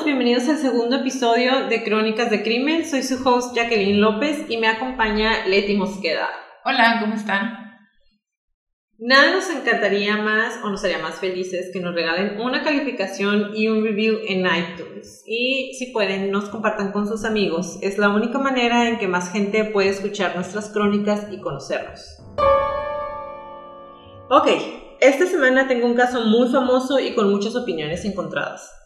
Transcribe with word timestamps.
todos, 0.00 0.04
bienvenidos 0.04 0.48
al 0.48 0.58
segundo 0.58 0.96
episodio 0.96 1.68
de 1.68 1.82
Crónicas 1.82 2.30
de 2.30 2.42
Crimen. 2.42 2.88
Soy 2.88 3.02
su 3.02 3.26
host 3.26 3.54
Jacqueline 3.54 4.00
López 4.00 4.44
y 4.48 4.56
me 4.56 4.68
acompaña 4.68 5.46
Leti 5.46 5.76
Mosqueda. 5.76 6.28
Hola, 6.64 6.98
¿cómo 7.00 7.14
están? 7.14 7.78
Nada 8.98 9.32
nos 9.32 9.50
encantaría 9.50 10.16
más 10.16 10.60
o 10.62 10.70
nos 10.70 10.84
haría 10.84 10.98
más 10.98 11.16
felices 11.16 11.70
que 11.72 11.80
nos 11.80 11.94
regalen 11.94 12.40
una 12.40 12.62
calificación 12.62 13.50
y 13.54 13.68
un 13.68 13.84
review 13.84 14.18
en 14.26 14.46
iTunes. 14.46 15.22
Y 15.26 15.74
si 15.78 15.92
pueden, 15.92 16.30
nos 16.30 16.48
compartan 16.48 16.92
con 16.92 17.06
sus 17.06 17.24
amigos. 17.24 17.78
Es 17.82 17.98
la 17.98 18.10
única 18.10 18.38
manera 18.38 18.88
en 18.88 18.98
que 18.98 19.08
más 19.08 19.32
gente 19.32 19.64
puede 19.64 19.88
escuchar 19.88 20.34
nuestras 20.34 20.70
crónicas 20.70 21.26
y 21.30 21.40
conocernos. 21.40 22.22
Ok, 24.30 24.48
esta 25.00 25.26
semana 25.26 25.66
tengo 25.66 25.86
un 25.86 25.94
caso 25.94 26.24
muy 26.24 26.48
famoso 26.48 27.00
y 27.00 27.14
con 27.14 27.30
muchas 27.30 27.56
opiniones 27.56 28.04
encontradas. 28.04 28.79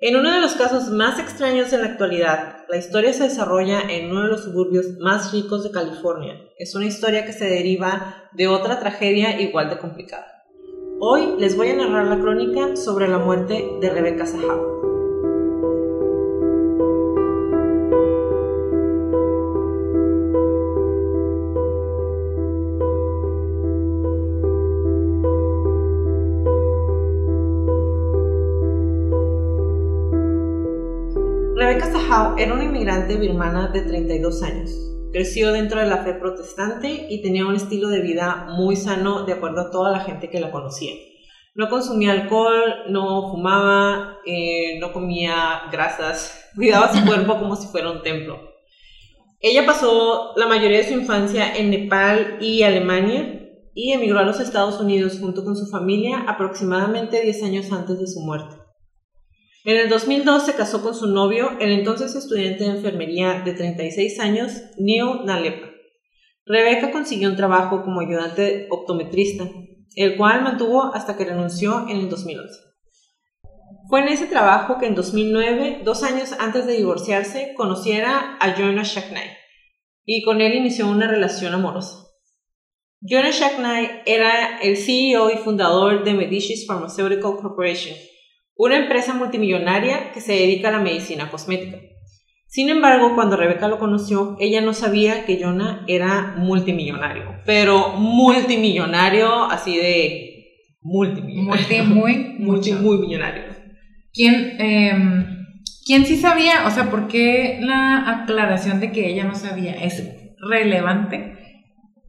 En 0.00 0.14
uno 0.14 0.32
de 0.32 0.40
los 0.40 0.52
casos 0.52 0.90
más 0.90 1.18
extraños 1.18 1.72
en 1.72 1.80
la 1.80 1.88
actualidad, 1.88 2.58
la 2.68 2.76
historia 2.76 3.12
se 3.12 3.24
desarrolla 3.24 3.80
en 3.80 4.12
uno 4.12 4.22
de 4.22 4.28
los 4.28 4.44
suburbios 4.44 4.96
más 5.00 5.32
ricos 5.32 5.64
de 5.64 5.72
California. 5.72 6.36
Es 6.56 6.76
una 6.76 6.86
historia 6.86 7.26
que 7.26 7.32
se 7.32 7.46
deriva 7.46 8.28
de 8.32 8.46
otra 8.46 8.78
tragedia 8.78 9.40
igual 9.40 9.70
de 9.70 9.78
complicada. 9.78 10.44
Hoy 11.00 11.34
les 11.40 11.56
voy 11.56 11.70
a 11.70 11.76
narrar 11.76 12.06
la 12.06 12.20
crónica 12.20 12.76
sobre 12.76 13.08
la 13.08 13.18
muerte 13.18 13.68
de 13.80 13.90
Rebecca 13.90 14.24
Sahau. 14.24 14.77
Era 32.36 32.54
una 32.54 32.64
inmigrante 32.64 33.16
birmana 33.16 33.68
de 33.68 33.82
32 33.82 34.42
años. 34.42 34.70
Creció 35.12 35.52
dentro 35.52 35.78
de 35.78 35.86
la 35.86 35.98
fe 35.98 36.14
protestante 36.14 37.06
y 37.08 37.22
tenía 37.22 37.46
un 37.46 37.54
estilo 37.54 37.88
de 37.90 38.00
vida 38.00 38.48
muy 38.50 38.74
sano 38.74 39.24
de 39.24 39.34
acuerdo 39.34 39.60
a 39.60 39.70
toda 39.70 39.92
la 39.92 40.00
gente 40.00 40.28
que 40.28 40.40
la 40.40 40.50
conocía. 40.50 40.94
No 41.54 41.68
consumía 41.68 42.10
alcohol, 42.10 42.86
no 42.88 43.30
fumaba, 43.30 44.16
eh, 44.26 44.80
no 44.80 44.92
comía 44.92 45.62
grasas, 45.70 46.44
cuidaba 46.56 46.92
su 46.92 47.06
cuerpo 47.06 47.38
como 47.38 47.54
si 47.54 47.68
fuera 47.68 47.92
un 47.92 48.02
templo. 48.02 48.36
Ella 49.38 49.64
pasó 49.64 50.32
la 50.34 50.48
mayoría 50.48 50.78
de 50.78 50.88
su 50.88 50.94
infancia 50.94 51.54
en 51.54 51.70
Nepal 51.70 52.38
y 52.40 52.64
Alemania 52.64 53.48
y 53.74 53.92
emigró 53.92 54.18
a 54.18 54.24
los 54.24 54.40
Estados 54.40 54.80
Unidos 54.80 55.18
junto 55.20 55.44
con 55.44 55.54
su 55.54 55.66
familia 55.66 56.24
aproximadamente 56.26 57.22
10 57.22 57.44
años 57.44 57.70
antes 57.70 58.00
de 58.00 58.08
su 58.08 58.20
muerte. 58.22 58.56
En 59.68 59.76
el 59.76 59.90
2002 59.90 60.46
se 60.46 60.54
casó 60.54 60.82
con 60.82 60.94
su 60.94 61.08
novio, 61.08 61.50
el 61.60 61.72
entonces 61.72 62.14
estudiante 62.14 62.64
de 62.64 62.70
enfermería 62.70 63.42
de 63.44 63.52
36 63.52 64.18
años, 64.18 64.62
Neil 64.78 65.26
Nalepa. 65.26 65.68
Rebeca 66.46 66.90
consiguió 66.90 67.28
un 67.28 67.36
trabajo 67.36 67.82
como 67.82 68.00
ayudante 68.00 68.66
optometrista, 68.70 69.44
el 69.94 70.16
cual 70.16 70.42
mantuvo 70.42 70.94
hasta 70.94 71.18
que 71.18 71.26
renunció 71.26 71.86
en 71.86 71.98
el 71.98 72.08
2011. 72.08 72.48
Fue 73.90 74.00
en 74.00 74.08
ese 74.08 74.24
trabajo 74.24 74.78
que 74.78 74.86
en 74.86 74.94
2009, 74.94 75.82
dos 75.84 76.02
años 76.02 76.32
antes 76.38 76.64
de 76.64 76.72
divorciarse, 76.72 77.52
conociera 77.54 78.38
a 78.40 78.56
Jonah 78.56 78.84
Shacknai 78.84 79.36
y 80.06 80.22
con 80.22 80.40
él 80.40 80.54
inició 80.54 80.88
una 80.88 81.08
relación 81.08 81.52
amorosa. 81.52 82.06
Jonah 83.02 83.32
Shacknai 83.32 84.04
era 84.06 84.60
el 84.62 84.78
CEO 84.78 85.28
y 85.28 85.36
fundador 85.36 86.04
de 86.04 86.14
Medicis 86.14 86.66
Pharmaceutical 86.66 87.36
Corporation, 87.36 87.94
una 88.58 88.76
empresa 88.76 89.14
multimillonaria 89.14 90.10
que 90.12 90.20
se 90.20 90.32
dedica 90.32 90.68
a 90.68 90.72
la 90.72 90.80
medicina 90.80 91.30
cosmética. 91.30 91.78
Sin 92.48 92.68
embargo, 92.70 93.14
cuando 93.14 93.36
Rebeca 93.36 93.68
lo 93.68 93.78
conoció, 93.78 94.36
ella 94.40 94.60
no 94.60 94.74
sabía 94.74 95.24
que 95.26 95.40
Jonah 95.40 95.84
era 95.86 96.34
multimillonario, 96.36 97.36
pero 97.46 97.90
multimillonario, 97.90 99.44
así 99.44 99.76
de 99.76 100.74
multimillonario. 100.80 101.84
muy, 101.84 102.36
multi, 102.38 102.72
muy 102.72 102.98
millonario. 102.98 103.44
¿Quién, 104.12 104.56
em, 104.58 105.46
¿Quién 105.86 106.04
sí 106.04 106.16
sabía? 106.16 106.66
O 106.66 106.70
sea, 106.70 106.90
¿por 106.90 107.06
qué 107.06 107.58
la 107.60 108.22
aclaración 108.22 108.80
de 108.80 108.90
que 108.90 109.08
ella 109.08 109.24
no 109.24 109.36
sabía 109.36 109.72
es 109.72 110.02
relevante? 110.40 111.34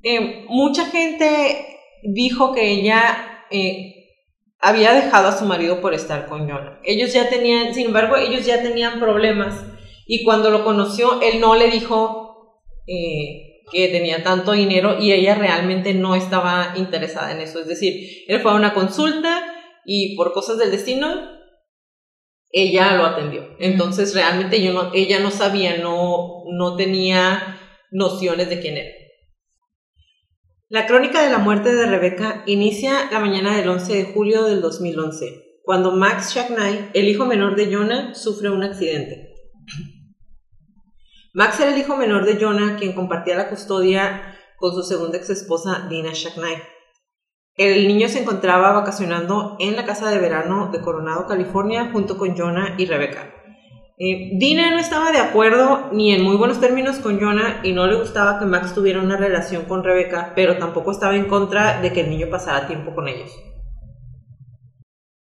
Eh, 0.02 0.46
mucha 0.50 0.86
gente 0.86 1.78
dijo 2.04 2.54
que 2.54 2.72
ella 2.72 3.46
eh, 3.52 3.99
había 4.60 4.94
dejado 4.94 5.30
a 5.30 5.38
su 5.38 5.46
marido 5.46 5.82
por 5.82 5.94
estar 5.94 6.28
con 6.28 6.50
Jonah. 6.50 6.80
Ellos 6.84 7.14
ya 7.14 7.30
tenían, 7.30 7.74
sin 7.74 7.88
embargo, 7.88 8.18
ellos 8.18 8.46
ya 8.46 8.62
tenían 8.62 9.00
problemas 9.00 9.66
y 10.06 10.24
cuando 10.24 10.50
lo 10.50 10.64
conoció, 10.64 11.22
él 11.22 11.40
no 11.40 11.56
le 11.56 11.70
dijo 11.70 12.64
eh, 12.88 13.62
que 13.72 13.88
tenía 13.90 14.24
tanto 14.24 14.52
dinero 14.52 14.98
y 15.00 15.14
ella 15.14 15.36
realmente 15.36 15.94
no 15.94 16.16
estaba 16.16 16.74
interesada 16.76 17.32
en 17.32 17.42
eso. 17.42 17.60
Es 17.60 17.68
decir, 17.68 18.26
él 18.28 18.42
fue 18.42 18.52
a 18.52 18.56
una 18.56 18.74
consulta 18.74 19.56
y 19.86 20.16
por 20.16 20.34
cosas 20.34 20.58
del 20.58 20.72
destino, 20.72 21.08
ella 22.52 22.96
lo 22.96 23.06
atendió. 23.06 23.56
Entonces, 23.60 24.14
realmente 24.14 24.62
yo 24.62 24.74
no, 24.74 24.92
ella 24.94 25.20
no 25.20 25.32
sabía, 25.32 25.78
no, 25.78 26.44
no 26.52 26.76
tenía 26.76 27.60
nociones 27.92 28.50
de 28.50 28.60
quién 28.60 28.78
era. 28.78 28.99
La 30.72 30.86
crónica 30.86 31.24
de 31.24 31.32
la 31.32 31.40
muerte 31.40 31.74
de 31.74 31.88
Rebeca 31.88 32.44
inicia 32.46 33.10
la 33.12 33.20
mañana 33.20 33.58
del 33.58 33.68
11 33.68 33.92
de 33.92 34.14
julio 34.14 34.44
del 34.44 34.62
2011, 34.62 35.62
cuando 35.64 35.94
Max 35.94 36.36
Shacknai, 36.36 36.92
el 36.94 37.08
hijo 37.10 37.26
menor 37.26 37.56
de 37.56 37.74
Jonah, 37.74 38.14
sufre 38.14 38.52
un 38.52 38.62
accidente. 38.62 39.34
Max 41.34 41.60
era 41.60 41.74
el 41.74 41.78
hijo 41.80 41.98
menor 41.98 42.24
de 42.24 42.38
Jonah, 42.40 42.76
quien 42.78 42.94
compartía 42.94 43.36
la 43.36 43.50
custodia 43.50 44.38
con 44.58 44.72
su 44.76 44.84
segunda 44.84 45.18
ex 45.18 45.32
esposa, 45.32 45.88
Dina 45.90 46.12
Shacknai. 46.14 46.62
El 47.56 47.88
niño 47.88 48.08
se 48.08 48.22
encontraba 48.22 48.72
vacacionando 48.72 49.58
en 49.60 49.76
la 49.76 49.86
casa 49.86 50.12
de 50.12 50.20
verano 50.20 50.70
de 50.72 50.82
Coronado, 50.82 51.26
California, 51.26 51.90
junto 51.92 52.16
con 52.16 52.38
Jonah 52.38 52.76
y 52.78 52.86
Rebeca. 52.86 53.39
Eh, 54.02 54.38
Dina 54.40 54.72
no 54.72 54.80
estaba 54.80 55.12
de 55.12 55.18
acuerdo 55.18 55.90
ni 55.92 56.14
en 56.14 56.24
muy 56.24 56.38
buenos 56.38 56.62
términos 56.62 57.00
con 57.00 57.20
Jonah 57.20 57.60
y 57.64 57.74
no 57.74 57.86
le 57.86 57.98
gustaba 57.98 58.40
que 58.40 58.46
Max 58.46 58.74
tuviera 58.74 59.02
una 59.02 59.18
relación 59.18 59.66
con 59.66 59.84
Rebeca, 59.84 60.32
pero 60.38 60.58
tampoco 60.58 60.92
estaba 60.92 61.18
en 61.18 61.28
contra 61.28 61.82
de 61.82 61.92
que 61.92 62.00
el 62.02 62.10
niño 62.10 62.30
pasara 62.30 62.66
tiempo 62.66 62.96
con 62.96 63.10
ellos. 63.10 63.30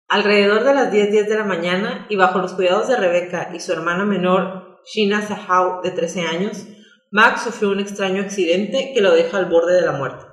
Alrededor 0.07 0.63
de 0.63 0.75
las 0.75 0.94
10:10 0.94 1.12
10 1.12 1.28
de 1.28 1.35
la 1.35 1.44
mañana 1.44 2.06
y 2.07 2.16
bajo 2.16 2.40
los 2.40 2.53
cuidados 2.53 2.88
de 2.88 2.96
Rebeca 2.96 3.50
y 3.53 3.59
su 3.59 3.74
hermana 3.74 4.06
menor, 4.06 4.80
Shina 4.85 5.22
Sahau, 5.22 5.81
de 5.81 5.91
13 5.91 6.22
años, 6.22 6.66
Max 7.12 7.41
sufrió 7.44 7.69
un 7.69 7.81
extraño 7.81 8.22
accidente 8.22 8.94
que 8.94 9.01
lo 9.01 9.12
deja 9.12 9.40
al 9.40 9.47
borde 9.47 9.74
de 9.74 9.85
la 9.85 9.91
muerte. 9.91 10.24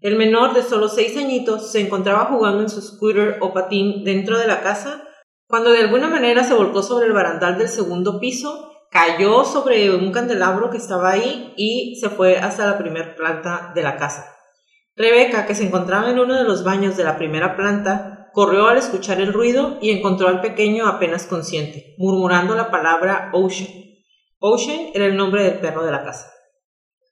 El 0.00 0.16
menor 0.16 0.54
de 0.54 0.62
solo 0.62 0.88
6 0.88 1.18
añitos 1.18 1.70
se 1.70 1.80
encontraba 1.80 2.30
jugando 2.30 2.62
en 2.62 2.70
su 2.70 2.80
scooter 2.80 3.36
o 3.40 3.52
patín 3.52 4.04
dentro 4.04 4.38
de 4.38 4.46
la 4.46 4.62
casa 4.62 5.04
cuando 5.48 5.72
de 5.72 5.80
alguna 5.80 6.08
manera 6.08 6.44
se 6.44 6.52
volcó 6.52 6.82
sobre 6.82 7.06
el 7.06 7.14
barandal 7.14 7.56
del 7.56 7.70
segundo 7.70 8.20
piso, 8.20 8.70
cayó 8.90 9.44
sobre 9.44 9.94
un 9.94 10.12
candelabro 10.12 10.68
que 10.68 10.76
estaba 10.76 11.10
ahí 11.10 11.54
y 11.56 11.96
se 12.00 12.10
fue 12.10 12.36
hasta 12.36 12.66
la 12.66 12.76
primera 12.76 13.16
planta 13.16 13.72
de 13.74 13.82
la 13.82 13.96
casa. 13.96 14.36
Rebeca, 14.94 15.46
que 15.46 15.54
se 15.54 15.64
encontraba 15.64 16.10
en 16.10 16.18
uno 16.18 16.34
de 16.36 16.44
los 16.44 16.64
baños 16.64 16.98
de 16.98 17.04
la 17.04 17.16
primera 17.16 17.56
planta, 17.56 18.28
corrió 18.34 18.66
al 18.66 18.76
escuchar 18.76 19.20
el 19.22 19.32
ruido 19.32 19.78
y 19.80 19.90
encontró 19.90 20.28
al 20.28 20.42
pequeño 20.42 20.86
apenas 20.86 21.24
consciente, 21.24 21.94
murmurando 21.96 22.54
la 22.54 22.70
palabra 22.70 23.30
Ocean. 23.32 23.70
Ocean 24.40 24.90
era 24.92 25.06
el 25.06 25.16
nombre 25.16 25.44
del 25.44 25.60
perro 25.60 25.82
de 25.82 25.92
la 25.92 26.04
casa. 26.04 26.30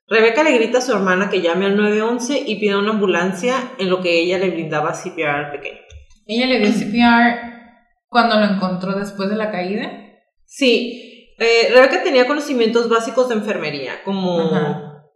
Rebeca 0.08 0.44
le 0.44 0.52
grita 0.52 0.78
a 0.78 0.82
su 0.82 0.92
hermana 0.92 1.30
que 1.30 1.40
llame 1.40 1.64
al 1.66 1.76
911 1.76 2.44
y 2.46 2.60
pida 2.60 2.78
una 2.78 2.90
ambulancia 2.90 3.56
en 3.78 3.88
lo 3.88 4.02
que 4.02 4.20
ella 4.20 4.38
le 4.38 4.50
brindaba 4.50 4.92
CPR 4.92 5.26
al 5.26 5.50
pequeño. 5.52 5.80
Ella 6.26 6.46
le 6.46 6.58
dio 6.60 6.70
CPR 6.70 7.55
cuando 8.16 8.40
lo 8.40 8.46
encontró 8.46 8.98
después 8.98 9.28
de 9.28 9.36
la 9.36 9.50
caída? 9.50 9.92
Sí, 10.46 11.34
eh, 11.38 11.68
Rebeca 11.70 12.02
tenía 12.02 12.26
conocimientos 12.26 12.88
básicos 12.88 13.28
de 13.28 13.34
enfermería, 13.34 14.02
como, 14.06 14.38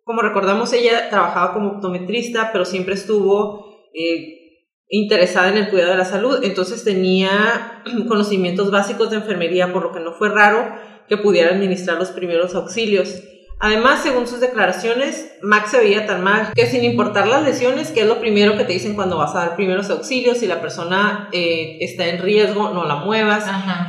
como 0.04 0.20
recordamos 0.20 0.70
ella 0.74 1.08
trabajaba 1.08 1.54
como 1.54 1.70
optometrista, 1.70 2.50
pero 2.52 2.66
siempre 2.66 2.92
estuvo 2.92 3.88
eh, 3.94 4.66
interesada 4.90 5.48
en 5.48 5.56
el 5.56 5.70
cuidado 5.70 5.92
de 5.92 5.96
la 5.96 6.04
salud, 6.04 6.40
entonces 6.42 6.84
tenía 6.84 7.82
conocimientos 8.06 8.70
básicos 8.70 9.08
de 9.08 9.16
enfermería, 9.16 9.72
por 9.72 9.82
lo 9.82 9.92
que 9.92 10.00
no 10.00 10.12
fue 10.12 10.28
raro 10.28 10.70
que 11.08 11.16
pudiera 11.16 11.54
administrar 11.54 11.96
los 11.96 12.10
primeros 12.10 12.54
auxilios. 12.54 13.22
Además, 13.62 14.02
según 14.02 14.26
sus 14.26 14.40
declaraciones, 14.40 15.36
Max 15.42 15.72
se 15.72 15.78
veía 15.78 16.06
tan 16.06 16.24
mal 16.24 16.48
que 16.54 16.64
sin 16.64 16.82
importar 16.82 17.28
las 17.28 17.44
lesiones, 17.44 17.90
que 17.90 18.00
es 18.00 18.06
lo 18.06 18.18
primero 18.18 18.56
que 18.56 18.64
te 18.64 18.72
dicen 18.72 18.94
cuando 18.94 19.18
vas 19.18 19.34
a 19.34 19.40
dar 19.40 19.56
primeros 19.56 19.90
auxilios, 19.90 20.38
si 20.38 20.46
la 20.46 20.62
persona 20.62 21.28
eh, 21.32 21.76
está 21.82 22.06
en 22.06 22.22
riesgo, 22.22 22.70
no 22.70 22.86
la 22.86 22.96
muevas. 22.96 23.44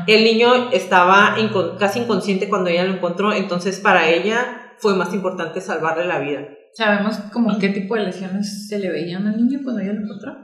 El 0.07 0.25
niño 0.25 0.71
estaba 0.73 1.37
casi 1.79 1.99
inconsciente 1.99 2.49
cuando 2.49 2.69
ella 2.69 2.83
lo 2.83 2.95
encontró, 2.95 3.31
entonces 3.31 3.79
para 3.79 4.09
ella 4.09 4.73
fue 4.77 4.93
más 4.95 5.13
importante 5.13 5.61
salvarle 5.61 6.05
la 6.05 6.19
vida. 6.19 6.41
¿Sabemos 6.73 7.15
como 7.31 7.57
qué 7.57 7.69
tipo 7.69 7.95
de 7.95 8.03
lesiones 8.03 8.67
se 8.67 8.77
le 8.77 8.89
veían 8.89 9.25
al 9.25 9.37
niño 9.37 9.59
cuando 9.63 9.81
ella 9.81 9.93
lo 9.93 10.01
encontró? 10.01 10.35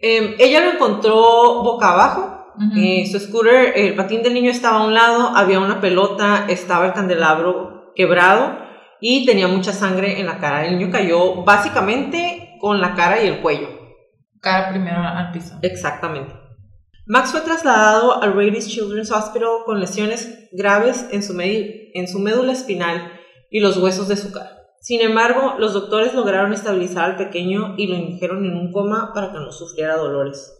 Em, 0.00 0.34
ella 0.38 0.60
lo 0.64 0.72
encontró 0.72 1.62
boca 1.62 1.92
abajo, 1.92 2.36
Eh, 2.76 3.08
su 3.10 3.18
scooter, 3.18 3.72
el 3.74 3.94
patín 3.94 4.22
del 4.22 4.34
niño 4.34 4.50
estaba 4.50 4.80
a 4.80 4.86
un 4.86 4.92
lado, 4.92 5.34
había 5.34 5.60
una 5.60 5.80
pelota, 5.80 6.44
estaba 6.46 6.84
el 6.84 6.92
candelabro 6.92 7.79
quebrado 7.94 8.58
y 9.00 9.24
tenía 9.26 9.48
mucha 9.48 9.72
sangre 9.72 10.20
en 10.20 10.26
la 10.26 10.38
cara. 10.38 10.66
El 10.66 10.78
niño 10.78 10.92
cayó 10.92 11.42
básicamente 11.42 12.56
con 12.60 12.80
la 12.80 12.94
cara 12.94 13.22
y 13.22 13.28
el 13.28 13.40
cuello. 13.40 13.68
Cara 14.40 14.70
primero 14.70 15.02
al 15.02 15.32
piso. 15.32 15.54
Exactamente. 15.62 16.34
Max 17.06 17.32
fue 17.32 17.40
trasladado 17.40 18.22
al 18.22 18.34
Rady's 18.34 18.68
Children's 18.68 19.10
Hospital 19.10 19.64
con 19.64 19.80
lesiones 19.80 20.48
graves 20.52 21.08
en 21.10 21.22
su, 21.22 21.38
en 21.40 22.08
su 22.08 22.20
médula 22.20 22.52
espinal 22.52 23.12
y 23.50 23.60
los 23.60 23.78
huesos 23.78 24.06
de 24.08 24.16
su 24.16 24.32
cara. 24.32 24.58
Sin 24.80 25.00
embargo, 25.00 25.56
los 25.58 25.72
doctores 25.74 26.14
lograron 26.14 26.52
estabilizar 26.52 27.04
al 27.04 27.16
pequeño 27.16 27.74
y 27.76 27.86
lo 27.86 27.96
indujeron 27.96 28.44
en 28.46 28.56
un 28.56 28.72
coma 28.72 29.12
para 29.12 29.32
que 29.32 29.38
no 29.38 29.50
sufriera 29.50 29.96
dolores. 29.96 30.56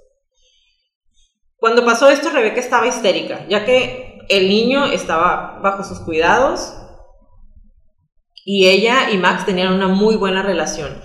Cuando 1.56 1.84
pasó 1.84 2.08
esto, 2.08 2.30
Rebeca 2.30 2.58
estaba 2.58 2.86
histérica, 2.86 3.46
ya 3.48 3.64
que 3.64 4.18
el 4.28 4.48
niño 4.48 4.86
estaba 4.86 5.60
bajo 5.62 5.84
sus 5.84 6.00
cuidados 6.00 6.79
y 8.52 8.66
ella 8.66 9.10
y 9.12 9.16
Max 9.16 9.46
tenían 9.46 9.72
una 9.72 9.86
muy 9.86 10.16
buena 10.16 10.42
relación. 10.42 11.00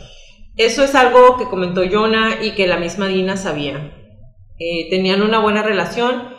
Eso 0.57 0.83
es 0.83 0.95
algo 0.95 1.37
que 1.37 1.45
comentó 1.45 1.83
Jonah 1.87 2.41
y 2.41 2.55
que 2.55 2.65
la 2.65 2.77
misma 2.77 3.07
Dina 3.07 3.37
sabía. 3.37 3.93
Eh, 4.57 4.89
tenían 4.89 5.21
una 5.21 5.37
buena 5.37 5.61
relación. 5.61 6.33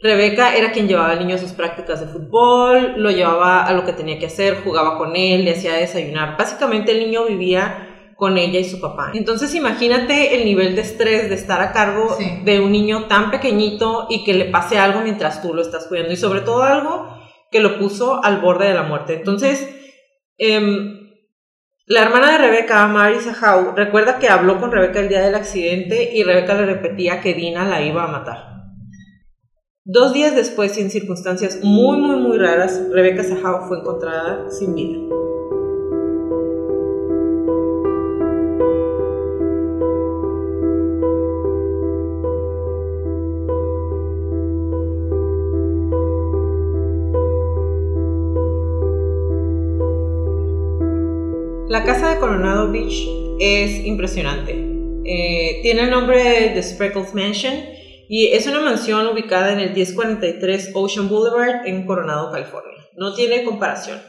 Rebeca 0.00 0.56
era 0.56 0.72
quien 0.72 0.88
llevaba 0.88 1.10
al 1.10 1.18
niño 1.18 1.34
a 1.34 1.38
sus 1.38 1.52
prácticas 1.52 2.00
de 2.00 2.06
fútbol, 2.06 2.94
lo 2.96 3.10
llevaba 3.10 3.62
a 3.62 3.74
lo 3.74 3.84
que 3.84 3.92
tenía 3.92 4.18
que 4.18 4.24
hacer, 4.24 4.62
jugaba 4.64 4.96
con 4.96 5.16
él, 5.16 5.44
le 5.44 5.50
hacía 5.50 5.74
desayunar. 5.74 6.38
Básicamente 6.38 6.92
el 6.92 7.00
niño 7.00 7.26
vivía 7.26 8.14
con 8.16 8.38
ella 8.38 8.58
y 8.58 8.64
su 8.64 8.80
papá. 8.80 9.10
Entonces 9.12 9.54
imagínate 9.54 10.34
el 10.34 10.46
nivel 10.46 10.76
de 10.76 10.80
estrés 10.80 11.28
de 11.28 11.34
estar 11.34 11.60
a 11.60 11.72
cargo 11.72 12.16
de 12.44 12.60
un 12.60 12.72
niño 12.72 13.04
tan 13.04 13.30
pequeñito 13.30 14.06
y 14.08 14.24
que 14.24 14.32
le 14.32 14.46
pase 14.46 14.78
algo 14.78 15.00
mientras 15.02 15.42
tú 15.42 15.52
lo 15.52 15.60
estás 15.60 15.88
cuidando 15.88 16.14
y 16.14 16.16
sobre 16.16 16.40
todo 16.40 16.62
algo 16.62 17.06
que 17.50 17.60
lo 17.60 17.78
puso 17.78 18.24
al 18.24 18.40
borde 18.40 18.68
de 18.68 18.74
la 18.74 18.84
muerte. 18.84 19.12
Entonces, 19.12 19.74
em, 20.38 20.98
la 21.86 22.02
hermana 22.02 22.32
de 22.32 22.38
Rebeca, 22.38 22.86
Mary 22.86 23.20
Sahau, 23.20 23.74
recuerda 23.74 24.18
que 24.18 24.28
habló 24.28 24.60
con 24.60 24.70
Rebeca 24.72 25.00
el 25.00 25.08
día 25.08 25.22
del 25.22 25.34
accidente 25.34 26.10
y 26.14 26.22
Rebeca 26.22 26.54
le 26.54 26.66
repetía 26.66 27.20
que 27.20 27.34
Dina 27.34 27.64
la 27.64 27.82
iba 27.82 28.04
a 28.04 28.08
matar. 28.08 28.48
Dos 29.84 30.12
días 30.12 30.34
después 30.34 30.76
y 30.76 30.82
en 30.82 30.90
circunstancias 30.90 31.60
muy, 31.62 31.96
muy, 31.96 32.16
muy 32.16 32.36
raras, 32.36 32.82
Rebeca 32.92 33.24
Sahau 33.24 33.68
fue 33.68 33.78
encontrada 33.78 34.50
sin 34.50 34.74
vida. 34.74 35.17
La 51.68 51.84
casa 51.84 52.14
de 52.14 52.18
Coronado 52.18 52.72
Beach 52.72 53.06
es 53.38 53.84
impresionante. 53.84 54.54
Eh, 55.04 55.60
tiene 55.60 55.82
el 55.82 55.90
nombre 55.90 56.48
de 56.54 56.62
Spreckles 56.62 57.14
Mansion 57.14 57.52
y 58.08 58.28
es 58.28 58.46
una 58.46 58.60
mansión 58.60 59.06
ubicada 59.06 59.52
en 59.52 59.60
el 59.60 59.74
1043 59.74 60.70
Ocean 60.72 61.10
Boulevard 61.10 61.66
en 61.66 61.84
Coronado, 61.84 62.32
California. 62.32 62.72
No 62.96 63.12
tiene 63.12 63.44
comparación. 63.44 64.00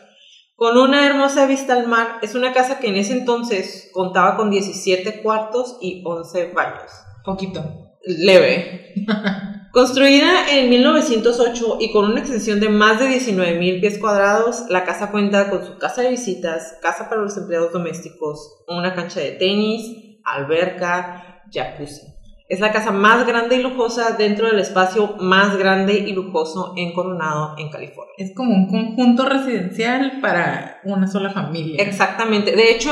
Con 0.56 0.78
una 0.78 1.06
hermosa 1.06 1.48
vista 1.48 1.74
al 1.74 1.86
mar, 1.86 2.20
es 2.22 2.34
una 2.34 2.54
casa 2.54 2.80
que 2.80 2.88
en 2.88 2.96
ese 2.96 3.12
entonces 3.12 3.90
contaba 3.92 4.38
con 4.38 4.50
17 4.50 5.22
cuartos 5.22 5.80
y 5.82 6.02
11 6.06 6.54
baños. 6.54 6.92
Poquito. 7.26 7.62
Leve. 8.06 8.94
Construida 9.71 10.50
en 10.51 10.68
1908 10.69 11.77
y 11.80 11.92
con 11.92 12.06
una 12.06 12.21
extensión 12.21 12.60
de 12.60 12.69
más 12.69 13.00
de 13.00 13.07
19.000 13.07 13.80
pies 13.80 14.00
cuadrados, 14.00 14.66
la 14.69 14.83
casa 14.83 15.12
cuenta 15.12 15.51
con 15.51 15.63
su 15.63 15.77
casa 15.77 16.01
de 16.01 16.10
visitas, 16.10 16.77
casa 16.81 17.07
para 17.07 17.21
los 17.21 17.38
empleados 17.38 17.71
domésticos, 17.71 18.63
una 18.68 18.95
cancha 18.95 19.19
de 19.19 19.31
tenis, 19.33 20.18
alberca, 20.25 21.44
jacuzzi. 21.54 22.07
Es 22.48 22.60
la 22.60 22.71
casa 22.71 22.92
más 22.92 23.27
grande 23.27 23.57
y 23.57 23.62
lujosa 23.62 24.16
dentro 24.18 24.48
del 24.48 24.57
espacio 24.57 25.18
más 25.19 25.56
grande 25.56 25.94
y 26.00 26.13
lujoso 26.13 26.74
en 26.75 26.92
Coronado, 26.94 27.54
en 27.60 27.69
California. 27.69 28.15
Es 28.18 28.33
como 28.33 28.56
un 28.56 28.68
conjunto 28.68 29.24
residencial 29.25 30.19
para 30.19 30.80
una 30.83 31.07
sola 31.07 31.30
familia. 31.30 31.83
Exactamente. 31.83 32.56
De 32.56 32.72
hecho, 32.72 32.92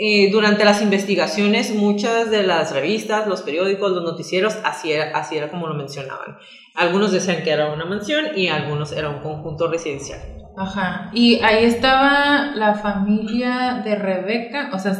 eh, 0.00 0.30
durante 0.30 0.64
las 0.64 0.80
investigaciones, 0.80 1.74
muchas 1.74 2.30
de 2.30 2.44
las 2.44 2.72
revistas, 2.72 3.26
los 3.26 3.42
periódicos, 3.42 3.90
los 3.90 4.04
noticieros, 4.04 4.56
así 4.62 4.92
era, 4.92 5.18
así 5.18 5.36
era 5.36 5.50
como 5.50 5.66
lo 5.66 5.74
mencionaban. 5.74 6.38
Algunos 6.76 7.10
decían 7.10 7.42
que 7.42 7.50
era 7.50 7.72
una 7.72 7.84
mansión 7.84 8.26
y 8.36 8.46
algunos 8.46 8.92
era 8.92 9.08
un 9.08 9.18
conjunto 9.18 9.66
residencial. 9.66 10.20
Ajá. 10.56 11.10
Y 11.12 11.40
ahí 11.40 11.64
estaba 11.64 12.52
la 12.54 12.74
familia 12.74 13.82
de 13.84 13.96
Rebeca, 13.96 14.70
o 14.72 14.78
sea, 14.78 14.92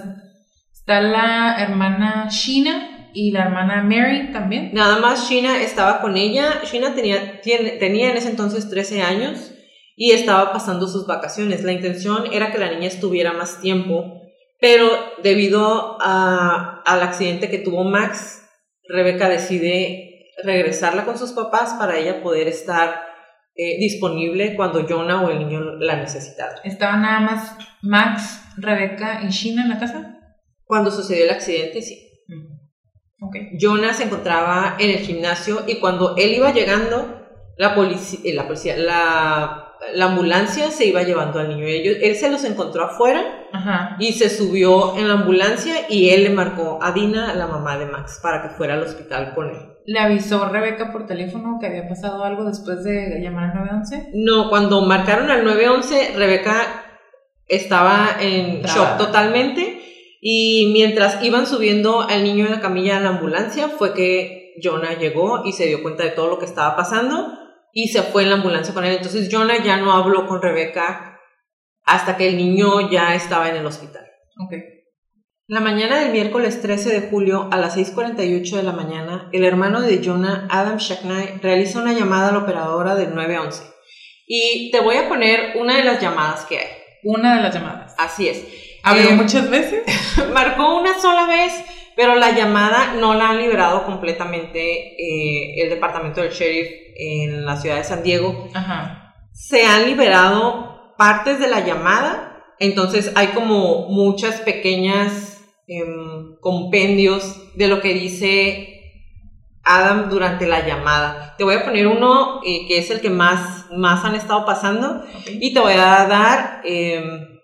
está 0.73 1.01
la 1.01 1.63
hermana 1.63 2.27
Sheena 2.29 3.11
y 3.15 3.31
la 3.31 3.45
hermana 3.45 3.85
Mary 3.85 4.33
también. 4.33 4.71
Nada 4.73 4.99
más 4.99 5.31
Sheena 5.31 5.63
estaba 5.63 6.01
con 6.01 6.17
ella. 6.17 6.63
Sheena 6.65 6.97
tenía, 6.97 7.41
tenía 7.41 8.11
en 8.11 8.17
ese 8.17 8.31
entonces 8.31 8.69
13 8.69 9.03
años 9.03 9.53
y 9.95 10.11
estaba 10.11 10.53
pasando 10.53 10.89
sus 10.89 11.07
vacaciones. 11.07 11.63
La 11.63 11.71
intención 11.71 12.25
era 12.33 12.51
que 12.51 12.59
la 12.59 12.73
niña 12.73 12.89
estuviera 12.89 13.33
más 13.33 13.61
tiempo 13.61 14.19
pero 14.61 14.91
debido 15.23 15.99
a, 16.01 16.83
al 16.85 17.03
accidente 17.03 17.51
que 17.51 17.59
tuvo 17.59 17.85
Max, 17.85 18.43
Rebeca 18.89 19.29
decide 19.29 20.33
regresarla 20.43 21.05
con 21.05 21.19
sus 21.19 21.33
papás 21.33 21.75
para 21.75 21.99
ella 21.99 22.23
poder 22.23 22.49
estar 22.49 23.09
eh, 23.55 23.77
disponible 23.79 24.55
cuando 24.57 24.87
Jonah 24.89 25.23
o 25.23 25.31
el 25.31 25.41
niño 25.41 25.61
la 25.81 25.97
necesitaran. 25.97 26.59
¿Estaban 26.65 27.03
nada 27.03 27.21
más 27.21 27.57
Max, 27.83 28.41
Rebeca 28.57 29.23
y 29.25 29.31
Sheena 29.31 29.63
en 29.63 29.69
la 29.71 29.79
casa? 29.79 30.19
Cuando 30.65 30.91
sucedió 30.91 31.25
el 31.25 31.31
accidente, 31.31 31.83
sí. 31.83 32.09
Mm. 32.29 33.27
Okay. 33.27 33.59
Jonah 33.61 33.93
se 33.95 34.05
encontraba 34.05 34.77
en 34.79 34.91
el 34.91 34.99
gimnasio 34.99 35.65
y 35.67 35.81
cuando 35.81 36.15
él 36.17 36.35
iba 36.35 36.53
llegando, 36.53 37.27
la, 37.57 37.75
policía, 37.75 38.21
eh, 38.23 38.33
la, 38.33 38.47
policía, 38.47 38.77
la 38.77 39.68
la 39.95 40.07
ambulancia 40.07 40.71
se 40.71 40.87
iba 40.87 41.03
llevando 41.03 41.41
al 41.41 41.49
niño. 41.49 41.67
Ellos, 41.67 41.97
él 42.01 42.17
se 42.17 42.31
los 42.31 42.45
encontró 42.45 42.85
afuera 42.85 43.49
y 43.99 44.13
se 44.13 44.29
subió 44.31 44.97
en 44.97 45.09
la 45.09 45.15
ambulancia 45.15 45.87
y 45.89 46.11
él 46.11 46.25
le 46.25 46.31
marcó 46.31 46.79
a 46.83 46.93
Dina, 46.93 47.35
la 47.35 47.47
mamá 47.47 47.79
de 47.79 47.87
Max, 47.87 48.21
para 48.23 48.43
que 48.43 48.51
fuera 48.51 48.75
al 48.75 48.83
hospital 48.83 49.35
con 49.35 49.51
él. 49.51 49.57
¿Le 49.87 49.99
avisó 49.99 50.49
Rebeca 50.49 50.93
por 50.93 51.07
teléfono 51.07 51.59
que 51.61 51.67
había 51.67 51.89
pasado 51.89 52.23
algo 52.23 52.45
después 52.45 52.85
de 52.85 53.21
llamar 53.23 53.51
al 53.51 53.65
911? 53.65 54.11
No, 54.15 54.51
cuando 54.51 54.83
marcaron 54.83 55.31
al 55.31 55.45
911, 55.45 56.13
Rebeca 56.17 56.85
estaba 57.47 58.17
en 58.21 58.63
shock 58.63 58.99
totalmente 58.99 59.81
y 60.21 60.71
mientras 60.73 61.23
iban 61.25 61.47
subiendo 61.47 62.03
al 62.03 62.23
niño 62.25 62.47
en 62.47 62.53
la 62.53 62.61
camilla 62.61 62.99
a 62.99 63.01
la 63.01 63.11
ambulancia 63.11 63.69
fue 63.69 63.95
que 63.95 64.55
Jonah 64.63 64.99
llegó 64.99 65.45
y 65.45 65.53
se 65.53 65.67
dio 65.67 65.83
cuenta 65.83 66.05
de 66.05 66.11
todo 66.11 66.29
lo 66.29 66.39
que 66.39 66.45
estaba 66.45 66.77
pasando 66.77 67.33
y 67.73 67.89
se 67.89 68.03
fue 68.03 68.23
en 68.23 68.31
la 68.31 68.37
ambulancia 68.37 68.75
con 68.75 68.85
él. 68.85 68.97
Entonces 68.97 69.29
Jonah 69.31 69.63
ya 69.63 69.77
no 69.77 69.93
habló 69.93 70.27
con 70.27 70.43
Rebeca 70.43 71.21
hasta 71.85 72.17
que 72.17 72.29
el 72.29 72.37
niño 72.37 72.91
ya 72.91 73.15
estaba 73.15 73.49
en 73.49 73.57
el 73.57 73.67
hospital. 73.67 74.07
Okay. 74.47 74.79
La 75.51 75.61
mañana 75.61 75.99
del 75.99 76.13
miércoles 76.13 76.61
13 76.61 77.01
de 77.01 77.09
julio 77.09 77.49
a 77.51 77.57
las 77.57 77.75
6.48 77.79 78.57
de 78.57 78.63
la 78.63 78.73
mañana, 78.73 79.31
el 79.33 79.45
hermano 79.45 79.81
de 79.81 80.05
Jonah, 80.05 80.47
Adam 80.51 80.77
Shackney, 80.77 81.39
realiza 81.41 81.81
una 81.81 81.95
llamada 81.95 82.29
a 82.29 82.33
la 82.33 82.39
operadora 82.41 82.95
del 82.95 83.15
911. 83.15 83.63
Y 84.27 84.71
te 84.71 84.81
voy 84.81 84.97
a 84.97 85.09
poner 85.09 85.57
una 85.57 85.79
de 85.79 85.85
las 85.85 86.03
llamadas 86.03 86.45
que 86.45 86.59
hay. 86.59 86.67
Una 87.03 87.37
de 87.37 87.43
las 87.43 87.55
llamadas. 87.55 87.95
Así 87.97 88.29
es. 88.29 88.45
¿Habló 88.83 89.09
eh, 89.09 89.15
muchas 89.15 89.49
veces? 89.49 89.85
marcó 90.35 90.79
una 90.81 90.99
sola 91.01 91.27
vez, 91.27 91.53
pero 91.97 92.15
la 92.17 92.33
llamada 92.33 92.93
no 93.01 93.15
la 93.15 93.31
han 93.31 93.39
liberado 93.39 93.87
completamente 93.87 94.61
eh, 94.61 95.63
el 95.63 95.71
departamento 95.71 96.21
del 96.21 96.31
sheriff 96.31 96.88
en 96.99 97.47
la 97.47 97.57
ciudad 97.57 97.77
de 97.77 97.85
San 97.85 98.03
Diego. 98.03 98.49
Se 99.33 99.65
han 99.65 99.87
liberado 99.87 100.95
partes 100.99 101.39
de 101.39 101.49
la 101.49 101.61
llamada, 101.61 102.45
entonces 102.59 103.13
hay 103.15 103.29
como 103.29 103.89
muchas 103.89 104.41
pequeñas 104.41 105.41
em, 105.69 106.37
compendios 106.41 107.55
de 107.55 107.69
lo 107.69 107.81
que 107.81 107.95
dice 107.95 108.75
Adam 109.63 110.11
durante 110.11 110.47
la 110.47 110.67
llamada. 110.67 111.37
Te 111.39 111.45
voy 111.45 111.55
a 111.55 111.65
poner 111.65 111.87
uno 111.87 112.41
eh, 112.45 112.67
que 112.67 112.79
es 112.79 112.91
el 112.91 113.01
que 113.01 113.11
más, 113.11 113.67
más 113.71 114.05
han 114.05 114.17
estado 114.17 114.45
pasando 114.45 115.03
y 115.27 115.55
te 115.55 115.61
voy 115.61 115.75
a 115.75 116.07
dar... 116.07 116.61
Em, 116.65 117.38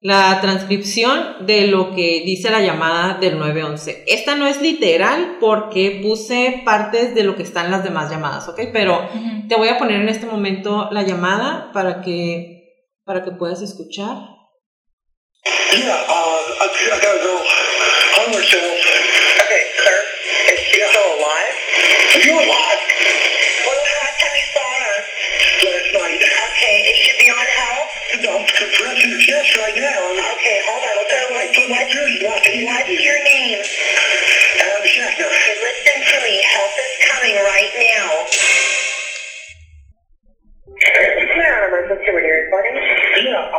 la 0.00 0.40
transcripción 0.40 1.46
de 1.46 1.66
lo 1.66 1.94
que 1.94 2.22
dice 2.24 2.50
la 2.50 2.60
llamada 2.60 3.14
del 3.14 3.38
911. 3.38 4.04
Esta 4.06 4.36
no 4.36 4.46
es 4.46 4.62
literal 4.62 5.38
porque 5.40 6.00
puse 6.02 6.62
partes 6.64 7.14
de 7.14 7.24
lo 7.24 7.34
que 7.34 7.42
están 7.42 7.70
las 7.70 7.82
demás 7.82 8.10
llamadas, 8.10 8.48
¿ok? 8.48 8.60
Pero 8.72 9.08
te 9.48 9.56
voy 9.56 9.68
a 9.68 9.78
poner 9.78 10.00
en 10.00 10.08
este 10.08 10.26
momento 10.26 10.88
la 10.92 11.02
llamada 11.02 11.72
para 11.72 12.00
que, 12.00 12.84
para 13.04 13.24
que 13.24 13.32
puedas 13.32 13.60
escuchar. 13.60 14.16
Yeah, 15.70 16.04
uh, 16.08 16.38
I, 16.48 16.68
I 16.86 17.00
gotta 17.00 17.18
go. 17.22 17.34
Homer 18.16 18.40
Okay, 18.40 19.62
sir, 19.76 19.98
is 20.52 20.60
she 20.60 20.80
still 20.80 21.08
alive? 21.16 21.54
Are 22.14 22.22
you 22.26 22.34
alive? 22.38 23.37
Help? 28.24 28.40
I'm 28.42 28.46
compressing 28.46 29.10
her 29.10 29.20
chest 29.22 29.56
right 29.58 29.76
now. 29.76 30.00
Okay, 30.34 30.58
hold 30.66 30.82
on. 30.82 30.96
Okay, 31.06 31.24
wait, 31.34 31.48
put 31.54 31.66
my 31.70 31.82
ears 31.86 32.16
back. 32.22 32.42
What's 32.42 32.90
your 33.04 33.20
name? 33.24 33.58
Adam 33.58 34.84
Shackner. 34.86 35.28
Okay, 35.28 35.54
listen 35.62 35.98
to 36.02 36.18
me. 36.24 36.34
Help 36.42 36.72
is 36.74 36.94
coming 37.10 37.36
right 37.46 37.72
now. 37.78 38.08
Clear 40.78 41.52
on 41.58 41.68
emergency, 41.68 42.10
we're 42.12 42.22
here, 42.22 42.48
buddy. 42.50 42.70
Yeah, 43.26 43.50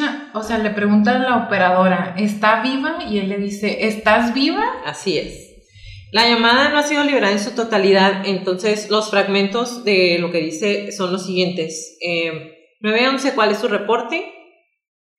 escucha, 0.00 0.30
o 0.34 0.42
sea, 0.42 0.58
le 0.58 0.70
pregunta 0.70 1.12
a 1.16 1.18
la 1.18 1.36
operadora, 1.46 2.14
¿está 2.18 2.62
viva? 2.62 2.98
Y 3.08 3.18
él 3.18 3.28
le 3.28 3.38
dice, 3.38 3.86
¿estás 3.86 4.32
viva? 4.34 4.64
Así 4.84 5.18
es. 5.18 5.48
La 6.12 6.28
llamada 6.28 6.68
no 6.68 6.78
ha 6.78 6.82
sido 6.82 7.02
liberada 7.04 7.32
en 7.32 7.40
su 7.40 7.54
totalidad, 7.54 8.26
entonces 8.26 8.90
los 8.90 9.10
fragmentos 9.10 9.84
de 9.84 10.18
lo 10.18 10.30
que 10.30 10.38
dice 10.42 10.92
son 10.92 11.10
los 11.12 11.24
siguientes. 11.26 11.96
Eh, 12.02 12.54
911, 12.80 13.34
¿cuál 13.34 13.52
es 13.52 13.58
su 13.58 13.68
reporte? 13.68 14.32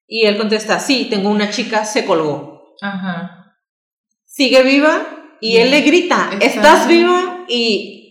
Y 0.07 0.25
él 0.25 0.37
contesta, 0.37 0.79
sí, 0.79 1.07
tengo 1.09 1.29
una 1.29 1.49
chica, 1.49 1.85
se 1.85 2.05
colgó. 2.05 2.75
Ajá. 2.81 3.55
Sigue 4.25 4.61
viva 4.63 5.37
y 5.41 5.57
él 5.57 5.71
le 5.71 5.81
grita, 5.81 6.29
Está- 6.33 6.45
¿estás 6.45 6.87
viva? 6.87 7.45
Y 7.47 8.02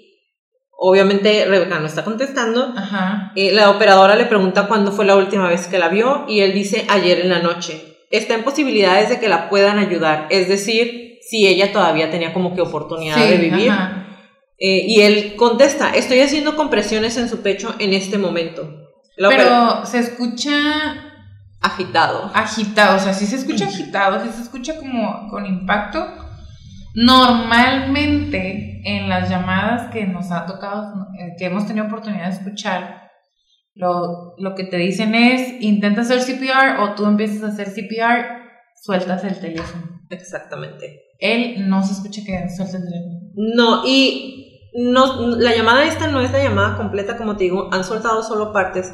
obviamente 0.85 1.45
Rebeca 1.47 1.79
no 1.79 1.87
está 1.87 2.05
contestando. 2.05 2.73
Ajá. 2.77 3.33
Eh, 3.37 3.53
la 3.53 3.71
operadora 3.71 4.17
le 4.17 4.27
pregunta 4.27 4.67
cuándo 4.67 4.93
fue 4.93 5.05
la 5.05 5.17
última 5.17 5.49
vez 5.49 5.67
que 5.69 5.79
la 5.79 5.89
vio 5.89 6.25
y 6.29 6.41
él 6.41 6.53
dice 6.53 6.85
ayer 6.89 7.21
en 7.21 7.29
la 7.29 7.39
noche. 7.39 7.99
Está 8.11 8.35
en 8.35 8.43
posibilidades 8.43 9.09
de 9.09 9.21
que 9.21 9.29
la 9.29 9.49
puedan 9.49 9.79
ayudar, 9.79 10.27
es 10.29 10.49
decir, 10.49 11.19
si 11.23 11.47
ella 11.47 11.73
todavía 11.73 12.11
tenía 12.11 12.35
como 12.35 12.55
que 12.55 12.61
oportunidad 12.61 13.17
de 13.17 13.39
vivir. 13.39 13.71
ajá. 13.71 14.03
Eh, 14.65 14.85
y 14.87 15.01
él 15.01 15.35
contesta, 15.35 15.91
estoy 15.91 16.21
haciendo 16.21 16.55
compresiones 16.55 17.17
en 17.17 17.29
su 17.29 17.43
pecho 17.43 17.75
en 17.81 17.93
este 17.95 18.17
momento. 18.17 18.69
La 19.17 19.29
Pero 19.29 19.85
se 19.87 19.99
escucha 19.99 20.53
agitado. 21.61 22.31
agitado, 22.33 22.97
o 22.97 23.01
sea, 23.01 23.13
sí 23.13 23.27
se 23.27 23.37
escucha 23.37 23.65
agitado, 23.65 24.23
sí 24.23 24.31
se 24.33 24.43
escucha 24.43 24.77
como 24.77 25.29
con 25.31 25.47
impacto. 25.47 26.07
Normalmente 26.95 28.83
en 28.85 29.09
las 29.09 29.31
llamadas 29.31 29.91
que 29.91 30.07
nos 30.07 30.31
ha 30.31 30.47
tocado, 30.47 31.09
eh, 31.19 31.35
que 31.39 31.47
hemos 31.47 31.67
tenido 31.67 31.87
oportunidad 31.87 32.27
de 32.27 32.35
escuchar, 32.37 33.11
lo, 33.75 34.35
lo 34.37 34.55
que 34.55 34.65
te 34.65 34.77
dicen 34.77 35.15
es, 35.15 35.61
intenta 35.61 36.03
hacer 36.03 36.21
CPR 36.21 36.81
o 36.81 36.95
tú 36.95 37.07
empiezas 37.07 37.43
a 37.43 37.49
hacer 37.49 37.69
CPR, 37.69 38.27
sueltas 38.83 39.25
el 39.25 39.41
teléfono. 39.41 40.01
Exactamente. 40.11 41.03
Él 41.19 41.69
no 41.69 41.83
se 41.83 41.95
escucha 41.95 42.23
que 42.25 42.49
suelta 42.51 42.77
el 42.77 42.85
teléfono. 42.85 43.21
No, 43.35 43.83
y 43.87 44.71
no, 44.75 45.37
la 45.39 45.55
llamada 45.55 45.85
esta 45.85 46.07
no 46.09 46.21
es 46.21 46.33
la 46.33 46.43
llamada 46.43 46.77
completa, 46.77 47.17
como 47.17 47.37
te 47.37 47.45
digo, 47.45 47.69
han 47.73 47.85
soltado 47.85 48.23
solo 48.23 48.53
partes, 48.53 48.93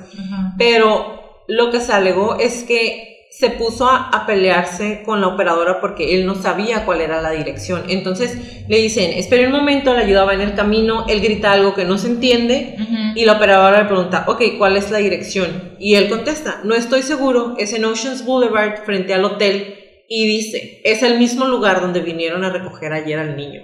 pero 0.56 1.42
lo 1.48 1.70
que 1.70 1.80
se 1.80 1.92
alegó 1.92 2.36
es 2.36 2.62
que 2.64 3.17
se 3.30 3.50
puso 3.50 3.88
a, 3.88 4.08
a 4.08 4.26
pelearse 4.26 5.02
con 5.04 5.20
la 5.20 5.28
operadora 5.28 5.80
porque 5.80 6.14
él 6.14 6.26
no 6.26 6.35
sabía 6.35 6.85
cuál 6.85 7.00
era 7.00 7.20
la 7.23 7.30
dirección. 7.30 7.85
Entonces 7.88 8.66
le 8.68 8.78
dicen, 8.78 9.12
espere 9.12 9.47
un 9.47 9.52
momento, 9.52 9.94
la 9.94 10.00
ayuda 10.00 10.25
va 10.25 10.35
en 10.35 10.40
el 10.40 10.54
camino, 10.54 11.06
él 11.08 11.20
grita 11.20 11.52
algo 11.52 11.75
que 11.75 11.85
no 11.85 11.99
se 11.99 12.08
entiende 12.08 12.76
y 13.14 13.25
la 13.25 13.35
operadora 13.35 13.82
le 13.82 13.88
pregunta, 13.88 14.25
ok, 14.26 14.42
¿cuál 14.58 14.76
es 14.76 14.90
la 14.90 14.99
dirección? 14.99 15.76
Y 15.78 15.94
él 15.94 16.08
contesta, 16.08 16.61
no 16.64 16.75
estoy 16.75 17.02
seguro, 17.02 17.54
es 17.58 17.73
en 17.73 17.85
Oceans 17.85 18.25
Boulevard 18.25 18.85
frente 18.85 19.14
al 19.14 19.25
hotel 19.25 19.75
y 20.08 20.26
dice, 20.26 20.80
es 20.85 21.02
el 21.02 21.18
mismo 21.18 21.47
lugar 21.47 21.80
donde 21.80 22.00
vinieron 22.00 22.44
a 22.44 22.50
recoger 22.50 22.92
ayer 22.92 23.18
al 23.18 23.37
niño. 23.37 23.62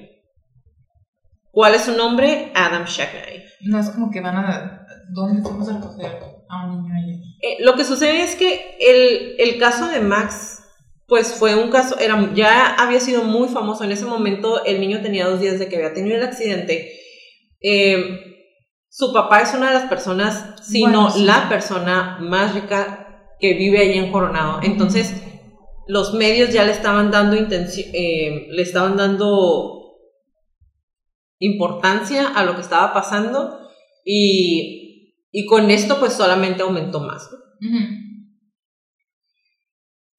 ¿Cuál 1.50 1.74
es 1.74 1.82
su 1.82 1.96
nombre? 1.96 2.52
Adam 2.54 2.84
Shackney. 2.84 3.44
No 3.62 3.78
es 3.78 3.88
como 3.90 4.10
que 4.10 4.20
van 4.20 4.36
a... 4.36 4.86
¿Dónde 5.10 5.42
fuimos 5.42 5.68
a 5.68 5.74
recoger 5.74 6.18
a 6.48 6.66
un 6.66 6.82
niño 6.82 6.94
ayer? 6.96 7.03
Lo 7.64 7.76
que 7.76 7.84
sucede 7.86 8.22
es 8.22 8.36
que 8.36 8.76
el, 8.78 9.36
el 9.38 9.58
caso 9.58 9.88
de 9.88 10.00
Max, 10.00 10.62
pues 11.08 11.32
fue 11.32 11.54
un 11.54 11.70
caso, 11.70 11.98
era, 11.98 12.30
ya 12.34 12.74
había 12.74 13.00
sido 13.00 13.24
muy 13.24 13.48
famoso. 13.48 13.84
En 13.84 13.92
ese 13.92 14.04
momento 14.04 14.62
el 14.66 14.80
niño 14.80 15.00
tenía 15.00 15.26
dos 15.26 15.40
días 15.40 15.58
de 15.58 15.66
que 15.66 15.76
había 15.76 15.94
tenido 15.94 16.18
el 16.18 16.22
accidente. 16.22 16.92
Eh, 17.62 18.20
su 18.90 19.14
papá 19.14 19.40
es 19.40 19.54
una 19.54 19.68
de 19.68 19.78
las 19.78 19.88
personas, 19.88 20.62
si 20.62 20.82
Bueno, 20.82 21.04
no 21.04 21.10
sí. 21.10 21.24
la 21.24 21.48
persona 21.48 22.18
más 22.20 22.54
rica 22.54 23.30
que 23.40 23.54
vive 23.54 23.78
allí 23.78 23.98
en 23.98 24.12
Coronado. 24.12 24.60
Entonces, 24.62 25.14
los 25.86 26.12
medios 26.12 26.52
ya 26.52 26.64
le 26.64 26.72
estaban 26.72 27.10
dando 27.10 27.34
eh, 27.34 28.46
le 28.50 28.62
estaban 28.62 28.98
dando 28.98 29.96
importancia 31.38 32.28
a 32.28 32.44
lo 32.44 32.56
que 32.56 32.60
estaba 32.60 32.92
pasando 32.92 33.58
y, 34.04 34.83
y 35.36 35.46
con 35.46 35.68
esto 35.72 35.98
pues 35.98 36.12
solamente 36.12 36.62
aumentó 36.62 37.00
más. 37.00 37.28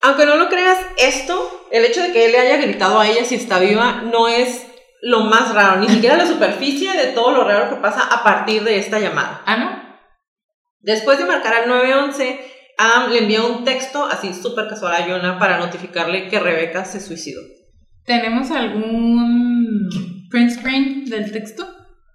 Aunque 0.02 0.26
no 0.26 0.36
lo 0.36 0.50
creas, 0.50 0.78
esto, 0.98 1.66
el 1.72 1.86
hecho 1.86 2.02
de 2.02 2.12
que 2.12 2.26
él 2.26 2.32
le 2.32 2.38
haya 2.38 2.58
gritado 2.58 3.00
a 3.00 3.08
ella 3.08 3.24
si 3.24 3.36
está 3.36 3.58
viva, 3.58 4.02
no 4.02 4.28
es 4.28 4.66
lo 5.00 5.20
más 5.20 5.54
raro, 5.54 5.80
ni 5.80 5.88
siquiera 5.88 6.18
la 6.18 6.26
superficie 6.26 6.92
de 6.92 7.12
todo 7.12 7.30
lo 7.30 7.44
raro 7.44 7.70
que 7.70 7.80
pasa 7.80 8.02
a 8.02 8.22
partir 8.22 8.62
de 8.62 8.76
esta 8.78 9.00
llamada. 9.00 9.42
Ah, 9.46 9.56
¿no? 9.56 9.98
Después 10.80 11.16
de 11.16 11.24
marcar 11.24 11.54
al 11.54 11.68
911, 11.70 12.38
Adam 12.76 13.10
le 13.10 13.20
envía 13.20 13.42
un 13.42 13.64
texto 13.64 14.04
así 14.04 14.34
súper 14.34 14.68
casual 14.68 14.96
a 14.96 15.06
Jonah 15.06 15.38
para 15.38 15.58
notificarle 15.58 16.28
que 16.28 16.40
Rebeca 16.40 16.84
se 16.84 17.00
suicidó. 17.00 17.40
¿Tenemos 18.04 18.50
algún 18.50 19.88
print 20.30 20.50
screen 20.50 21.04
del 21.06 21.32
texto? 21.32 21.66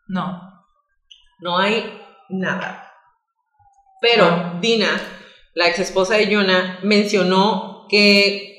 No. 0.07 0.39
No 1.39 1.57
hay 1.57 1.99
nada. 2.29 2.90
Pero. 4.01 4.59
Dina, 4.59 4.99
la 5.53 5.69
ex 5.69 5.79
esposa 5.79 6.17
de 6.17 6.33
Jonah, 6.33 6.79
mencionó 6.83 7.87
que 7.89 8.51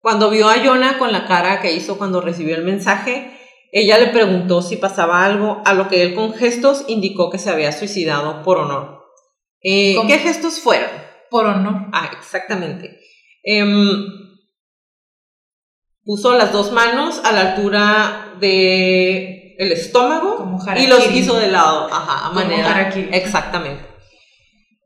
cuando 0.00 0.30
vio 0.30 0.48
a 0.48 0.64
Jonah 0.64 0.98
con 0.98 1.12
la 1.12 1.26
cara 1.26 1.60
que 1.60 1.72
hizo 1.72 1.98
cuando 1.98 2.20
recibió 2.20 2.56
el 2.56 2.64
mensaje, 2.64 3.36
ella 3.72 3.98
le 3.98 4.08
preguntó 4.08 4.62
si 4.62 4.76
pasaba 4.76 5.24
algo, 5.24 5.62
a 5.64 5.74
lo 5.74 5.88
que 5.88 6.02
él 6.02 6.14
con 6.14 6.32
gestos 6.34 6.84
indicó 6.88 7.30
que 7.30 7.38
se 7.38 7.50
había 7.50 7.72
suicidado 7.72 8.42
por 8.42 8.58
honor. 8.58 9.04
Eh. 9.62 9.96
¿Qué 10.06 10.18
gestos 10.18 10.60
fueron? 10.60 10.90
Por 11.30 11.46
honor. 11.46 11.88
Ah, 11.92 12.10
exactamente. 12.18 12.98
Em, 13.42 14.06
puso 16.02 16.36
las 16.36 16.52
dos 16.52 16.72
manos 16.72 17.20
a 17.24 17.32
la 17.32 17.52
altura 17.52 18.34
de 18.40 19.39
el 19.60 19.72
estómago 19.72 20.36
Como 20.36 20.58
y 20.74 20.86
los 20.86 21.14
hizo 21.14 21.38
de 21.38 21.48
lado, 21.48 21.86
ajá, 21.92 22.28
a 22.28 22.32
manera. 22.32 22.88
Exactamente. 23.12 23.84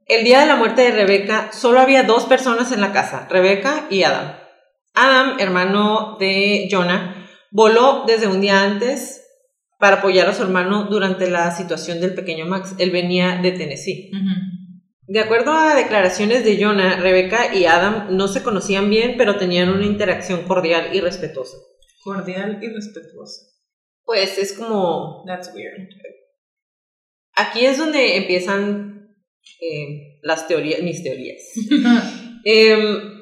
El 0.07 0.25
día 0.25 0.40
de 0.40 0.47
la 0.47 0.57
muerte 0.57 0.83
de 0.83 0.90
Rebeca, 0.90 1.52
solo 1.52 1.78
había 1.78 2.02
dos 2.02 2.25
personas 2.25 2.73
en 2.73 2.81
la 2.81 2.93
casa, 2.93 3.28
Rebeca 3.31 3.87
y 3.88 4.02
Adam. 4.02 4.35
Adam, 4.93 5.37
hermano 5.38 6.16
de 6.19 6.66
Jonah, 6.69 7.28
voló 7.52 8.02
desde 8.04 8.26
un 8.26 8.40
día 8.40 8.64
antes 8.64 9.23
para 9.78 9.99
apoyar 9.99 10.28
a 10.28 10.35
su 10.35 10.43
hermano 10.43 10.88
durante 10.90 11.31
la 11.31 11.52
situación 11.52 12.00
del 12.00 12.14
pequeño 12.14 12.45
Max. 12.47 12.75
Él 12.78 12.90
venía 12.90 13.37
de 13.40 13.52
Tennessee. 13.52 14.11
De 15.07 15.21
acuerdo 15.21 15.52
a 15.52 15.76
declaraciones 15.76 16.45
de 16.45 16.61
Jonah, 16.61 16.97
Rebeca 16.97 17.54
y 17.54 17.66
Adam 17.66 18.09
no 18.11 18.26
se 18.26 18.43
conocían 18.43 18.90
bien, 18.90 19.14
pero 19.16 19.37
tenían 19.37 19.69
una 19.69 19.87
interacción 19.87 20.43
cordial 20.43 20.88
y 20.93 21.00
respetuosa. 21.00 21.59
Cordial 22.02 22.59
y 22.61 22.69
respetuoso. 22.71 23.53
Pues 24.04 24.38
es 24.38 24.52
como... 24.52 25.25
That's 25.26 25.52
weird. 25.54 25.88
Aquí 27.37 27.66
es 27.66 27.78
donde 27.78 28.16
empiezan 28.16 29.16
eh, 29.61 30.18
las 30.23 30.46
teorías, 30.46 30.82
mis 30.82 31.02
teorías. 31.02 31.42
Em, 32.46 33.14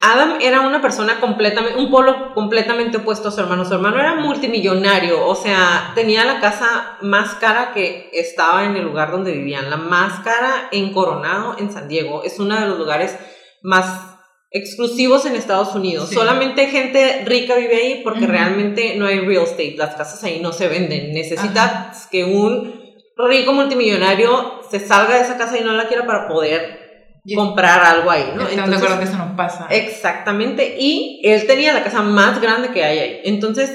Adam 0.00 0.38
era 0.40 0.62
una 0.62 0.80
persona 0.80 1.20
completamente, 1.20 1.78
un 1.78 1.90
polo 1.90 2.32
completamente 2.32 2.96
opuesto 2.96 3.28
a 3.28 3.30
su 3.30 3.40
hermano. 3.40 3.64
Su 3.66 3.74
hermano 3.74 3.98
era 3.98 4.14
multimillonario, 4.14 5.26
o 5.26 5.34
sea, 5.34 5.92
tenía 5.94 6.24
la 6.24 6.40
casa 6.40 6.96
más 7.02 7.34
cara 7.34 7.72
que 7.74 8.08
estaba 8.14 8.64
en 8.64 8.76
el 8.76 8.84
lugar 8.84 9.10
donde 9.10 9.32
vivían, 9.32 9.68
la 9.68 9.76
más 9.76 10.20
cara 10.20 10.68
en 10.72 10.94
Coronado, 10.94 11.56
en 11.58 11.70
San 11.70 11.88
Diego. 11.88 12.22
Es 12.24 12.38
uno 12.38 12.58
de 12.58 12.66
los 12.66 12.78
lugares 12.78 13.18
más 13.62 14.17
exclusivos 14.50 15.26
en 15.26 15.36
Estados 15.36 15.74
Unidos. 15.74 16.08
Sí. 16.08 16.14
Solamente 16.14 16.66
gente 16.66 17.22
rica 17.26 17.54
vive 17.56 17.76
ahí 17.76 18.00
porque 18.02 18.26
realmente 18.26 18.94
no 18.96 19.06
hay 19.06 19.20
real 19.20 19.44
estate. 19.44 19.74
Las 19.76 19.94
casas 19.94 20.22
ahí 20.24 20.40
no 20.40 20.52
se 20.52 20.68
venden. 20.68 21.12
Necesitas 21.12 22.06
que 22.10 22.24
un 22.24 22.78
rico 23.16 23.52
multimillonario 23.52 24.60
se 24.70 24.80
salga 24.80 25.16
de 25.16 25.22
esa 25.22 25.36
casa 25.36 25.58
y 25.58 25.64
no 25.64 25.72
la 25.72 25.88
quiera 25.88 26.06
para 26.06 26.28
poder 26.28 27.20
Y- 27.24 27.34
comprar 27.34 27.80
algo 27.82 28.10
ahí, 28.10 28.32
¿no? 28.34 28.44
De 28.44 28.60
acuerdo 28.76 28.98
que 28.98 29.04
eso 29.04 29.16
no 29.18 29.36
pasa. 29.36 29.66
Exactamente, 29.70 30.76
y 30.78 31.20
él 31.24 31.46
tenía 31.46 31.72
la 31.74 31.82
casa 31.82 32.00
más 32.02 32.40
grande 32.40 32.70
que 32.70 32.84
hay 32.84 32.98
ahí. 32.98 33.20
Entonces, 33.24 33.70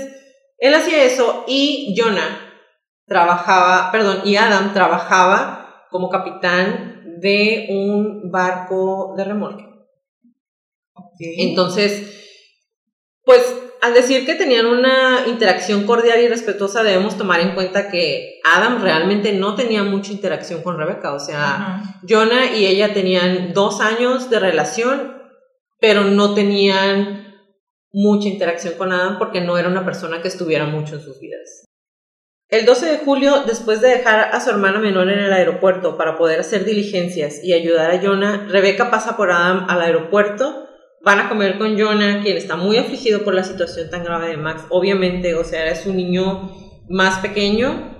él 0.57 0.73
hacía 0.73 1.03
eso 1.03 1.43
y 1.47 1.93
Jonah 1.97 2.39
trabajaba, 3.05 3.91
perdón, 3.91 4.21
y 4.23 4.37
Adam 4.37 4.73
trabajaba 4.73 5.85
como 5.91 6.09
capitán 6.09 7.19
de 7.19 7.67
un 7.69 8.31
barco 8.31 9.13
de 9.17 9.23
remolque. 9.25 9.65
Entonces, 11.37 12.03
pues 13.23 13.41
al 13.81 13.93
decir 13.93 14.25
que 14.25 14.35
tenían 14.35 14.65
una 14.65 15.25
interacción 15.27 15.85
cordial 15.85 16.21
y 16.21 16.27
respetuosa, 16.27 16.83
debemos 16.83 17.17
tomar 17.17 17.41
en 17.41 17.53
cuenta 17.53 17.89
que 17.89 18.39
Adam 18.45 18.81
realmente 18.81 19.33
no 19.33 19.55
tenía 19.55 19.83
mucha 19.83 20.11
interacción 20.11 20.63
con 20.63 20.77
Rebeca. 20.77 21.13
O 21.13 21.19
sea. 21.19 21.83
Jonah 22.07 22.55
y 22.55 22.65
ella 22.65 22.93
tenían 22.93 23.53
dos 23.53 23.81
años 23.81 24.29
de 24.29 24.39
relación, 24.39 25.21
pero 25.79 26.03
no 26.05 26.33
tenían 26.33 27.23
mucha 27.91 28.27
interacción 28.27 28.73
con 28.75 28.91
Adam 28.91 29.17
porque 29.19 29.41
no 29.41 29.57
era 29.57 29.69
una 29.69 29.85
persona 29.85 30.21
que 30.21 30.27
estuviera 30.27 30.65
mucho 30.65 30.95
en 30.95 31.01
sus 31.01 31.19
vidas. 31.19 31.65
El 32.49 32.65
12 32.65 32.85
de 32.85 32.97
julio, 32.99 33.43
después 33.45 33.81
de 33.81 33.89
dejar 33.89 34.29
a 34.33 34.39
su 34.39 34.49
hermana 34.49 34.79
menor 34.79 35.09
en 35.09 35.19
el 35.19 35.33
aeropuerto 35.33 35.97
para 35.97 36.17
poder 36.17 36.39
hacer 36.39 36.65
diligencias 36.65 37.43
y 37.43 37.53
ayudar 37.53 37.91
a 37.91 38.01
Jonah, 38.01 38.47
Rebeca 38.47 38.91
pasa 38.91 39.17
por 39.17 39.31
Adam 39.31 39.65
al 39.69 39.81
aeropuerto. 39.81 40.67
Van 41.03 41.19
a 41.19 41.29
comer 41.29 41.57
con 41.57 41.77
Jonah, 41.77 42.21
quien 42.21 42.37
está 42.37 42.55
muy 42.55 42.77
afligido 42.77 43.23
por 43.23 43.33
la 43.35 43.43
situación 43.43 43.89
tan 43.89 44.03
grave 44.03 44.29
de 44.29 44.37
Max. 44.37 44.63
Obviamente, 44.69 45.35
o 45.35 45.43
sea, 45.43 45.69
es 45.69 45.85
un 45.85 45.97
niño 45.97 46.51
más 46.87 47.19
pequeño, 47.19 47.93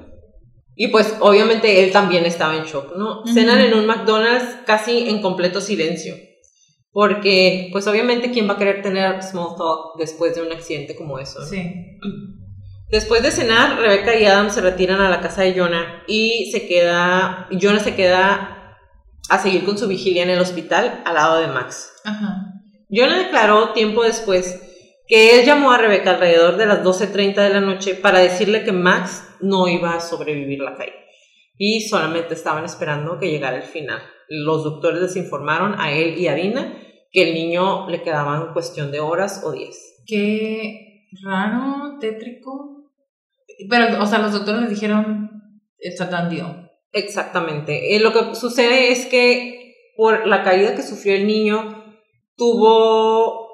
y 0.75 0.88
pues 0.88 1.15
obviamente 1.19 1.83
él 1.83 1.91
también 1.91 2.25
estaba 2.25 2.55
en 2.55 2.63
shock, 2.63 2.95
¿no? 2.95 3.22
Ujú. 3.22 3.33
Cenan 3.33 3.60
en 3.60 3.74
un 3.74 3.86
McDonald's 3.86 4.57
casi 4.65 5.10
en 5.10 5.22
completo 5.22 5.62
silencio. 5.62 6.15
Porque 6.91 7.69
pues 7.72 7.88
obviamente 7.88 8.31
quién 8.31 8.48
va 8.48 8.53
a 8.53 8.57
querer 8.57 8.81
tener 8.81 9.22
small 9.24 9.55
talk 9.57 9.98
después 9.98 10.36
de 10.36 10.41
un 10.41 10.51
accidente 10.51 10.95
como 10.95 11.19
eso. 11.19 11.39
¿no? 11.39 11.45
Sí. 11.45 12.00
Después 12.89 13.24
de 13.24 13.31
cenar, 13.31 13.79
Rebeca 13.79 14.15
y 14.15 14.25
Adam 14.25 14.51
se 14.51 14.62
retiran 14.62 15.01
a 15.01 15.10
la 15.10 15.19
casa 15.19 15.41
de 15.41 15.57
Jonah 15.57 16.03
y 16.05 16.51
se 16.51 16.67
queda, 16.67 17.48
y 17.50 17.57
Jonah 17.60 17.79
se 17.79 17.95
queda 17.95 18.77
a 19.29 19.39
seguir 19.39 19.65
con 19.65 19.79
su 19.79 19.88
vigilia 19.88 20.22
en 20.22 20.29
el 20.29 20.39
hospital 20.39 21.01
al 21.03 21.15
lado 21.15 21.39
de 21.39 21.48
Max. 21.48 21.91
Ajá. 22.03 22.52
Jonah 22.94 23.18
declaró 23.18 23.74
tiempo 23.74 24.04
después 24.04 24.62
que 25.08 25.40
él 25.40 25.46
llamó 25.46 25.72
a 25.72 25.78
Rebeca 25.78 26.12
alrededor 26.12 26.58
de 26.58 26.66
las 26.68 26.84
12.30 26.84 27.36
de 27.36 27.50
la 27.50 27.62
noche 27.62 27.96
para 27.96 28.20
decirle 28.20 28.64
que 28.64 28.72
Max 28.72 29.28
no 29.42 29.68
iba 29.68 29.96
a 29.96 30.00
sobrevivir 30.00 30.60
la 30.60 30.76
caída 30.76 30.94
y 31.58 31.82
solamente 31.82 32.34
estaban 32.34 32.66
esperando 32.66 33.20
que 33.20 33.32
llegara 33.32 33.58
el 33.58 33.64
final. 33.64 34.02
Los 34.30 34.64
doctores 34.64 35.02
les 35.02 35.16
informaron 35.16 35.80
a 35.80 35.92
él 35.92 36.18
y 36.18 36.28
a 36.28 36.36
Dina 36.36 36.78
que 37.12 37.30
el 37.30 37.34
niño 37.34 37.90
le 37.90 38.02
quedaban 38.02 38.54
cuestión 38.54 38.92
de 38.92 39.00
horas 39.00 39.44
o 39.44 39.52
días. 39.52 39.78
Qué 40.06 41.08
raro, 41.24 41.98
tétrico. 42.00 42.92
Pero, 43.70 44.02
o 44.02 44.06
sea, 44.06 44.20
los 44.20 44.34
doctores 44.34 44.62
les 44.62 44.72
dijeron, 44.72 45.30
está 45.78 46.10
tan 46.10 46.30
deal. 46.30 46.72
Exactamente. 46.92 47.96
Eh, 47.96 48.00
lo 48.00 48.14
que 48.14 48.36
sucede 48.36 48.92
es 48.92 49.06
que 49.06 49.94
por 49.96 50.26
la 50.28 50.44
caída 50.44 50.76
que 50.76 50.82
sufrió 50.82 51.16
el 51.16 51.28
niño, 51.28 51.83
tuvo 52.36 53.50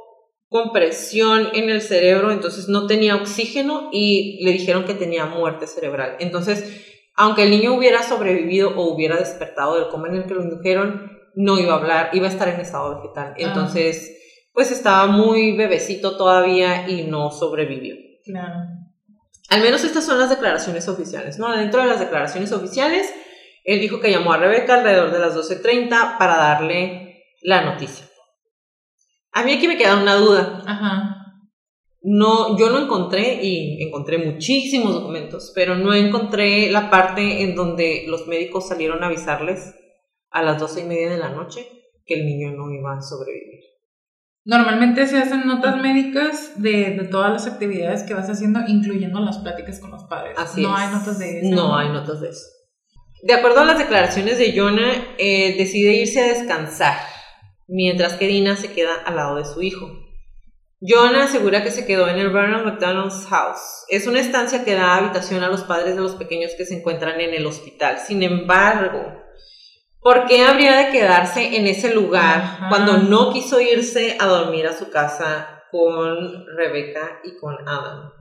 compresión 0.49 1.49
en 1.53 1.69
el 1.69 1.81
cerebro, 1.81 2.31
entonces 2.31 2.67
no 2.67 2.87
tenía 2.87 3.15
oxígeno 3.15 3.89
y 3.91 4.43
le 4.43 4.51
dijeron 4.51 4.85
que 4.85 4.95
tenía 4.95 5.25
muerte 5.25 5.67
cerebral. 5.67 6.15
Entonces, 6.19 6.85
aunque 7.15 7.43
el 7.43 7.51
niño 7.51 7.73
hubiera 7.73 8.01
sobrevivido 8.01 8.71
o 8.75 8.93
hubiera 8.93 9.17
despertado 9.17 9.75
del 9.75 9.89
coma 9.89 10.07
en 10.07 10.15
el 10.15 10.25
que 10.25 10.33
lo 10.33 10.41
indujeron, 10.43 11.19
no 11.35 11.59
iba 11.59 11.73
a 11.73 11.77
hablar, 11.77 12.09
iba 12.13 12.27
a 12.27 12.31
estar 12.31 12.47
en 12.47 12.59
estado 12.59 12.95
vegetal. 12.95 13.33
Entonces, 13.37 14.17
pues 14.53 14.71
estaba 14.71 15.05
muy 15.07 15.55
bebecito 15.55 16.17
todavía 16.17 16.89
y 16.89 17.03
no 17.03 17.29
sobrevivió. 17.31 17.95
Claro. 18.25 18.55
Al 19.49 19.61
menos 19.61 19.83
estas 19.83 20.05
son 20.05 20.19
las 20.19 20.29
declaraciones 20.29 20.87
oficiales, 20.87 21.39
¿no? 21.39 21.55
Dentro 21.55 21.81
de 21.81 21.87
las 21.87 21.99
declaraciones 21.99 22.51
oficiales, 22.51 23.13
él 23.63 23.79
dijo 23.79 23.99
que 23.99 24.11
llamó 24.11 24.33
a 24.33 24.37
Rebeca 24.37 24.75
alrededor 24.75 25.11
de 25.11 25.19
las 25.19 25.35
12.30 25.35 26.17
para 26.17 26.37
darle 26.37 27.25
la 27.41 27.63
noticia. 27.63 28.08
A 29.31 29.43
mí 29.43 29.53
aquí 29.53 29.67
me 29.67 29.77
queda 29.77 30.01
una 30.01 30.15
duda. 30.15 30.63
Ajá. 30.65 31.15
No, 32.01 32.57
yo 32.57 32.69
no 32.69 32.79
encontré, 32.79 33.43
y 33.43 33.83
encontré 33.83 34.17
muchísimos 34.17 34.93
documentos, 34.93 35.51
pero 35.53 35.75
no 35.75 35.93
encontré 35.93 36.71
la 36.71 36.89
parte 36.89 37.43
en 37.43 37.55
donde 37.55 38.05
los 38.07 38.25
médicos 38.27 38.67
salieron 38.67 39.03
a 39.03 39.07
avisarles 39.07 39.75
a 40.31 40.41
las 40.41 40.59
doce 40.59 40.81
y 40.81 40.85
media 40.85 41.09
de 41.09 41.17
la 41.17 41.29
noche 41.29 41.67
que 42.05 42.15
el 42.15 42.25
niño 42.25 42.51
no 42.51 42.71
iba 42.71 42.95
a 42.95 43.01
sobrevivir. 43.01 43.59
Normalmente 44.45 45.05
se 45.05 45.17
hacen 45.17 45.45
notas 45.45 45.79
médicas 45.81 46.53
de, 46.55 46.91
de 46.91 47.03
todas 47.03 47.31
las 47.31 47.45
actividades 47.45 48.03
que 48.03 48.13
vas 48.13 48.29
haciendo, 48.29 48.61
incluyendo 48.67 49.19
las 49.19 49.37
pláticas 49.39 49.79
con 49.79 49.91
los 49.91 50.05
padres. 50.05 50.35
Así 50.37 50.61
no 50.61 50.75
es. 50.75 50.83
hay 50.83 50.93
notas 50.93 51.19
de 51.19 51.39
eso. 51.39 51.55
No 51.55 51.77
hay 51.77 51.89
notas 51.89 52.21
de 52.21 52.29
eso. 52.29 52.45
De 53.21 53.33
acuerdo 53.33 53.59
a 53.59 53.65
las 53.65 53.77
declaraciones 53.77 54.37
de 54.37 54.57
Jonah, 54.57 55.15
eh, 55.17 55.55
decide 55.57 55.93
irse 55.93 56.21
a 56.21 56.33
descansar, 56.33 56.97
mientras 57.69 58.13
que 58.13 58.27
Dina 58.27 58.55
se 58.55 58.73
queda 58.73 58.95
al 59.05 59.15
lado 59.15 59.37
de 59.37 59.45
su 59.45 59.61
hijo. 59.61 59.87
Jonah 60.81 61.25
asegura 61.25 61.61
que 61.61 61.71
se 61.71 61.85
quedó 61.85 62.07
en 62.07 62.17
el 62.17 62.31
Ronald 62.31 62.65
McDonald's 62.65 63.25
House. 63.29 63.85
Es 63.89 64.07
una 64.07 64.21
estancia 64.21 64.63
que 64.63 64.75
da 64.75 64.95
habitación 64.95 65.43
a 65.43 65.49
los 65.49 65.63
padres 65.63 65.95
de 65.95 66.01
los 66.01 66.15
pequeños 66.15 66.53
que 66.57 66.65
se 66.65 66.77
encuentran 66.77 67.19
en 67.19 67.33
el 67.33 67.45
hospital. 67.45 67.99
Sin 67.99 68.23
embargo, 68.23 69.03
¿por 69.99 70.25
qué 70.25 70.43
habría 70.43 70.77
de 70.77 70.91
quedarse 70.91 71.57
en 71.57 71.67
ese 71.67 71.93
lugar 71.93 72.37
Ajá. 72.37 72.69
cuando 72.69 72.97
no 72.97 73.33
quiso 73.33 73.59
irse 73.59 74.17
a 74.19 74.25
dormir 74.25 74.67
a 74.67 74.73
su 74.73 74.89
casa 74.89 75.63
con 75.69 76.45
Rebecca 76.55 77.19
y 77.25 77.37
con 77.37 77.55
Adam? 77.67 78.11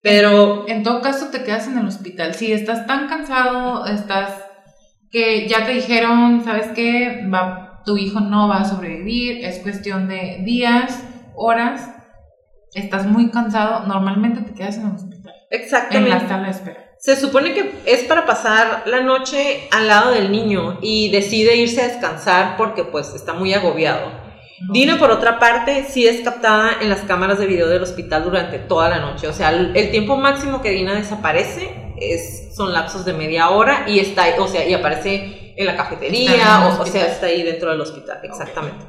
Pero 0.00 0.66
En 0.66 0.82
todo 0.82 1.02
caso, 1.02 1.28
te 1.30 1.44
quedas 1.44 1.66
en 1.66 1.76
el 1.76 1.86
hospital. 1.86 2.34
Si 2.34 2.52
estás 2.52 2.86
tan 2.86 3.08
cansado, 3.08 3.84
estás 3.84 4.44
que 5.10 5.48
ya 5.48 5.66
te 5.66 5.72
dijeron, 5.72 6.42
¿sabes 6.44 6.68
qué? 6.74 7.26
Va, 7.32 7.67
tu 7.84 7.96
hijo 7.96 8.20
no 8.20 8.48
va 8.48 8.60
a 8.60 8.64
sobrevivir, 8.64 9.44
es 9.44 9.60
cuestión 9.60 10.08
de 10.08 10.40
días, 10.44 11.02
horas. 11.34 11.90
Estás 12.74 13.06
muy 13.06 13.30
cansado, 13.30 13.86
normalmente 13.86 14.42
te 14.42 14.52
quedas 14.52 14.76
en 14.76 14.86
el 14.86 14.94
hospital, 14.94 15.34
en 15.50 15.60
exactamente. 15.60 16.10
la 16.10 16.28
sala 16.28 16.44
de 16.44 16.50
espera. 16.50 16.84
Se 16.98 17.16
supone 17.16 17.54
que 17.54 17.72
es 17.86 18.04
para 18.04 18.26
pasar 18.26 18.82
la 18.86 19.00
noche 19.00 19.68
al 19.70 19.86
lado 19.86 20.10
del 20.10 20.32
niño 20.32 20.78
y 20.82 21.10
decide 21.10 21.56
irse 21.56 21.80
a 21.80 21.88
descansar 21.88 22.56
porque 22.56 22.84
pues 22.84 23.14
está 23.14 23.34
muy 23.34 23.54
agobiado. 23.54 24.10
No. 24.60 24.72
Dina, 24.72 24.98
por 24.98 25.12
otra 25.12 25.38
parte, 25.38 25.84
sí 25.88 26.08
es 26.08 26.20
captada 26.22 26.72
en 26.80 26.90
las 26.90 27.02
cámaras 27.02 27.38
de 27.38 27.46
video 27.46 27.68
del 27.68 27.84
hospital 27.84 28.24
durante 28.24 28.58
toda 28.58 28.88
la 28.88 28.98
noche. 28.98 29.28
O 29.28 29.32
sea, 29.32 29.50
el, 29.50 29.76
el 29.76 29.92
tiempo 29.92 30.16
máximo 30.16 30.60
que 30.60 30.70
Dina 30.70 30.94
desaparece 30.94 31.92
es, 32.00 32.54
son 32.54 32.72
lapsos 32.72 33.04
de 33.04 33.12
media 33.12 33.50
hora 33.50 33.84
y 33.86 34.00
está 34.00 34.26
o 34.38 34.48
sea, 34.48 34.66
y 34.66 34.74
aparece 34.74 35.37
en 35.58 35.66
la 35.66 35.76
cafetería, 35.76 36.78
o, 36.80 36.86
sea, 36.86 37.08
está 37.08 37.26
ahí 37.26 37.42
dentro 37.42 37.72
del 37.72 37.80
hospital, 37.80 38.20
exactamente. 38.22 38.86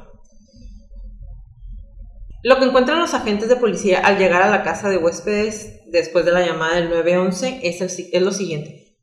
Lo 2.44 2.58
que 2.58 2.64
encuentran 2.66 3.00
los 3.00 3.12
agentes 3.12 3.48
de 3.48 3.56
policía 3.56 4.00
al 4.04 4.18
llegar 4.18 4.42
a 4.42 4.48
la 4.48 4.62
casa 4.62 4.88
de 4.88 4.96
huéspedes 4.96 5.80
después 5.90 6.24
de 6.24 6.30
la 6.30 6.46
llamada 6.46 6.76
del 6.76 6.88
911 6.88 7.60
es, 7.64 7.80
el 7.80 8.08
es 8.12 8.22
lo 8.22 8.30
siguiente. 8.30 8.96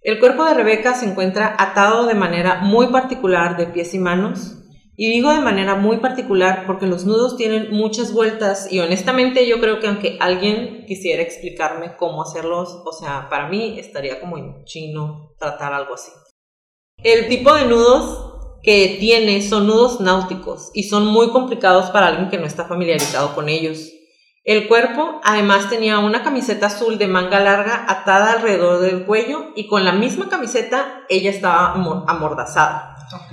El 0.00 0.20
cuerpo 0.20 0.44
de 0.44 0.54
Rebeca 0.54 0.94
se 0.94 1.06
encuentra 1.06 1.56
atado 1.58 2.06
de 2.06 2.14
manera 2.14 2.60
muy 2.60 2.86
particular 2.86 3.56
de 3.56 3.66
pies 3.66 3.92
y 3.92 3.98
manos. 3.98 4.61
Y 4.94 5.10
digo 5.10 5.30
de 5.32 5.40
manera 5.40 5.74
muy 5.74 5.96
particular 5.98 6.64
porque 6.66 6.86
los 6.86 7.06
nudos 7.06 7.36
tienen 7.36 7.70
muchas 7.70 8.12
vueltas 8.12 8.70
y 8.70 8.78
honestamente 8.80 9.46
yo 9.48 9.58
creo 9.58 9.80
que 9.80 9.86
aunque 9.88 10.18
alguien 10.20 10.84
quisiera 10.86 11.22
explicarme 11.22 11.96
cómo 11.96 12.22
hacerlos, 12.22 12.82
o 12.84 12.92
sea, 12.92 13.28
para 13.30 13.48
mí 13.48 13.78
estaría 13.78 14.20
como 14.20 14.36
en 14.36 14.64
chino 14.64 15.34
tratar 15.38 15.72
algo 15.72 15.94
así. 15.94 16.12
El 17.02 17.26
tipo 17.28 17.54
de 17.54 17.64
nudos 17.64 18.58
que 18.62 18.98
tiene 19.00 19.40
son 19.42 19.66
nudos 19.66 20.00
náuticos 20.00 20.70
y 20.74 20.84
son 20.84 21.06
muy 21.06 21.30
complicados 21.30 21.90
para 21.90 22.08
alguien 22.08 22.28
que 22.28 22.38
no 22.38 22.46
está 22.46 22.66
familiarizado 22.66 23.34
con 23.34 23.48
ellos. 23.48 23.90
El 24.44 24.68
cuerpo 24.68 25.20
además 25.24 25.70
tenía 25.70 26.00
una 26.00 26.22
camiseta 26.22 26.66
azul 26.66 26.98
de 26.98 27.06
manga 27.08 27.40
larga 27.40 27.86
atada 27.88 28.32
alrededor 28.34 28.80
del 28.80 29.06
cuello 29.06 29.52
y 29.56 29.68
con 29.68 29.84
la 29.84 29.92
misma 29.92 30.28
camiseta 30.28 31.02
ella 31.08 31.30
estaba 31.30 31.72
amor- 31.72 32.04
amordazada. 32.08 32.94
Ok. 33.14 33.32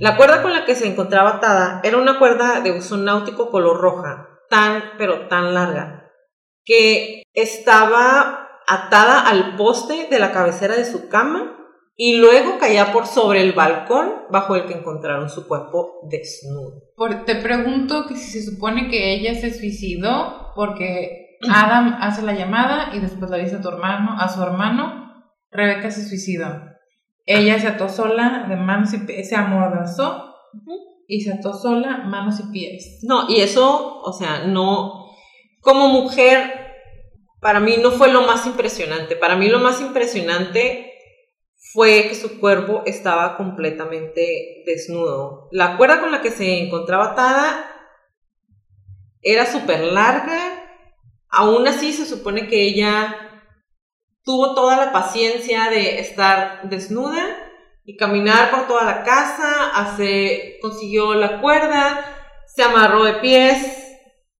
La 0.00 0.16
cuerda 0.16 0.40
con 0.42 0.52
la 0.52 0.64
que 0.64 0.74
se 0.74 0.88
encontraba 0.88 1.36
atada 1.36 1.80
era 1.84 1.98
una 1.98 2.18
cuerda 2.18 2.60
de 2.62 2.72
uso 2.72 2.96
náutico 2.96 3.50
color 3.50 3.78
roja, 3.80 4.28
tan 4.48 4.82
pero 4.96 5.28
tan 5.28 5.52
larga, 5.54 6.10
que 6.64 7.22
estaba 7.34 8.48
atada 8.66 9.20
al 9.28 9.56
poste 9.56 10.08
de 10.10 10.18
la 10.18 10.32
cabecera 10.32 10.74
de 10.74 10.84
su 10.86 11.08
cama 11.08 11.56
y 11.96 12.16
luego 12.16 12.58
caía 12.58 12.92
por 12.92 13.06
sobre 13.06 13.42
el 13.42 13.52
balcón 13.52 14.10
bajo 14.30 14.56
el 14.56 14.64
que 14.64 14.72
encontraron 14.74 15.28
su 15.28 15.46
cuerpo 15.46 16.00
desnudo. 16.10 16.80
Por- 16.96 17.24
te 17.26 17.36
pregunto 17.36 18.06
que 18.08 18.16
si 18.16 18.40
se 18.40 18.50
supone 18.50 18.88
que 18.88 19.12
ella 19.14 19.34
se 19.34 19.52
suicidó 19.52 20.52
porque 20.54 21.36
Adam 21.52 21.98
hace 22.00 22.22
la 22.22 22.32
llamada 22.32 22.94
y 22.94 23.00
después 23.00 23.30
le 23.30 23.42
dice 23.42 23.56
a 23.56 23.60
tu 23.60 23.68
hermano, 23.68 24.18
a 24.18 24.28
su 24.28 24.42
hermano, 24.42 25.10
Rebeca 25.50 25.90
se 25.90 26.08
suicidó. 26.08 26.46
Ella 27.26 27.58
se 27.60 27.68
ató 27.68 27.88
sola 27.88 28.46
de 28.48 28.56
manos 28.56 28.92
y 28.94 28.98
pies, 28.98 29.28
se 29.28 29.36
amordazó 29.36 30.34
y 31.06 31.20
se 31.20 31.32
ató 31.32 31.54
sola 31.54 31.98
manos 31.98 32.40
y 32.40 32.52
pies. 32.52 33.00
No, 33.02 33.28
y 33.28 33.40
eso, 33.40 34.00
o 34.00 34.12
sea, 34.12 34.46
no, 34.46 35.06
como 35.60 35.88
mujer, 35.88 36.60
para 37.40 37.60
mí 37.60 37.76
no 37.82 37.90
fue 37.90 38.12
lo 38.12 38.22
más 38.22 38.46
impresionante. 38.46 39.16
Para 39.16 39.36
mí 39.36 39.48
lo 39.48 39.58
más 39.58 39.80
impresionante 39.80 40.92
fue 41.72 42.06
que 42.08 42.14
su 42.14 42.40
cuerpo 42.40 42.82
estaba 42.86 43.36
completamente 43.36 44.62
desnudo. 44.66 45.48
La 45.50 45.76
cuerda 45.76 46.00
con 46.00 46.10
la 46.10 46.20
que 46.20 46.30
se 46.30 46.64
encontraba 46.64 47.12
atada 47.12 47.64
era 49.22 49.46
súper 49.46 49.80
larga. 49.84 50.38
Aún 51.28 51.66
así 51.68 51.92
se 51.92 52.06
supone 52.06 52.48
que 52.48 52.62
ella 52.62 53.29
tuvo 54.24 54.54
toda 54.54 54.76
la 54.76 54.92
paciencia 54.92 55.70
de 55.70 56.00
estar 56.00 56.68
desnuda 56.68 57.22
y 57.84 57.96
caminar 57.96 58.50
por 58.50 58.66
toda 58.66 58.84
la 58.84 59.02
casa, 59.02 59.70
hace, 59.74 60.58
consiguió 60.60 61.14
la 61.14 61.40
cuerda, 61.40 62.04
se 62.46 62.62
amarró 62.62 63.04
de 63.04 63.14
pies, 63.14 63.80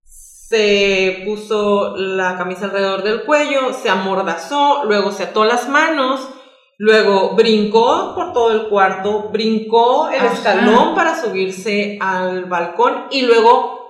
se 0.02 1.22
puso 1.24 1.96
la 1.96 2.36
camisa 2.36 2.66
alrededor 2.66 3.02
del 3.02 3.24
cuello, 3.24 3.72
se 3.72 3.88
amordazó, 3.88 4.84
luego 4.84 5.12
se 5.12 5.24
ató 5.24 5.44
las 5.44 5.68
manos, 5.68 6.28
luego 6.76 7.34
brincó 7.34 8.14
por 8.14 8.32
todo 8.32 8.50
el 8.52 8.68
cuarto, 8.68 9.30
brincó 9.30 10.08
el 10.10 10.20
Ajá. 10.20 10.34
escalón 10.34 10.94
para 10.94 11.20
subirse 11.20 11.98
al 12.00 12.46
balcón 12.46 13.06
y 13.10 13.22
luego 13.22 13.80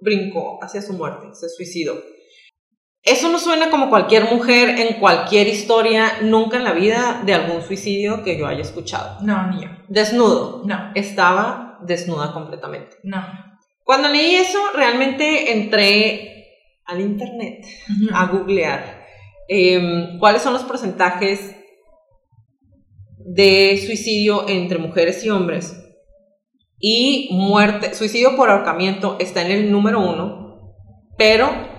brincó 0.00 0.58
hacia 0.62 0.82
su 0.82 0.94
muerte, 0.94 1.34
se 1.34 1.48
suicidó. 1.48 1.94
Eso 3.06 3.28
no 3.30 3.38
suena 3.38 3.70
como 3.70 3.88
cualquier 3.88 4.24
mujer 4.24 4.68
en 4.80 4.98
cualquier 4.98 5.46
historia, 5.46 6.18
nunca 6.22 6.56
en 6.56 6.64
la 6.64 6.72
vida 6.72 7.22
de 7.24 7.34
algún 7.34 7.62
suicidio 7.62 8.24
que 8.24 8.36
yo 8.36 8.46
haya 8.48 8.62
escuchado. 8.62 9.18
No, 9.22 9.46
ni 9.46 9.62
yo. 9.62 9.68
Desnudo. 9.88 10.62
No, 10.66 10.90
Estaba 10.94 11.78
desnuda 11.82 12.32
completamente. 12.32 12.96
no. 13.04 13.24
Cuando 13.84 14.08
leí 14.08 14.34
eso, 14.34 14.58
realmente 14.74 15.52
entré 15.52 16.48
al 16.86 17.00
internet 17.00 17.64
a 18.12 18.26
googlear 18.26 19.04
em, 19.48 20.18
cuáles 20.18 20.42
son 20.42 20.54
los 20.54 20.64
porcentajes 20.64 21.54
de 23.18 23.80
suicidio 23.86 24.48
entre 24.48 24.78
mujeres 24.78 25.24
y 25.24 25.30
hombres. 25.30 25.80
Y 26.80 27.28
muerte, 27.30 27.94
suicidio 27.94 28.34
por 28.34 28.50
ahorcamiento 28.50 29.16
está 29.20 29.42
en 29.42 29.52
el 29.52 29.70
número 29.70 30.00
uno, 30.00 30.74
pero 31.16 31.75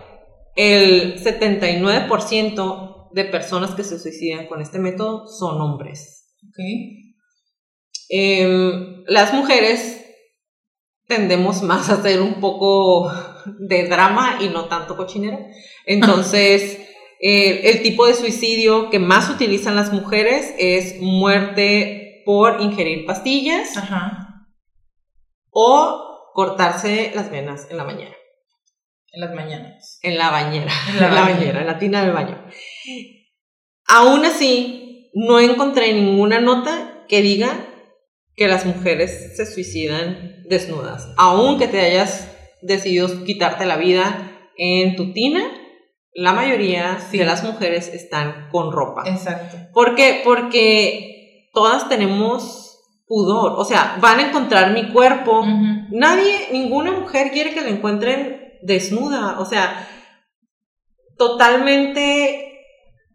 el 0.58 1.24
79% 1.24 3.12
de 3.13 3.26
personas 3.26 3.76
que 3.76 3.84
se 3.84 4.00
suicidan 4.00 4.48
con 4.48 4.62
este 4.62 4.80
método 4.80 5.28
son 5.28 5.62
hombres. 5.62 6.34
Ok. 6.43 6.58
Em, 8.10 9.04
las 9.06 9.34
mujeres 9.34 10.04
tendemos 11.08 11.62
más 11.62 11.89
a 11.89 11.93
hacer 11.93 12.22
un 12.22 12.39
poco 12.39 13.12
de 13.60 13.88
drama 13.88 14.39
y 14.41 14.50
no 14.50 14.65
tanto 14.65 14.98
cochinero. 14.98 15.38
Entonces, 15.86 16.80
eh, 17.22 17.70
el 17.70 17.84
tipo 17.84 18.08
de 18.08 18.15
suicidio 18.15 18.89
que 18.89 19.00
más 19.00 19.30
utilizan 19.30 19.76
las 19.76 19.93
mujeres 19.93 20.54
es 20.58 21.00
muerte 21.00 22.24
por 22.26 22.62
ingerir 22.62 23.06
pastillas 23.06 23.78
Ajá. 23.78 24.48
o 25.52 26.32
cortarse 26.34 27.12
las 27.15 27.30
venas 27.32 27.67
en 27.70 27.78
la 27.78 27.84
bañera. 27.84 28.15
En 29.17 29.21
las 29.21 29.34
mañanas. 29.34 29.99
En 30.03 30.15
la 30.17 30.30
bañera. 30.30 30.71
En 30.89 30.99
la 30.99 31.08
bañera. 31.10 31.34
bañera, 31.34 31.62
en 31.62 31.67
la 31.67 31.80
tina 31.80 32.03
del 32.03 32.13
baño. 32.13 32.45
Aún 33.88 34.23
así, 34.25 35.10
no 35.15 35.39
encontré 35.39 35.91
ninguna 35.93 36.39
nota 36.39 37.03
que 37.08 37.23
diga 37.23 37.65
que 38.36 38.47
las 38.47 38.67
mujeres 38.67 39.36
se 39.36 39.45
suicidan 39.51 40.43
desnudas. 40.47 41.08
Aunque 41.17 41.67
te 41.67 41.82
hayas 41.82 42.30
decidido 42.62 43.23
quitarte 43.25 43.65
la 43.65 43.77
vida 43.77 44.32
en 44.56 44.95
tu 44.95 45.13
tina, 45.13 45.41
la 46.13 46.34
mayoría 46.34 46.99
Sí. 47.10 47.17
de 47.17 47.25
las 47.25 47.43
mujeres 47.43 47.88
están 47.88 48.49
con 48.51 48.71
ropa. 48.71 49.03
Exacto. 49.08 49.58
¿Por 49.73 49.95
qué? 49.95 50.21
Porque 50.23 51.49
todas 51.53 51.89
tenemos 51.89 52.84
pudor. 53.08 53.53
O 53.58 53.65
sea, 53.65 53.97
van 53.99 54.19
a 54.19 54.27
encontrar 54.27 54.73
mi 54.73 54.89
cuerpo. 54.91 55.43
Nadie, 55.89 56.49
ninguna 56.51 56.91
mujer 56.91 57.32
quiere 57.32 57.51
que 57.56 57.62
la 57.62 57.69
encuentren 57.69 58.46
desnuda. 58.62 59.39
O 59.39 59.46
sea, 59.46 59.88
totalmente 61.17 62.43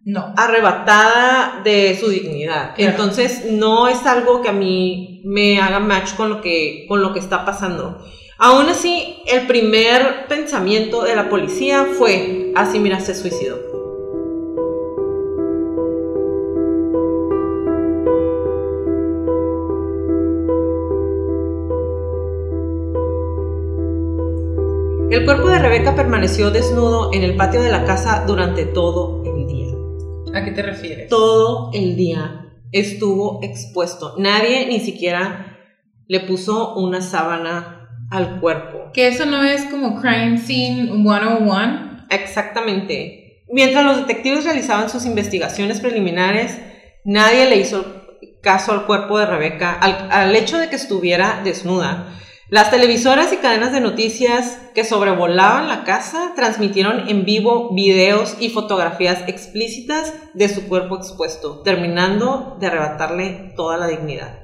No. 0.05 0.35
arrebatada 0.37 1.61
de 1.63 1.97
su 1.99 2.09
dignidad. 2.09 2.75
Claro. 2.75 2.91
Entonces, 2.91 3.47
no 3.51 3.87
es 3.89 4.05
algo 4.07 4.43
que 4.43 4.49
a 4.49 4.53
mí 4.53 5.23
me 5.25 5.61
haga 5.61 5.79
match 5.79 6.15
con 6.15 6.29
lo 6.29 6.41
que, 6.41 6.87
con 6.89 7.01
lo 7.03 7.13
que 7.13 7.21
está 7.21 7.45
pasando. 7.45 8.05
Aún 8.39 8.69
así, 8.69 9.23
el 9.27 9.47
primer 9.47 10.27
pensamiento 10.27 11.03
de 11.05 11.15
la 11.15 11.29
policía 11.29 11.87
fue, 11.97 12.51
así 12.57 12.81
mira, 12.81 12.99
se 12.99 13.15
suicidó. 13.15 13.82
El 25.12 25.27
cuerpo 25.27 25.51
de 25.51 25.59
Rebeca 25.59 25.94
permaneció 25.94 26.51
desnudo 26.51 27.12
en 27.12 27.22
el 27.22 27.37
patio 27.37 27.61
de 27.61 27.70
la 27.70 27.85
casa 27.85 28.25
durante 28.27 28.64
todo 28.64 29.22
el 29.27 29.46
día. 29.46 29.66
¿A 30.33 30.42
qué 30.42 30.53
te 30.53 30.62
refieres? 30.62 31.11
Todo 31.11 31.70
el 31.75 31.96
día 31.96 32.46
estuvo 32.72 33.40
expuesto. 33.42 34.14
Nadie 34.16 34.64
ni 34.68 34.81
siquiera 34.81 35.59
le 36.09 36.20
puso 36.20 36.77
una 36.77 37.03
sábana 37.03 37.90
al 38.11 38.40
cuerpo. 38.40 38.90
Que 38.94 39.09
eso 39.09 39.27
no 39.27 39.44
es 39.44 39.66
como 39.66 40.01
crime 40.01 40.38
scene 40.38 40.87
101. 40.90 42.07
Exactamente. 42.09 43.44
Mientras 43.51 43.85
los 43.85 43.98
detectives 43.98 44.46
realizaban 44.46 44.88
sus 44.88 45.05
investigaciones 45.05 45.81
preliminares, 45.81 46.59
nadie 47.05 47.51
le 47.51 47.57
hizo 47.57 47.85
caso 48.40 48.72
al 48.72 48.87
cuerpo 48.87 49.18
de 49.18 49.27
Rebeca, 49.27 49.75
al, 49.75 50.09
al 50.11 50.35
hecho 50.35 50.57
de 50.57 50.70
que 50.70 50.77
estuviera 50.77 51.42
desnuda. 51.44 52.18
Las 52.53 52.71
televisoras 52.71 53.33
y 53.33 53.38
cadenas 53.38 53.73
de 53.73 53.81
noticias 53.81 54.61
que 54.75 54.85
sobrevolaban 54.85 55.69
la 55.69 55.85
casa 55.85 56.33
transmitieron 56.37 57.09
en 57.09 57.25
vivo 57.25 57.73
videos 57.75 58.37
y 58.41 58.51
fotografías 58.51 59.27
explícitas 59.27 60.12
de 60.35 60.51
su 60.51 60.69
cuerpo 60.69 60.99
expuesto, 60.99 61.62
terminando 61.62 62.59
de 62.61 62.67
arrebatarle 62.67 63.55
toda 63.57 63.79
la 63.79 63.87
dignidad. 63.87 64.38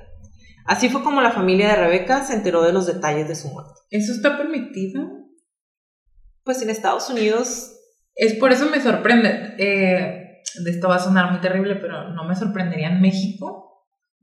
Así 0.65 0.89
fue 0.89 1.03
como 1.03 1.21
la 1.21 1.33
familia 1.33 1.69
de 1.69 1.77
Rebeca 1.77 2.25
se 2.25 2.33
enteró 2.33 2.63
de 2.63 2.73
los 2.73 2.87
detalles 2.87 3.29
de 3.29 3.37
su 3.37 3.49
muerte. 3.49 3.75
¿Eso 3.91 4.15
está 4.15 4.39
permitido? 4.39 5.07
Pues 6.45 6.63
en 6.63 6.71
Estados 6.71 7.11
Unidos 7.11 7.75
Es 8.15 8.33
por 8.37 8.53
eso 8.53 8.71
me 8.71 8.81
sorprende. 8.81 9.55
eh, 9.59 10.41
de 10.65 10.71
esto 10.71 10.89
va 10.89 10.97
a 10.97 10.99
sonar 10.99 11.31
muy 11.31 11.43
terrible, 11.43 11.77
pero 11.77 12.09
no 12.15 12.25
me 12.25 12.35
sorprendería 12.35 12.89
en 12.89 13.03
México, 13.03 13.68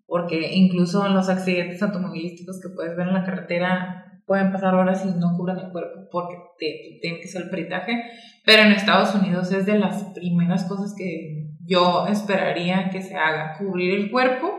porque 0.07 0.53
incluso 0.53 1.07
los 1.09 1.29
accidentes 1.29 1.81
automovilísticos 1.81 2.61
que 2.61 2.69
puedes 2.69 2.95
ver 2.95 3.07
en 3.07 3.13
la 3.13 3.23
carretera 3.23 4.05
pueden 4.25 4.51
pasar 4.51 4.75
horas 4.75 5.05
y 5.05 5.19
no 5.19 5.35
cubren 5.37 5.57
el 5.57 5.71
cuerpo 5.71 6.07
porque 6.11 6.35
te, 6.57 6.99
tienen 7.01 7.21
que 7.21 7.27
hacer 7.27 7.43
el 7.43 7.49
peritaje. 7.49 8.03
Pero 8.45 8.63
en 8.63 8.71
Estados 8.71 9.13
Unidos 9.15 9.51
es 9.51 9.65
de 9.65 9.79
las 9.79 10.03
primeras 10.15 10.65
cosas 10.65 10.93
que 10.97 11.55
yo 11.65 12.07
esperaría 12.07 12.89
que 12.89 13.01
se 13.01 13.15
haga, 13.15 13.57
cubrir 13.57 13.93
el 13.99 14.11
cuerpo 14.11 14.51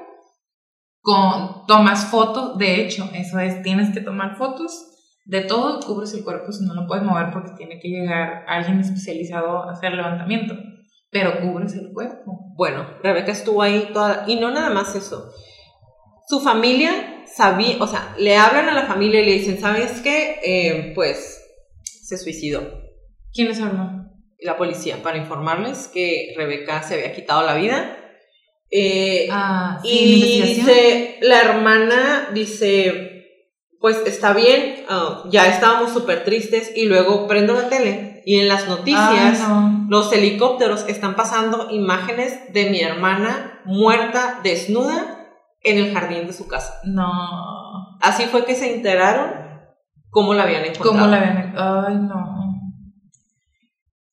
con 1.01 1.67
tomas 1.67 2.07
fotos. 2.07 2.59
De 2.59 2.81
hecho, 2.81 3.09
eso 3.15 3.39
es, 3.39 3.63
tienes 3.63 3.93
que 3.93 4.01
tomar 4.01 4.37
fotos 4.37 4.93
de 5.25 5.43
todo, 5.43 5.81
cubres 5.81 6.15
el 6.15 6.25
cuerpo 6.25 6.53
si 6.53 6.65
no 6.65 6.75
lo 6.75 6.87
puedes 6.87 7.05
mover 7.05 7.33
porque 7.33 7.53
tiene 7.57 7.81
que 7.81 7.89
llegar 7.89 8.45
alguien 8.47 8.81
especializado 8.81 9.65
a 9.65 9.73
hacer 9.73 9.93
levantamiento. 9.93 10.55
Pero 11.17 11.41
cubres 11.41 11.73
el 11.73 11.93
cuerpo. 11.95 12.53
Bueno, 12.57 12.87
Rebeca 13.03 13.33
estuvo 13.33 13.63
ahí 13.63 13.89
toda, 13.95 14.25
y 14.27 14.37
no 14.37 14.51
nada 14.51 14.69
más 14.69 14.95
eso. 14.95 15.33
Su 16.29 16.41
familia 16.41 17.25
sabía, 17.27 17.77
o 17.81 17.87
sea, 17.87 18.15
le 18.19 18.37
hablan 18.37 18.69
a 18.69 18.75
la 18.75 18.85
familia 18.85 19.23
y 19.23 19.25
le 19.25 19.33
dicen, 19.33 19.59
¿sabes 19.59 20.03
qué? 20.03 20.41
Eh, 20.45 20.93
pues 20.95 21.43
se 21.83 22.19
suicidó. 22.19 22.83
¿Quién 23.33 23.49
les 23.49 23.63
habló? 23.63 24.11
La 24.41 24.59
policía, 24.59 25.03
para 25.03 25.17
informarles 25.17 25.89
que 25.89 26.35
Rebeca 26.37 26.83
se 26.83 26.95
había 26.95 27.15
quitado 27.15 27.47
la 27.47 27.55
vida. 27.55 27.97
Eh, 28.71 29.29
Ah, 29.31 29.79
sí, 29.81 29.89
y 29.89 30.43
dice, 30.43 31.17
la 31.23 31.41
hermana 31.41 32.29
dice, 32.35 33.16
pues 33.81 34.03
está 34.07 34.33
bien, 34.33 34.85
ah, 34.89 35.25
ya 35.31 35.47
estábamos 35.47 35.93
súper 35.93 36.25
tristes 36.25 36.73
y 36.75 36.87
luego 36.87 37.27
prendo 37.27 37.55
la 37.55 37.69
tele 37.69 38.23
y 38.25 38.41
en 38.41 38.49
las 38.49 38.69
noticias... 38.69 39.41
Ay, 39.41 39.49
no. 39.49 39.87
Los 39.89 40.12
helicópteros 40.12 40.85
están 40.89 41.15
pasando 41.15 41.71
imágenes 41.71 42.53
de 42.53 42.71
mi 42.71 42.81
hermana 42.81 43.61
muerta, 43.65 44.41
desnuda, 44.43 45.29
en 45.62 45.79
el 45.79 45.95
jardín 45.95 46.27
de 46.27 46.33
su 46.33 46.49
casa. 46.49 46.75
No. 46.85 47.09
Así 48.01 48.25
fue 48.25 48.45
que 48.45 48.57
se 48.57 48.75
enteraron 48.75 49.31
cómo 50.11 50.35
la 50.35 50.43
habían 50.43 50.65
encontrado. 50.65 50.93
¿Cómo 50.93 51.07
la 51.07 51.21
ven? 51.21 51.55
Ay, 51.57 51.95
no. 51.97 52.37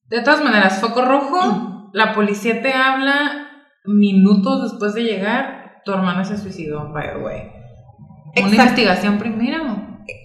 De 0.05 0.21
todas 0.21 0.43
maneras, 0.43 0.79
foco 0.79 1.01
rojo, 1.01 1.89
la 1.91 2.13
policía 2.13 2.61
te 2.61 2.73
habla 2.73 3.49
minutos 3.85 4.71
después 4.71 4.93
de 4.93 5.03
llegar 5.03 5.63
tu 5.83 5.91
hermana 5.91 6.23
se 6.23 6.37
suicidó, 6.37 6.91
by 6.91 7.13
the 7.13 7.19
way. 7.19 7.51
Una 8.35 8.47
Exacto. 8.47 8.63
investigación 8.63 9.17
primero. 9.19 9.63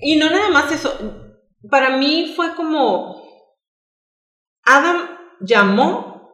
Y 0.03 0.16
no 0.16 0.31
nada 0.31 0.51
más 0.51 0.73
eso. 0.73 0.97
Para 1.71 1.97
mí 1.97 2.33
fue 2.35 2.55
como. 2.55 3.23
Adam 4.64 5.09
llamó. 5.40 6.33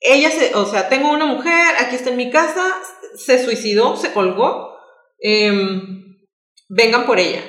Ella 0.00 0.30
se. 0.30 0.54
O 0.54 0.64
sea, 0.66 0.88
tengo 0.88 1.10
una 1.10 1.26
mujer, 1.26 1.74
aquí 1.80 1.96
está 1.96 2.10
en 2.10 2.16
mi 2.16 2.30
casa. 2.30 2.64
Se 3.16 3.42
suicidó, 3.44 3.96
se 3.96 4.12
colgó. 4.12 4.76
em, 5.20 6.16
vengan 6.68 7.04
por 7.06 7.18
ella. 7.18 7.42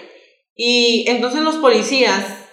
Y 0.56 1.06
entonces 1.08 1.42
los 1.42 1.58
policías 1.58 2.48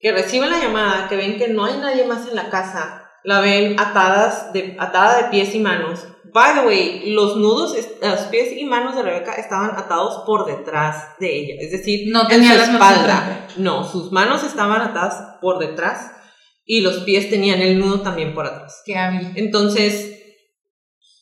que 0.00 0.12
reciben 0.12 0.50
la 0.50 0.58
llamada, 0.58 1.08
que 1.08 1.16
ven 1.16 1.36
que 1.38 1.48
no 1.48 1.64
hay 1.66 1.76
nadie 1.76 2.04
más 2.06 2.26
en 2.26 2.34
la 2.36 2.48
casa, 2.48 3.10
la 3.22 3.40
ven 3.40 3.78
atadas 3.78 4.52
de, 4.52 4.76
atada 4.80 5.18
de 5.22 5.28
pies 5.30 5.54
y 5.54 5.58
manos. 5.60 6.06
By 6.32 6.54
the 6.54 6.66
way, 6.66 7.02
los 7.12 7.36
nudos, 7.36 7.76
los 8.00 8.20
pies 8.22 8.52
y 8.56 8.64
manos 8.64 8.96
de 8.96 9.02
Rebeca 9.02 9.34
estaban 9.34 9.72
atados 9.76 10.22
por 10.24 10.46
detrás 10.46 11.10
de 11.20 11.36
ella, 11.36 11.54
es 11.60 11.72
decir, 11.72 12.10
No 12.10 12.22
en 12.22 12.28
tenía 12.28 12.54
su 12.54 12.72
espalda. 12.72 13.48
No, 13.58 13.84
sus 13.84 14.12
manos 14.12 14.42
estaban 14.42 14.80
atadas 14.80 15.36
por 15.42 15.58
detrás 15.58 16.10
y 16.64 16.80
los 16.80 17.00
pies 17.00 17.28
tenían 17.28 17.60
el 17.60 17.78
nudo 17.78 18.00
también 18.00 18.34
por 18.34 18.46
atrás. 18.46 18.82
Qué 18.86 18.96
hábil. 18.96 19.32
Entonces 19.34 20.20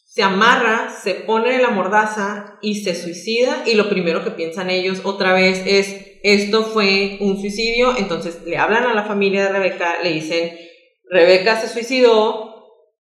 se 0.07 0.23
amarra, 0.23 0.91
se 0.91 1.15
pone 1.15 1.59
la 1.59 1.71
mordaza 1.71 2.59
y 2.63 2.83
se 2.85 2.95
suicida 2.95 3.65
y 3.67 3.75
lo 3.75 3.89
primero 3.89 4.23
que 4.23 4.31
piensan 4.31 4.71
ellos 4.71 5.01
otra 5.03 5.33
vez 5.33 5.63
es 5.67 6.07
esto 6.23 6.65
fue 6.65 7.17
un 7.21 7.41
suicidio, 7.41 7.97
entonces 7.97 8.43
le 8.45 8.59
hablan 8.59 8.85
a 8.85 8.95
la 8.95 9.05
familia 9.05 9.45
de 9.45 9.53
Rebeca, 9.53 10.03
le 10.03 10.13
dicen 10.13 10.57
Rebeca 11.09 11.61
se 11.61 11.69
suicidó, 11.69 12.67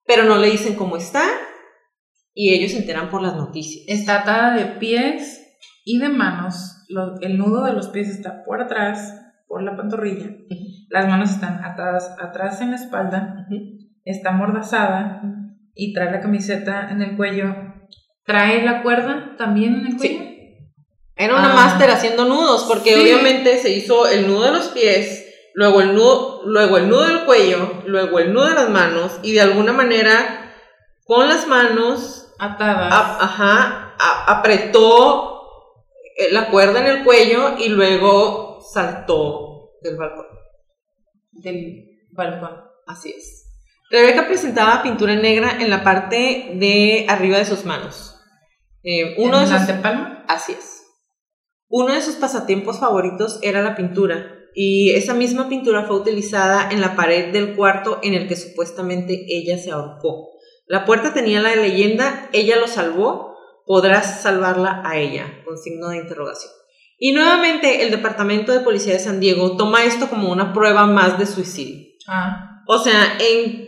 pero 0.06 0.24
no 0.24 0.38
le 0.38 0.52
dicen 0.52 0.76
cómo 0.76 0.96
está 0.96 1.28
y 2.42 2.54
ellos 2.54 2.72
se 2.72 2.78
enteran 2.78 3.10
por 3.10 3.22
las 3.22 3.36
noticias. 3.36 3.84
Está 3.88 4.22
atada 4.22 4.56
de 4.56 4.64
pies 4.80 5.42
y 5.84 6.00
de 6.00 6.08
manos. 6.08 6.86
Lo- 6.88 7.20
el 7.20 7.38
nudo 7.38 7.66
de 7.66 7.74
los 7.74 7.90
pies 7.90 8.08
está 8.08 8.44
por 8.46 8.62
atrás, 8.62 9.14
por 9.46 9.62
la 9.62 9.76
pantorrilla. 9.76 10.30
Las 10.90 11.10
manos 11.10 11.32
están 11.32 11.62
atadas 11.66 12.16
atrás 12.22 12.62
en 12.62 12.70
la 12.72 12.78
espalda. 12.78 13.46
Está 14.06 14.32
mordazada 14.32 15.22
y 15.76 15.92
trae 15.94 16.12
la 16.12 16.22
camiseta 16.22 16.90
en 16.92 17.02
el 17.02 17.18
cuello. 17.18 17.54
Trae 18.26 18.64
la 18.64 18.84
cuerda 18.84 19.36
también 19.38 19.76
en 19.76 19.88
el 19.88 20.00
Sí. 20.00 20.16
cuello. 20.16 20.24
Era 21.18 21.34
una 21.36 21.52
Ah. 21.52 21.56
máster 21.56 21.90
haciendo 21.90 22.24
nudos, 22.24 22.64
porque 22.70 22.94
Sí. 22.94 23.02
obviamente 23.02 23.58
se 23.58 23.76
hizo 23.76 24.08
el 24.08 24.28
nudo 24.28 24.46
de 24.46 24.52
los 24.54 24.70
pies, 24.70 25.26
luego 25.56 25.82
el 25.82 25.94
nudo, 25.94 26.44
luego 26.46 26.78
el 26.78 26.88
nudo 26.88 27.06
del 27.06 27.26
cuello, 27.26 27.84
luego 27.86 28.20
el 28.20 28.32
nudo 28.34 28.48
de 28.48 28.56
las 28.56 28.70
manos, 28.70 29.20
y 29.24 29.34
de 29.34 29.42
alguna 29.42 29.74
manera, 29.74 30.14
con 31.04 31.28
las 31.28 31.48
manos, 31.48 32.29
Atadas. 32.40 32.92
a- 32.94 33.24
ajá, 33.24 33.96
a- 34.00 34.38
apretó 34.40 35.36
la 36.32 36.50
cuerda 36.50 36.80
en 36.82 36.88
el 36.88 37.04
cuello 37.04 37.58
y 37.58 37.70
luego 37.70 38.60
saltó 38.74 39.72
del 39.82 39.98
balcón. 39.98 40.26
del 41.32 41.86
balcón. 42.12 42.52
Así 42.86 43.12
es. 43.12 43.46
Rebeca 43.90 44.28
presentaba 44.28 44.84
pintura 44.84 45.16
negra 45.16 45.58
en 45.62 45.70
la 45.70 45.84
parte 45.84 46.52
de 46.56 47.06
arriba 47.08 47.38
de 47.38 47.46
sus 47.46 47.64
manos. 47.66 48.16
Eh, 48.84 49.16
uno 49.20 49.38
de 49.38 49.44
¿En 49.46 49.50
sus 49.50 49.60
antepalma? 49.62 50.26
Así 50.28 50.52
es. 50.52 50.84
Uno 51.70 51.94
de 51.94 52.02
sus 52.02 52.16
pasatiempos 52.16 52.80
favoritos 52.80 53.40
era 53.42 53.62
la 53.62 53.76
pintura, 53.76 54.36
y 54.54 54.92
esa 54.92 55.14
misma 55.14 55.48
pintura 55.50 55.86
fue 55.86 55.96
utilizada 55.98 56.70
en 56.72 56.82
la 56.82 56.96
pared 56.96 57.32
del 57.32 57.56
cuarto 57.56 58.00
en 58.04 58.16
el 58.16 58.28
que 58.28 58.36
supuestamente 58.36 59.26
ella 59.30 59.58
se 59.58 59.72
ahorcó. 59.72 60.30
La 60.70 60.86
puerta 60.86 61.14
tenía 61.14 61.42
la 61.42 61.56
leyenda, 61.56 62.30
ella 62.32 62.56
lo 62.56 62.68
salvó, 62.68 63.36
podrás 63.66 64.22
salvarla 64.22 64.84
a 64.86 64.98
ella, 64.98 65.42
con 65.44 65.58
signo 65.58 65.90
de 65.90 65.98
interrogación. 65.98 66.54
Y 67.00 67.12
nuevamente 67.12 67.82
el 67.84 67.90
Departamento 67.90 68.52
de 68.52 68.60
Policía 68.60 68.94
de 68.94 69.00
San 69.00 69.20
Diego 69.20 69.58
toma 69.58 69.84
esto 69.84 70.10
como 70.10 70.32
una 70.32 70.54
prueba 70.54 70.86
más 70.86 71.18
de 71.18 71.26
suicidio. 71.26 71.88
Ah, 72.08 72.62
O 72.68 72.78
sea, 72.78 73.18
en 73.20 73.68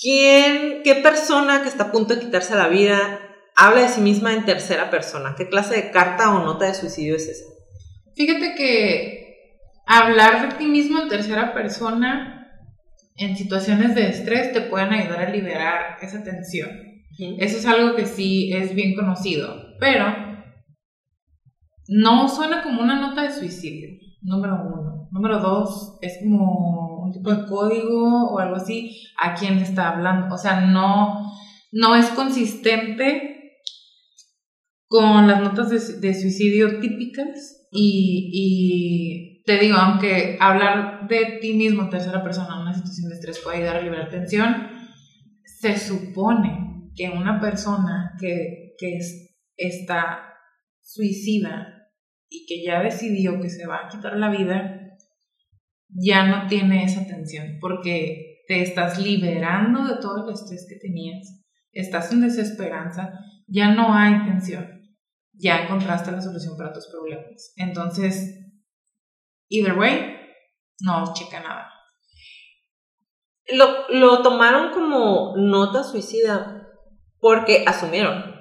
quién, 0.00 0.82
qué 0.84 0.94
persona 0.94 1.62
que 1.62 1.68
está 1.68 1.84
a 1.84 1.92
punto 1.92 2.14
de 2.14 2.20
quitarse 2.20 2.54
la 2.54 2.68
vida 2.68 3.20
habla 3.56 3.82
de 3.82 3.88
sí 3.88 4.00
misma 4.00 4.32
en 4.32 4.44
tercera 4.44 4.90
persona. 4.90 5.34
¿Qué 5.36 5.48
clase 5.48 5.74
de 5.74 5.90
carta 5.90 6.32
o 6.32 6.44
nota 6.44 6.66
de 6.66 6.74
suicidio 6.74 7.16
es 7.16 7.26
esa? 7.26 7.44
fíjate 8.14 8.54
que 8.54 9.26
hablar 9.86 10.48
de 10.48 10.56
ti 10.56 10.66
mismo 10.66 11.02
en 11.02 11.08
tercera 11.08 11.52
persona 11.52 12.35
en 13.18 13.36
situaciones 13.36 13.94
de 13.94 14.08
estrés 14.08 14.52
te 14.52 14.62
pueden 14.62 14.92
ayudar 14.92 15.20
a 15.20 15.30
liberar 15.30 15.96
esa 16.02 16.22
tensión. 16.22 16.70
Eso 17.18 17.56
es 17.56 17.66
algo 17.66 17.96
que 17.96 18.04
sí 18.04 18.52
es 18.52 18.74
bien 18.74 18.94
conocido, 18.94 19.74
pero 19.80 20.04
no 21.88 22.28
suena 22.28 22.62
como 22.62 22.82
una 22.82 23.00
nota 23.00 23.22
de 23.22 23.30
suicidio, 23.30 23.88
número 24.22 24.56
uno. 24.56 25.08
Número 25.12 25.38
dos, 25.38 25.98
es 26.02 26.18
como 26.22 27.04
un 27.04 27.12
tipo 27.12 27.32
de 27.32 27.46
código 27.46 28.32
o 28.32 28.38
algo 28.38 28.56
así 28.56 29.06
a 29.22 29.34
quién 29.34 29.56
le 29.56 29.62
está 29.62 29.90
hablando. 29.90 30.34
O 30.34 30.38
sea, 30.38 30.60
no, 30.60 31.32
no 31.72 31.94
es 31.94 32.06
consistente 32.10 33.52
con 34.88 35.26
las 35.26 35.40
notas 35.40 35.70
de, 35.70 36.06
de 36.06 36.14
suicidio 36.14 36.80
típicas 36.80 37.66
y, 37.70 38.30
y 38.32 39.35
te 39.46 39.58
digo, 39.58 39.76
aunque 39.76 40.36
hablar 40.40 41.06
de 41.08 41.38
ti 41.40 41.54
mismo 41.54 41.84
en 41.84 41.90
tercera 41.90 42.22
persona 42.22 42.56
en 42.56 42.62
una 42.62 42.74
situación 42.74 43.08
de 43.08 43.14
estrés 43.14 43.38
puede 43.38 43.58
ayudar 43.58 43.76
a 43.76 43.82
liberar 43.82 44.10
tensión, 44.10 44.68
se 45.44 45.78
supone 45.78 46.90
que 46.94 47.08
una 47.10 47.40
persona 47.40 48.14
que, 48.20 48.74
que 48.78 48.96
es- 48.96 49.36
está 49.56 50.34
suicida 50.82 51.88
y 52.28 52.44
que 52.46 52.64
ya 52.64 52.82
decidió 52.82 53.40
que 53.40 53.48
se 53.48 53.66
va 53.66 53.86
a 53.86 53.88
quitar 53.88 54.16
la 54.16 54.30
vida, 54.30 54.82
ya 55.88 56.26
no 56.26 56.46
tiene 56.48 56.84
esa 56.84 57.06
tensión 57.06 57.58
porque 57.60 58.42
te 58.48 58.62
estás 58.62 58.98
liberando 58.98 59.84
de 59.86 60.00
todo 60.00 60.26
el 60.28 60.34
estrés 60.34 60.66
que 60.68 60.76
tenías, 60.76 61.44
estás 61.72 62.12
en 62.12 62.20
desesperanza, 62.22 63.12
ya 63.46 63.74
no 63.74 63.94
hay 63.94 64.24
tensión, 64.24 64.82
ya 65.32 65.62
encontraste 65.64 66.12
la 66.12 66.20
solución 66.20 66.56
para 66.56 66.72
tus 66.72 66.86
problemas. 66.88 67.52
Entonces, 67.56 68.45
either 69.48 69.78
way, 69.78 70.16
no 70.80 71.12
checa 71.14 71.40
nada. 71.40 71.70
Lo, 73.48 73.88
lo 73.90 74.22
tomaron 74.22 74.72
como 74.72 75.34
nota 75.36 75.84
suicida 75.84 76.68
porque 77.20 77.64
asumieron 77.66 78.34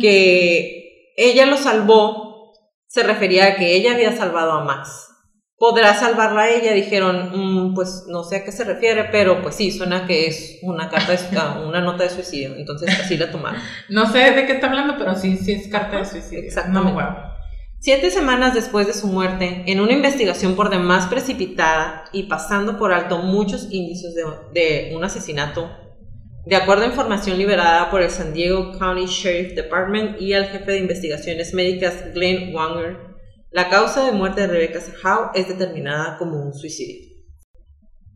que 0.00 1.12
ella 1.16 1.46
lo 1.46 1.56
salvó, 1.56 2.52
se 2.86 3.02
refería 3.02 3.46
a 3.46 3.56
que 3.56 3.74
ella 3.74 3.94
había 3.94 4.12
salvado 4.16 4.52
a 4.52 4.64
Max. 4.64 5.08
¿Podrá 5.58 5.94
salvarla 5.94 6.42
a 6.42 6.50
ella? 6.50 6.72
Dijeron, 6.72 7.30
"Mm, 7.32 7.74
pues 7.74 8.04
no 8.08 8.22
sé 8.22 8.36
a 8.36 8.44
qué 8.44 8.52
se 8.52 8.64
refiere, 8.64 9.04
pero 9.10 9.40
pues 9.42 9.54
sí, 9.54 9.72
suena 9.72 10.06
que 10.06 10.26
es 10.26 10.58
una 10.62 10.90
carta 10.90 11.12
de, 11.12 11.18
una 11.66 11.80
nota 11.80 12.04
de 12.04 12.10
suicidio, 12.10 12.54
entonces 12.56 13.00
así 13.00 13.16
la 13.16 13.30
tomaron. 13.30 13.60
No 13.88 14.06
sé 14.06 14.32
de 14.32 14.46
qué 14.46 14.52
está 14.52 14.66
hablando, 14.66 14.96
pero 14.98 15.14
sí, 15.14 15.36
sí 15.38 15.52
es 15.52 15.68
carta 15.68 15.96
de 15.96 16.04
suicidio. 16.04 16.44
Exactamente. 16.44 16.92
No, 16.92 16.94
wow. 16.94 17.35
Siete 17.78 18.10
semanas 18.10 18.54
después 18.54 18.86
de 18.86 18.94
su 18.94 19.06
muerte, 19.06 19.62
en 19.66 19.80
una 19.80 19.92
investigación 19.92 20.56
por 20.56 20.70
demás 20.70 21.06
precipitada 21.06 22.04
y 22.12 22.24
pasando 22.24 22.78
por 22.78 22.92
alto 22.92 23.18
muchos 23.18 23.68
indicios 23.70 24.14
de, 24.14 24.24
de 24.52 24.96
un 24.96 25.04
asesinato, 25.04 25.70
de 26.46 26.56
acuerdo 26.56 26.84
a 26.84 26.88
información 26.88 27.38
liberada 27.38 27.90
por 27.90 28.02
el 28.02 28.10
San 28.10 28.32
Diego 28.32 28.72
County 28.78 29.06
Sheriff 29.06 29.54
Department 29.54 30.20
y 30.20 30.32
al 30.32 30.46
jefe 30.46 30.72
de 30.72 30.78
investigaciones 30.78 31.52
médicas 31.54 32.12
Glenn 32.14 32.54
Wanger, 32.54 32.98
la 33.50 33.68
causa 33.68 34.04
de 34.04 34.12
muerte 34.12 34.42
de 34.42 34.46
Rebecca 34.48 34.80
Howe 35.02 35.30
es 35.34 35.48
determinada 35.48 36.18
como 36.18 36.42
un 36.42 36.52
suicidio. 36.52 37.08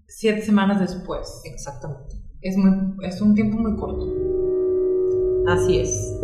Siete 0.06 0.42
semanas 0.42 0.80
después. 0.80 1.40
Exactamente. 1.44 2.16
Es, 2.40 2.56
muy, 2.56 2.96
es 3.06 3.20
un 3.20 3.34
tiempo 3.34 3.56
muy 3.56 3.76
corto. 3.76 4.06
Así 5.48 5.78
es. 5.78 6.20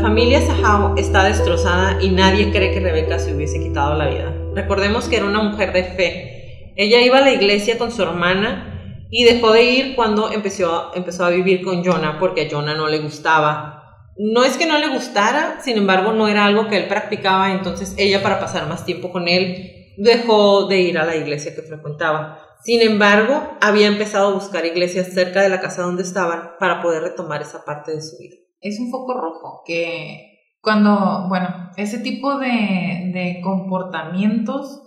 Familia 0.00 0.40
Sahau 0.40 0.94
está 0.96 1.24
destrozada 1.24 1.98
y 2.00 2.10
nadie 2.10 2.52
cree 2.52 2.72
que 2.72 2.78
Rebeca 2.78 3.18
se 3.18 3.34
hubiese 3.34 3.58
quitado 3.58 3.94
la 3.94 4.08
vida. 4.08 4.32
Recordemos 4.54 5.08
que 5.08 5.16
era 5.16 5.26
una 5.26 5.42
mujer 5.42 5.72
de 5.72 5.82
fe. 5.82 6.72
Ella 6.76 7.00
iba 7.00 7.18
a 7.18 7.22
la 7.22 7.32
iglesia 7.32 7.78
con 7.78 7.90
su 7.90 8.02
hermana 8.02 9.06
y 9.10 9.24
dejó 9.24 9.52
de 9.52 9.64
ir 9.64 9.96
cuando 9.96 10.30
empezó, 10.30 10.92
empezó 10.94 11.24
a 11.24 11.30
vivir 11.30 11.64
con 11.64 11.84
Jonah 11.84 12.18
porque 12.20 12.42
a 12.42 12.48
Jonah 12.50 12.76
no 12.76 12.86
le 12.86 13.00
gustaba. 13.00 14.04
No 14.16 14.44
es 14.44 14.56
que 14.56 14.66
no 14.66 14.78
le 14.78 14.88
gustara, 14.88 15.58
sin 15.62 15.76
embargo 15.76 16.12
no 16.12 16.28
era 16.28 16.44
algo 16.44 16.68
que 16.68 16.76
él 16.76 16.86
practicaba, 16.86 17.50
entonces 17.50 17.94
ella 17.98 18.22
para 18.22 18.38
pasar 18.38 18.68
más 18.68 18.84
tiempo 18.84 19.10
con 19.10 19.26
él 19.26 19.94
dejó 19.96 20.66
de 20.68 20.80
ir 20.80 20.98
a 20.98 21.04
la 21.04 21.16
iglesia 21.16 21.56
que 21.56 21.62
frecuentaba. 21.62 22.40
Sin 22.62 22.82
embargo, 22.82 23.56
había 23.60 23.88
empezado 23.88 24.28
a 24.28 24.34
buscar 24.34 24.64
iglesias 24.64 25.08
cerca 25.12 25.42
de 25.42 25.48
la 25.48 25.60
casa 25.60 25.82
donde 25.82 26.02
estaban 26.02 26.52
para 26.60 26.82
poder 26.82 27.02
retomar 27.02 27.42
esa 27.42 27.64
parte 27.64 27.92
de 27.92 28.02
su 28.02 28.16
vida. 28.18 28.36
Es 28.60 28.80
un 28.80 28.90
foco 28.90 29.14
rojo 29.14 29.62
que 29.64 30.56
cuando, 30.60 31.26
bueno, 31.28 31.70
ese 31.76 31.98
tipo 31.98 32.38
de, 32.38 33.10
de 33.12 33.40
comportamientos, 33.42 34.82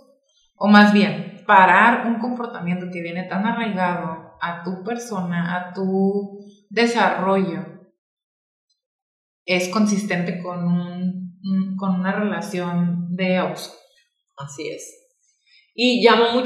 o 0.56 0.68
más 0.68 0.92
bien, 0.92 1.42
parar 1.46 2.06
un 2.06 2.18
comportamiento 2.18 2.86
que 2.92 3.02
viene 3.02 3.24
tan 3.24 3.46
arraigado 3.46 4.36
a 4.40 4.62
tu 4.62 4.82
persona, 4.84 5.56
a 5.56 5.72
tu 5.72 6.38
desarrollo, 6.70 7.72
es 9.44 9.68
consistente 9.68 10.40
con, 10.42 10.64
un, 10.64 11.76
con 11.76 12.00
una 12.00 12.12
relación 12.12 13.14
de 13.16 13.38
abuso. 13.38 13.72
Así 14.36 14.68
es. 14.68 14.98
Y 15.74 16.02
llamó, 16.02 16.42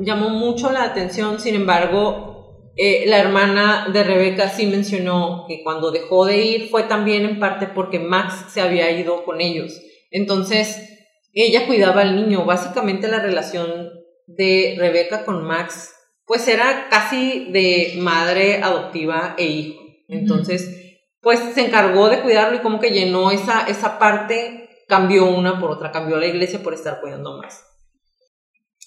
llamó 0.00 0.30
mucho 0.30 0.70
la 0.70 0.84
atención, 0.84 1.40
sin 1.40 1.56
embargo, 1.56 2.33
eh, 2.76 3.04
la 3.06 3.18
hermana 3.18 3.88
de 3.92 4.02
Rebeca 4.02 4.48
sí 4.48 4.66
mencionó 4.66 5.44
que 5.46 5.62
cuando 5.62 5.92
dejó 5.92 6.24
de 6.24 6.42
ir 6.42 6.68
fue 6.70 6.82
también 6.84 7.24
en 7.24 7.38
parte 7.38 7.68
porque 7.68 8.00
Max 8.00 8.46
se 8.52 8.60
había 8.60 8.90
ido 8.90 9.24
con 9.24 9.40
ellos. 9.40 9.80
Entonces, 10.10 10.90
ella 11.32 11.66
cuidaba 11.66 12.02
al 12.02 12.16
niño. 12.16 12.44
Básicamente 12.44 13.08
la 13.08 13.20
relación 13.20 13.90
de 14.26 14.76
Rebeca 14.78 15.24
con 15.24 15.44
Max, 15.44 15.94
pues 16.26 16.48
era 16.48 16.88
casi 16.90 17.50
de 17.52 17.94
madre 17.98 18.62
adoptiva 18.62 19.34
e 19.38 19.44
hijo. 19.46 19.80
Entonces, 20.08 21.00
pues 21.20 21.40
se 21.54 21.66
encargó 21.66 22.08
de 22.08 22.20
cuidarlo 22.20 22.56
y 22.56 22.60
como 22.60 22.80
que 22.80 22.90
llenó 22.90 23.30
esa, 23.30 23.66
esa 23.66 23.98
parte, 23.98 24.68
cambió 24.88 25.26
una 25.26 25.60
por 25.60 25.70
otra, 25.70 25.92
cambió 25.92 26.16
la 26.16 26.26
iglesia 26.26 26.62
por 26.62 26.74
estar 26.74 27.00
cuidando 27.00 27.38
más. 27.38 27.64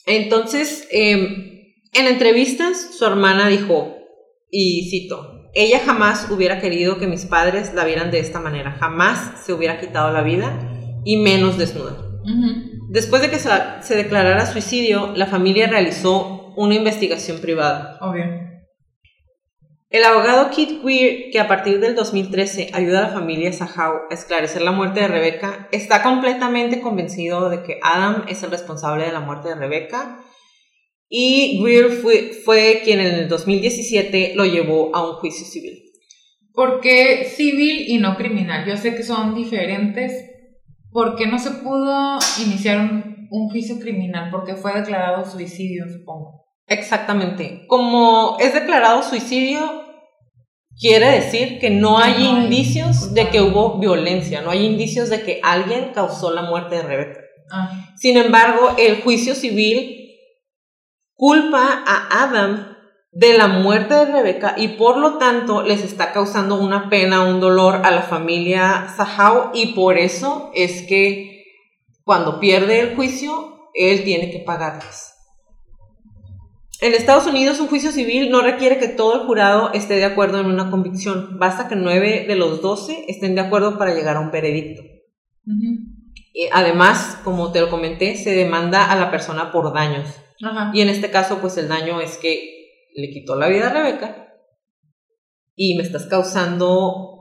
Entonces, 0.05 0.87
eh, 0.91 1.56
en 1.97 2.07
entrevistas, 2.07 2.95
su 2.97 3.05
hermana 3.05 3.47
dijo, 3.47 3.97
y 4.51 4.89
cito, 4.89 5.49
ella 5.53 5.81
jamás 5.83 6.29
hubiera 6.29 6.59
querido 6.59 6.99
que 6.99 7.07
mis 7.07 7.25
padres 7.25 7.73
la 7.73 7.85
vieran 7.85 8.11
de 8.11 8.19
esta 8.19 8.39
manera, 8.39 8.77
jamás 8.79 9.43
se 9.43 9.53
hubiera 9.53 9.79
quitado 9.79 10.11
la 10.11 10.21
vida 10.21 10.57
y 11.03 11.17
menos 11.17 11.57
desnuda. 11.57 11.97
Después 12.89 13.21
de 13.21 13.29
que 13.29 13.39
se, 13.39 13.49
se 13.81 13.95
declarara 13.95 14.45
suicidio, 14.45 15.13
la 15.15 15.25
familia 15.25 15.67
realizó 15.67 16.53
una 16.55 16.75
investigación 16.75 17.39
privada. 17.39 17.97
Obvio. 18.01 18.47
El 19.89 20.03
abogado 20.03 20.49
Keith 20.51 20.83
Weir, 20.83 21.31
que 21.31 21.39
a 21.39 21.47
partir 21.47 21.79
del 21.79 21.95
2013 21.95 22.71
ayuda 22.73 22.99
a 22.99 23.07
la 23.07 23.13
familia 23.13 23.53
Sahau 23.53 24.01
a 24.11 24.13
esclarecer 24.13 24.61
la 24.61 24.73
muerte 24.73 24.99
de 24.99 25.07
Rebeca, 25.07 25.69
está 25.71 26.03
completamente 26.03 26.81
convencido 26.81 27.49
de 27.49 27.63
que 27.63 27.79
Adam 27.81 28.25
es 28.27 28.43
el 28.43 28.51
responsable 28.51 29.05
de 29.05 29.13
la 29.13 29.21
muerte 29.21 29.47
de 29.47 29.55
Rebeca 29.55 30.19
y 31.09 31.61
Weir 31.61 31.89
fue, 32.01 32.31
fue 32.43 32.81
quien 32.83 32.99
en 32.99 33.13
el 33.15 33.29
2017 33.29 34.33
lo 34.35 34.45
llevó 34.45 34.95
a 34.95 35.09
un 35.09 35.15
juicio 35.15 35.45
civil. 35.45 35.83
¿Por 36.53 36.81
qué 36.81 37.25
civil 37.25 37.85
y 37.87 37.97
no 37.99 38.17
criminal? 38.17 38.67
Yo 38.67 38.77
sé 38.77 38.95
que 38.95 39.03
son 39.03 39.35
diferentes. 39.35 40.11
¿Por 40.91 41.15
qué 41.15 41.27
no 41.27 41.37
se 41.39 41.51
pudo 41.51 42.17
iniciar 42.43 42.79
un, 42.79 43.27
un 43.29 43.49
juicio 43.49 43.79
criminal? 43.79 44.29
Porque 44.31 44.55
fue 44.55 44.73
declarado 44.73 45.23
suicidio, 45.29 45.85
supongo. 45.87 46.45
Exactamente. 46.65 47.65
Como 47.67 48.37
es 48.39 48.53
declarado 48.53 49.03
suicidio, 49.03 49.83
quiere 50.79 51.07
decir 51.11 51.59
que 51.59 51.69
no 51.69 51.99
hay 51.99 52.23
No 52.23 52.43
indicios 52.43 53.13
de 53.13 53.29
que 53.29 53.41
hubo 53.41 53.79
violencia, 53.79 54.41
no 54.41 54.49
hay 54.49 54.65
indicios 54.65 55.09
de 55.09 55.21
que 55.21 55.39
alguien 55.43 55.91
causó 55.93 56.33
la 56.33 56.43
muerte 56.43 56.75
de 56.75 56.83
Rebeca. 56.83 57.19
Ah, 57.51 57.93
Sin 57.95 58.17
embargo, 58.17 58.75
el 58.77 59.01
juicio 59.01 59.33
civil 59.33 59.96
culpa 61.17 61.83
a 61.85 62.23
Adam 62.23 62.77
de 63.11 63.37
la 63.37 63.47
muerte 63.47 63.95
de 63.95 64.05
Rebeca 64.05 64.53
y 64.55 64.69
por 64.69 64.97
lo 64.97 65.17
tanto 65.17 65.63
les 65.63 65.83
está 65.83 66.13
causando 66.13 66.55
una 66.55 66.89
pena, 66.89 67.23
un 67.23 67.39
dolor 67.39 67.81
a 67.83 67.91
la 67.91 68.03
familia 68.03 68.87
Sahau 68.95 69.49
y 69.53 69.73
por 69.73 69.97
eso 69.97 70.51
es 70.53 70.83
que 70.87 71.43
cuando 72.03 72.39
pierde 72.39 72.79
el 72.79 72.95
juicio, 72.95 73.69
él 73.73 74.03
tiene 74.03 74.31
que 74.31 74.39
pagarles. 74.39 75.13
En 76.79 76.93
Estados 76.93 77.25
Unidos, 77.25 77.59
un 77.59 77.67
juicio 77.67 77.91
civil 77.91 78.29
no 78.29 78.41
requiere 78.41 78.77
que 78.77 78.87
todo 78.87 79.15
el 79.15 79.27
jurado 79.27 79.73
esté 79.73 79.95
de 79.95 80.05
acuerdo 80.05 80.39
en 80.39 80.45
una 80.45 80.69
convicción. 80.69 81.39
Basta 81.39 81.67
que 81.67 81.75
nueve 81.75 82.25
de 82.27 82.35
los 82.35 82.61
doce 82.61 83.03
estén 83.07 83.33
de 83.33 83.41
acuerdo 83.41 83.79
para 83.79 83.95
llegar 83.95 84.15
a 84.15 84.19
un 84.19 84.29
veredicto. 84.29 84.83
Eh, 86.35 86.49
Además, 86.53 87.19
como 87.23 87.51
te 87.51 87.61
lo 87.61 87.71
comenté, 87.71 88.15
se 88.15 88.35
demanda 88.35 88.91
a 88.91 88.95
la 88.95 89.09
persona 89.09 89.51
por 89.51 89.73
daños. 89.73 90.07
Ajá. 90.43 90.71
Y 90.73 90.81
en 90.81 90.89
este 90.89 91.09
caso, 91.09 91.39
pues 91.39 91.57
el 91.57 91.67
daño 91.67 91.99
es 92.01 92.17
que 92.17 92.89
le 92.95 93.09
quitó 93.09 93.35
la 93.35 93.47
vida 93.47 93.67
a 93.67 93.73
Rebeca 93.73 94.33
y 95.55 95.75
me 95.75 95.83
estás 95.83 96.05
causando 96.07 97.13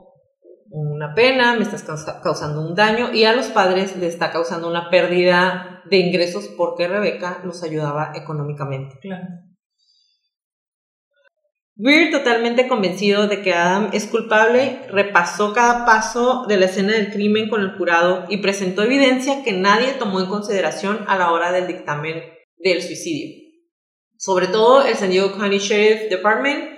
una 0.69 1.13
pena, 1.13 1.55
me 1.55 1.63
estás 1.63 1.83
causa- 1.83 2.21
causando 2.21 2.61
un 2.61 2.75
daño 2.75 3.13
y 3.13 3.23
a 3.23 3.33
los 3.33 3.47
padres 3.47 3.95
le 3.97 4.07
está 4.07 4.31
causando 4.31 4.67
una 4.67 4.89
pérdida 4.89 5.81
de 5.89 5.97
ingresos 5.97 6.49
porque 6.57 6.87
Rebeca 6.87 7.41
los 7.43 7.63
ayudaba 7.63 8.11
económicamente. 8.15 8.97
Claro. 9.01 9.25
Weir, 11.79 12.11
totalmente 12.11 12.67
convencido 12.67 13.27
de 13.27 13.43
que 13.43 13.53
Adam 13.53 13.91
es 13.93 14.07
culpable, 14.07 14.81
repasó 14.89 15.53
cada 15.53 15.85
paso 15.85 16.45
de 16.47 16.57
la 16.57 16.65
escena 16.65 16.93
del 16.93 17.11
crimen 17.11 17.49
con 17.49 17.61
el 17.61 17.77
jurado 17.77 18.25
y 18.29 18.37
presentó 18.37 18.81
evidencia 18.81 19.43
que 19.43 19.53
nadie 19.53 19.93
tomó 19.93 20.19
en 20.19 20.25
consideración 20.27 21.05
a 21.07 21.17
la 21.19 21.31
hora 21.31 21.51
del 21.51 21.67
dictamen 21.67 22.23
del 22.57 22.81
suicidio. 22.81 23.35
Sobre 24.17 24.47
todo 24.47 24.85
el 24.85 24.95
San 24.95 25.09
Diego 25.09 25.31
County 25.33 25.59
Sheriff 25.59 26.09
Department. 26.09 26.77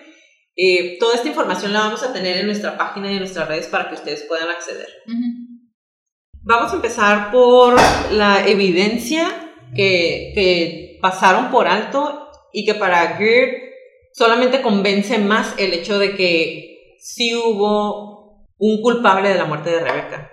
Eh, 0.55 0.97
toda 0.99 1.15
esta 1.15 1.29
información 1.29 1.71
la 1.71 1.79
vamos 1.79 2.03
a 2.03 2.11
tener 2.11 2.37
en 2.37 2.47
nuestra 2.47 2.77
página 2.77 3.09
y 3.09 3.13
en 3.13 3.19
nuestras 3.19 3.47
redes 3.47 3.67
para 3.67 3.87
que 3.87 3.95
ustedes 3.95 4.23
puedan 4.23 4.49
acceder. 4.49 4.87
Vamos 6.41 6.71
a 6.73 6.75
empezar 6.75 7.31
por 7.31 7.75
la 8.11 8.45
evidencia 8.45 9.53
que, 9.73 10.31
que 10.35 10.97
pasaron 11.01 11.49
por 11.49 11.67
alto 11.67 12.29
y 12.51 12.65
que 12.65 12.73
para 12.73 13.17
Greer 13.17 13.69
solamente 14.13 14.61
convence 14.61 15.17
más 15.17 15.55
el 15.57 15.73
hecho 15.73 15.97
de 15.97 16.15
que 16.15 16.97
sí 16.99 17.33
hubo 17.35 18.47
un 18.57 18.81
culpable 18.81 19.29
de 19.29 19.35
la 19.35 19.45
muerte 19.45 19.69
de 19.69 19.79
Rebeca. 19.79 20.29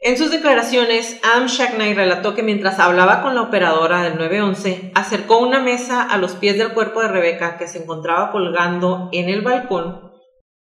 En 0.00 0.18
sus 0.18 0.30
declaraciones, 0.30 1.18
Adam 1.24 1.46
Shackney 1.46 1.94
relató 1.94 2.34
que 2.34 2.42
mientras 2.42 2.78
hablaba 2.78 3.22
con 3.22 3.34
la 3.34 3.42
operadora 3.42 4.02
del 4.02 4.16
911, 4.16 4.92
acercó 4.94 5.38
una 5.38 5.60
mesa 5.60 6.02
a 6.02 6.18
los 6.18 6.32
pies 6.32 6.58
del 6.58 6.74
cuerpo 6.74 7.00
de 7.00 7.08
Rebeca 7.08 7.56
que 7.56 7.66
se 7.66 7.82
encontraba 7.82 8.30
colgando 8.30 9.08
en 9.12 9.28
el 9.28 9.40
balcón. 9.40 10.12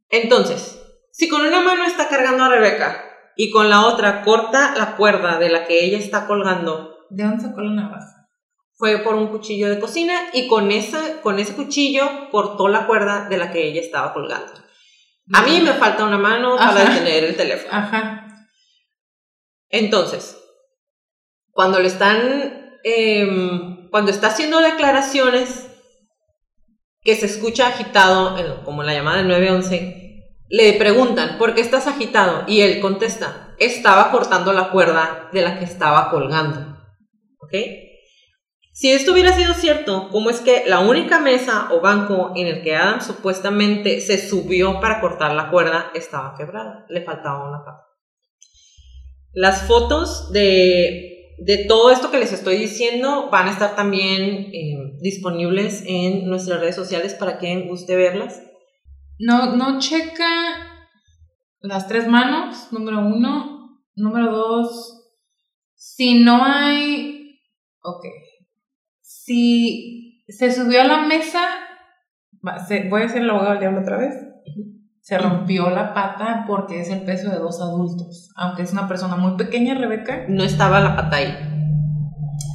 Entonces, 0.09 0.81
si 1.11 1.29
con 1.29 1.45
una 1.45 1.61
mano 1.61 1.83
está 1.83 2.07
cargando 2.07 2.43
a 2.43 2.49
Rebeca 2.49 3.03
y 3.35 3.51
con 3.51 3.69
la 3.69 3.85
otra 3.85 4.23
corta 4.23 4.73
la 4.75 4.95
cuerda 4.95 5.37
de 5.37 5.49
la 5.49 5.65
que 5.65 5.85
ella 5.85 5.97
está 5.97 6.25
colgando, 6.27 6.97
¿De 7.09 7.23
dónde 7.23 7.43
sacó 7.43 7.61
la 7.61 7.71
navaja? 7.71 8.21
fue 8.81 8.97
por 9.03 9.13
un 9.13 9.27
cuchillo 9.27 9.69
de 9.69 9.79
cocina 9.79 10.13
y 10.33 10.47
con, 10.47 10.71
esa, 10.71 11.21
con 11.21 11.37
ese 11.37 11.53
cuchillo 11.53 12.31
cortó 12.31 12.67
la 12.67 12.87
cuerda 12.87 13.29
de 13.29 13.37
la 13.37 13.51
que 13.51 13.67
ella 13.67 13.79
estaba 13.79 14.11
colgando. 14.11 14.51
A 15.31 15.43
mí 15.43 15.61
me 15.61 15.73
falta 15.73 16.03
una 16.03 16.17
mano 16.17 16.57
para 16.57 16.85
detener 16.85 17.25
el 17.25 17.35
teléfono. 17.35 17.71
Ajá. 17.71 18.20
Entonces, 19.71 20.37
cuando 21.51 21.79
le 21.79 21.87
están, 21.87 22.79
em, 22.83 23.89
cuando 23.89 24.11
está 24.11 24.27
haciendo 24.27 24.59
declaraciones 24.59 25.67
que 27.01 27.15
se 27.15 27.25
escucha 27.25 27.67
agitado, 27.67 28.63
como 28.63 28.83
la 28.83 28.93
llamada 28.93 29.17
del 29.17 29.27
911, 29.27 30.01
le 30.49 30.73
preguntan, 30.73 31.37
¿por 31.37 31.55
qué 31.55 31.61
estás 31.61 31.87
agitado? 31.87 32.43
Y 32.47 32.61
él 32.61 32.79
contesta, 32.81 33.55
estaba 33.57 34.11
cortando 34.11 34.53
la 34.53 34.69
cuerda 34.69 35.29
de 35.31 35.41
la 35.41 35.57
que 35.57 35.65
estaba 35.65 36.09
colgando. 36.11 36.77
¿Ok? 37.39 37.53
Si 38.73 38.91
esto 38.91 39.13
hubiera 39.13 39.33
sido 39.33 39.53
cierto, 39.53 40.09
¿cómo 40.09 40.29
es 40.29 40.39
que 40.39 40.63
la 40.65 40.79
única 40.79 41.19
mesa 41.19 41.69
o 41.71 41.81
banco 41.81 42.33
en 42.35 42.47
el 42.47 42.63
que 42.63 42.75
Adam 42.75 43.01
supuestamente 43.01 44.01
se 44.01 44.17
subió 44.17 44.79
para 44.79 44.99
cortar 45.01 45.33
la 45.33 45.49
cuerda 45.49 45.91
estaba 45.93 46.35
quebrada? 46.35 46.85
Le 46.89 47.03
faltaba 47.03 47.47
una 47.47 47.63
pata. 47.63 47.90
Las 49.33 49.63
fotos 49.63 50.31
de, 50.31 51.35
de 51.39 51.65
todo 51.65 51.91
esto 51.91 52.11
que 52.11 52.19
les 52.19 52.33
estoy 52.33 52.57
diciendo 52.57 53.29
van 53.31 53.47
a 53.47 53.51
estar 53.51 53.75
también 53.75 54.51
eh, 54.53 54.97
disponibles 55.01 55.83
en 55.85 56.27
nuestras 56.27 56.59
redes 56.59 56.75
sociales 56.75 57.13
para 57.13 57.37
quien 57.37 57.67
guste 57.67 57.95
verlas. 57.95 58.41
No, 59.19 59.55
no 59.55 59.79
checa 59.79 60.27
las 61.61 61.87
tres 61.87 62.07
manos, 62.07 62.71
número 62.71 62.99
uno. 62.99 63.51
Número 63.95 64.31
dos, 64.31 65.11
si 65.75 66.23
no 66.23 66.43
hay. 66.43 67.39
Ok. 67.83 68.05
Si 69.01 70.23
se 70.27 70.51
subió 70.51 70.81
a 70.81 70.85
la 70.85 71.01
mesa, 71.05 71.41
voy 72.41 73.01
a 73.01 73.05
hacer 73.05 73.21
el 73.21 73.29
abogado 73.29 73.51
del 73.51 73.59
diablo 73.59 73.81
otra 73.81 73.97
vez. 73.97 74.15
Se 75.01 75.17
rompió 75.17 75.69
la 75.69 75.93
pata 75.93 76.45
porque 76.47 76.79
es 76.81 76.89
el 76.89 77.03
peso 77.03 77.29
de 77.29 77.37
dos 77.39 77.59
adultos. 77.61 78.29
Aunque 78.35 78.61
es 78.61 78.71
una 78.71 78.87
persona 78.87 79.15
muy 79.15 79.35
pequeña, 79.35 79.73
Rebeca. 79.75 80.25
No 80.27 80.43
estaba 80.43 80.79
la 80.79 80.95
pata 80.95 81.17
ahí. 81.17 81.35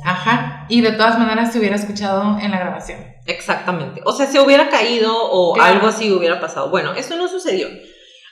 Ajá. 0.04 0.64
Y 0.68 0.80
de 0.80 0.92
todas 0.92 1.18
maneras 1.18 1.52
se 1.52 1.58
hubiera 1.58 1.74
escuchado 1.74 2.38
en 2.38 2.50
la 2.52 2.58
grabación. 2.58 3.00
Exactamente. 3.26 4.00
O 4.04 4.12
sea, 4.12 4.26
se 4.26 4.40
hubiera 4.40 4.70
caído 4.70 5.12
o 5.12 5.54
Claro. 5.54 5.74
algo 5.74 5.88
así 5.88 6.12
hubiera 6.12 6.40
pasado. 6.40 6.70
Bueno, 6.70 6.92
esto 6.94 7.16
no 7.16 7.26
sucedió. 7.28 7.66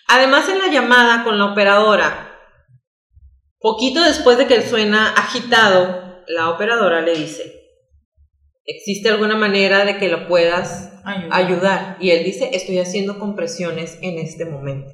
Además, 0.09 0.49
en 0.49 0.59
la 0.59 0.69
llamada 0.69 1.25
con 1.25 1.39
la 1.39 1.47
operadora, 1.47 2.31
Poquito 3.59 4.03
después 4.03 4.37
de 4.37 4.47
que 4.47 4.57
él 4.57 4.63
suena 4.63 5.15
agitado, 5.15 6.23
la 6.29 6.51
operadora 6.51 7.01
le 7.01 7.15
dice, 7.15 7.64
¿existe 8.67 9.09
alguna 9.09 9.37
manera 9.37 9.85
de 9.85 9.99
que 9.99 10.09
lo 10.09 10.27
puedas 10.29 10.93
Ayuda. 11.05 11.37
ayudar? 11.37 11.97
Y 12.01 12.11
él 12.11 12.25
dice, 12.25 12.51
estoy 12.53 12.79
haciendo 12.79 13.19
compresiones 13.19 13.99
en 14.03 14.19
este 14.19 14.45
momento. 14.45 14.91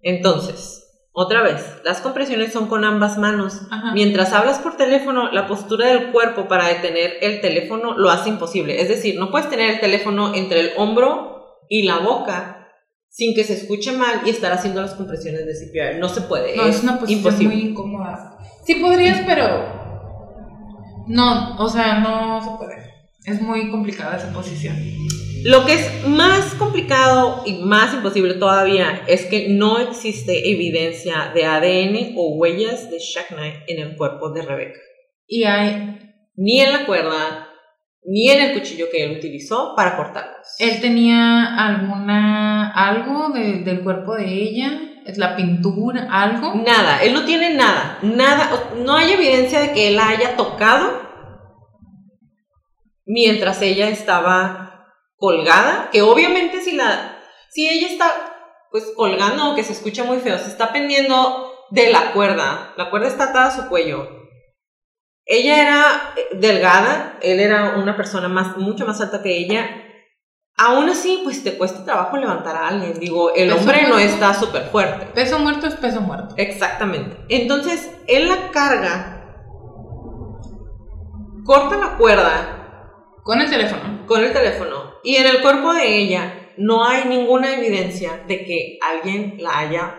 Entonces, 0.00 0.84
otra 1.12 1.42
vez, 1.42 1.64
las 1.84 2.00
compresiones 2.00 2.52
son 2.52 2.66
con 2.66 2.84
ambas 2.84 3.18
manos. 3.18 3.62
Ajá. 3.70 3.92
Mientras 3.94 4.32
hablas 4.32 4.58
por 4.58 4.76
teléfono, 4.76 5.30
la 5.30 5.46
postura 5.46 5.86
del 5.88 6.10
cuerpo 6.10 6.48
para 6.48 6.68
detener 6.68 7.14
el 7.20 7.40
teléfono 7.40 7.96
lo 7.96 8.10
hace 8.10 8.30
imposible. 8.30 8.80
Es 8.82 8.88
decir, 8.88 9.18
no 9.18 9.30
puedes 9.30 9.48
tener 9.48 9.70
el 9.70 9.80
teléfono 9.80 10.34
entre 10.34 10.60
el 10.60 10.70
hombro 10.76 11.60
y 11.68 11.84
la 11.84 11.98
boca 11.98 12.68
sin 13.08 13.32
que 13.32 13.44
se 13.44 13.54
escuche 13.54 13.92
mal 13.92 14.22
y 14.26 14.30
estar 14.30 14.52
haciendo 14.52 14.82
las 14.82 14.94
compresiones 14.94 15.46
de 15.46 15.54
CPR. 15.54 16.00
No 16.00 16.08
se 16.08 16.22
puede. 16.22 16.56
No, 16.56 16.66
es 16.66 16.82
una 16.82 16.98
posición 16.98 17.18
imposible. 17.20 17.54
muy 17.54 17.64
incómoda. 17.70 18.36
Sí 18.64 18.74
podrías, 18.74 19.20
pero 19.24 19.84
no, 21.06 21.56
o 21.58 21.68
sea, 21.68 22.00
no 22.00 22.42
se 22.42 22.50
puede. 22.58 22.93
Es 23.26 23.40
muy 23.40 23.70
complicada 23.70 24.16
esa 24.16 24.32
posición. 24.32 24.76
Lo 25.44 25.64
que 25.66 25.74
es 25.74 26.08
más 26.08 26.54
complicado 26.54 27.42
y 27.46 27.54
más 27.64 27.92
imposible 27.92 28.34
todavía 28.34 29.02
es 29.06 29.26
que 29.26 29.48
no 29.50 29.78
existe 29.78 30.50
evidencia 30.50 31.30
de 31.34 31.44
ADN 31.44 32.14
o 32.16 32.36
huellas 32.36 32.90
de 32.90 32.98
Shacknight 32.98 33.56
en 33.68 33.78
el 33.82 33.96
cuerpo 33.96 34.30
de 34.30 34.42
Rebecca. 34.42 34.80
Y 35.26 35.44
hay, 35.44 35.98
Ni 36.36 36.60
en 36.60 36.72
la 36.72 36.84
cuerda, 36.86 37.46
ni 38.04 38.28
en 38.30 38.40
el 38.42 38.52
cuchillo 38.58 38.86
que 38.90 39.04
él 39.04 39.18
utilizó 39.18 39.74
para 39.76 39.96
cortarlos. 39.96 40.46
él 40.58 40.80
tenía 40.80 41.54
alguna, 41.56 42.72
algo 42.72 43.28
de- 43.30 43.60
del 43.60 43.82
cuerpo 43.84 44.14
de 44.16 44.24
ella, 44.34 44.80
es 45.06 45.16
la 45.18 45.36
pintura, 45.36 46.08
algo. 46.10 46.54
Nada, 46.56 47.02
él 47.04 47.12
no 47.12 47.24
tiene 47.24 47.54
nada, 47.54 47.98
nada, 48.02 48.50
no 48.84 48.96
hay 48.96 49.12
evidencia 49.12 49.60
de 49.60 49.72
que 49.72 49.88
él 49.88 49.96
la 49.96 50.08
haya 50.08 50.36
tocado 50.36 51.03
mientras 53.06 53.60
ella 53.62 53.88
estaba 53.88 54.92
colgada, 55.16 55.88
que 55.90 56.02
obviamente 56.02 56.60
si 56.60 56.72
la, 56.72 57.18
si 57.50 57.68
ella 57.68 57.88
está 57.88 58.06
pues 58.70 58.92
colgando, 58.96 59.54
que 59.54 59.62
se 59.62 59.72
escucha 59.72 60.04
muy 60.04 60.18
feo, 60.18 60.38
se 60.38 60.48
está 60.48 60.72
pendiendo 60.72 61.52
de 61.70 61.90
la 61.90 62.12
cuerda, 62.12 62.74
la 62.76 62.90
cuerda 62.90 63.08
está 63.08 63.24
atada 63.24 63.46
a 63.46 63.56
su 63.56 63.68
cuello. 63.68 64.08
Ella 65.26 65.62
era 65.62 66.12
eh, 66.16 66.36
delgada, 66.36 67.18
él 67.22 67.40
era 67.40 67.76
una 67.76 67.96
persona 67.96 68.28
más, 68.28 68.56
mucho 68.56 68.84
más 68.84 69.00
alta 69.00 69.22
que 69.22 69.38
ella. 69.38 69.80
Aún 70.56 70.88
así, 70.88 71.20
pues 71.24 71.42
te 71.42 71.56
cuesta 71.56 71.84
trabajo 71.84 72.16
levantar 72.16 72.56
a 72.56 72.68
alguien. 72.68 72.98
Digo, 73.00 73.34
el 73.34 73.48
Peso 73.48 73.60
hombre 73.60 73.88
no 73.88 73.98
está 73.98 74.34
súper 74.34 74.64
fuerte. 74.64 75.06
Peso 75.06 75.38
muerto 75.38 75.66
es 75.66 75.74
peso 75.74 76.00
muerto. 76.00 76.34
Exactamente. 76.36 77.16
Entonces, 77.28 77.90
él 78.06 78.28
la 78.28 78.50
carga, 78.50 79.34
corta 81.44 81.76
la 81.76 81.96
cuerda 81.96 82.53
Con 83.24 83.40
el 83.40 83.50
teléfono. 83.50 84.06
con 84.06 84.22
el 84.22 84.32
teléfono 84.32 84.94
y 85.02 85.16
en 85.16 85.26
el 85.26 85.40
cuerpo 85.40 85.72
de 85.72 85.98
ella 85.98 86.52
no 86.58 86.84
hay 86.84 87.06
ninguna 87.06 87.54
evidencia 87.54 88.22
de 88.28 88.44
que 88.44 88.78
alguien 88.82 89.36
la 89.38 89.58
haya 89.58 89.94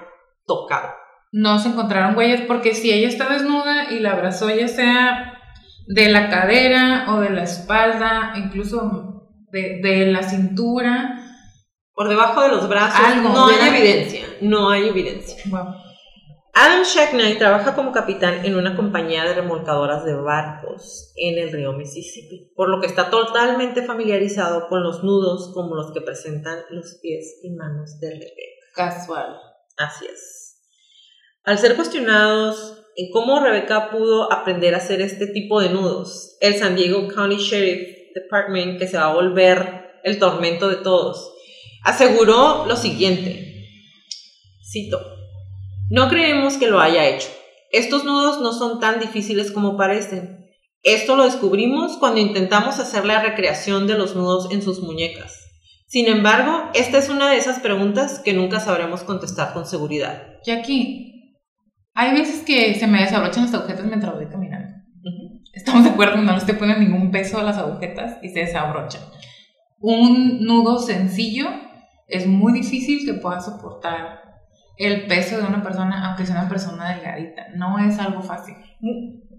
tocado. 0.45 0.89
No 1.31 1.59
se 1.59 1.69
encontraron 1.69 2.15
huellas 2.15 2.41
porque 2.47 2.73
si 2.75 2.91
ella 2.91 3.07
está 3.07 3.27
desnuda 3.27 3.91
y 3.91 3.99
la 3.99 4.11
abrazó 4.11 4.49
ya 4.49 4.67
sea 4.67 5.41
de 5.87 6.09
la 6.09 6.29
cadera 6.29 7.07
o 7.09 7.19
de 7.19 7.31
la 7.31 7.43
espalda, 7.43 8.33
incluso 8.35 9.27
de, 9.51 9.79
de 9.81 10.05
la 10.11 10.23
cintura. 10.23 11.19
Por 11.93 12.09
debajo 12.09 12.41
de 12.41 12.49
los 12.49 12.69
brazos 12.69 13.05
Algo, 13.05 13.29
no 13.29 13.47
hay 13.47 13.69
evidencia, 13.69 14.25
no 14.41 14.69
hay 14.69 14.87
evidencia. 14.89 15.43
Wow. 15.47 15.84
Adam 16.57 16.83
Shacknight 16.83 17.37
trabaja 17.37 17.75
como 17.75 17.91
capitán 17.91 18.45
en 18.45 18.55
una 18.55 18.77
compañía 18.77 19.25
de 19.25 19.33
remolcadoras 19.33 20.05
de 20.05 20.13
barcos 20.13 21.11
en 21.17 21.37
el 21.37 21.51
río 21.51 21.73
Mississippi, 21.73 22.53
por 22.55 22.69
lo 22.69 22.79
que 22.79 22.87
está 22.87 23.09
totalmente 23.09 23.83
familiarizado 23.83 24.69
con 24.69 24.81
los 24.81 25.03
nudos 25.03 25.51
como 25.53 25.75
los 25.75 25.91
que 25.91 25.99
presentan 25.99 26.59
los 26.69 26.97
pies 27.01 27.41
y 27.43 27.49
manos 27.49 27.99
de 27.99 28.09
Rebecca. 28.09 28.71
Casual. 28.73 29.35
Así 29.75 30.05
es. 30.05 30.61
Al 31.43 31.59
ser 31.59 31.75
cuestionados 31.75 32.85
en 32.95 33.11
cómo 33.11 33.41
Rebecca 33.41 33.91
pudo 33.91 34.31
aprender 34.31 34.75
a 34.75 34.77
hacer 34.77 35.01
este 35.01 35.27
tipo 35.27 35.59
de 35.59 35.71
nudos, 35.71 36.37
el 36.39 36.55
San 36.55 36.77
Diego 36.77 37.09
County 37.09 37.35
Sheriff 37.35 38.13
Department, 38.15 38.79
que 38.79 38.87
se 38.87 38.95
va 38.95 39.11
a 39.11 39.13
volver 39.13 39.99
el 40.05 40.19
tormento 40.19 40.69
de 40.69 40.77
todos, 40.77 41.33
aseguró 41.83 42.65
lo 42.65 42.77
siguiente. 42.77 43.67
Cito. 44.63 45.14
No 45.89 46.09
creemos 46.09 46.57
que 46.57 46.67
lo 46.67 46.79
haya 46.79 47.07
hecho. 47.07 47.27
Estos 47.71 48.05
nudos 48.05 48.41
no 48.41 48.53
son 48.53 48.79
tan 48.79 48.99
difíciles 48.99 49.51
como 49.51 49.77
parecen. 49.77 50.47
Esto 50.81 51.15
lo 51.15 51.25
descubrimos 51.25 51.97
cuando 51.97 52.19
intentamos 52.19 52.79
hacer 52.79 53.05
la 53.05 53.21
recreación 53.21 53.85
de 53.85 53.97
los 53.97 54.15
nudos 54.15 54.51
en 54.51 54.61
sus 54.61 54.81
muñecas. 54.81 55.45
Sin 55.87 56.07
embargo, 56.07 56.69
esta 56.73 56.97
es 56.97 57.09
una 57.09 57.29
de 57.29 57.37
esas 57.37 57.59
preguntas 57.59 58.19
que 58.19 58.33
nunca 58.33 58.59
sabremos 58.59 59.03
contestar 59.03 59.53
con 59.53 59.65
seguridad. 59.65 60.39
Jackie, 60.43 61.37
hay 61.93 62.13
veces 62.13 62.43
que 62.43 62.73
se 62.75 62.87
me 62.87 63.01
desabrochan 63.01 63.45
las 63.45 63.53
agujetas 63.53 63.85
mientras 63.85 64.13
voy 64.13 64.27
caminando. 64.27 64.73
Estamos 65.53 65.83
de 65.83 65.91
acuerdo, 65.91 66.17
no 66.17 66.31
le 66.31 66.39
estoy 66.39 66.55
poniendo 66.55 66.83
ningún 66.83 67.11
peso 67.11 67.39
a 67.39 67.43
las 67.43 67.57
agujetas 67.57 68.17
y 68.23 68.29
se 68.29 68.39
desabrochan. 68.39 69.01
Un 69.79 70.43
nudo 70.43 70.79
sencillo 70.79 71.47
es 72.07 72.27
muy 72.27 72.53
difícil 72.53 73.05
que 73.05 73.13
pueda 73.13 73.39
soportar 73.39 74.24
el 74.77 75.07
peso 75.07 75.37
de 75.37 75.43
una 75.43 75.63
persona, 75.63 76.07
aunque 76.07 76.25
sea 76.25 76.39
una 76.41 76.49
persona 76.49 76.89
delgadita. 76.95 77.47
No 77.55 77.77
es 77.79 77.97
algo 77.99 78.21
fácil. 78.21 78.55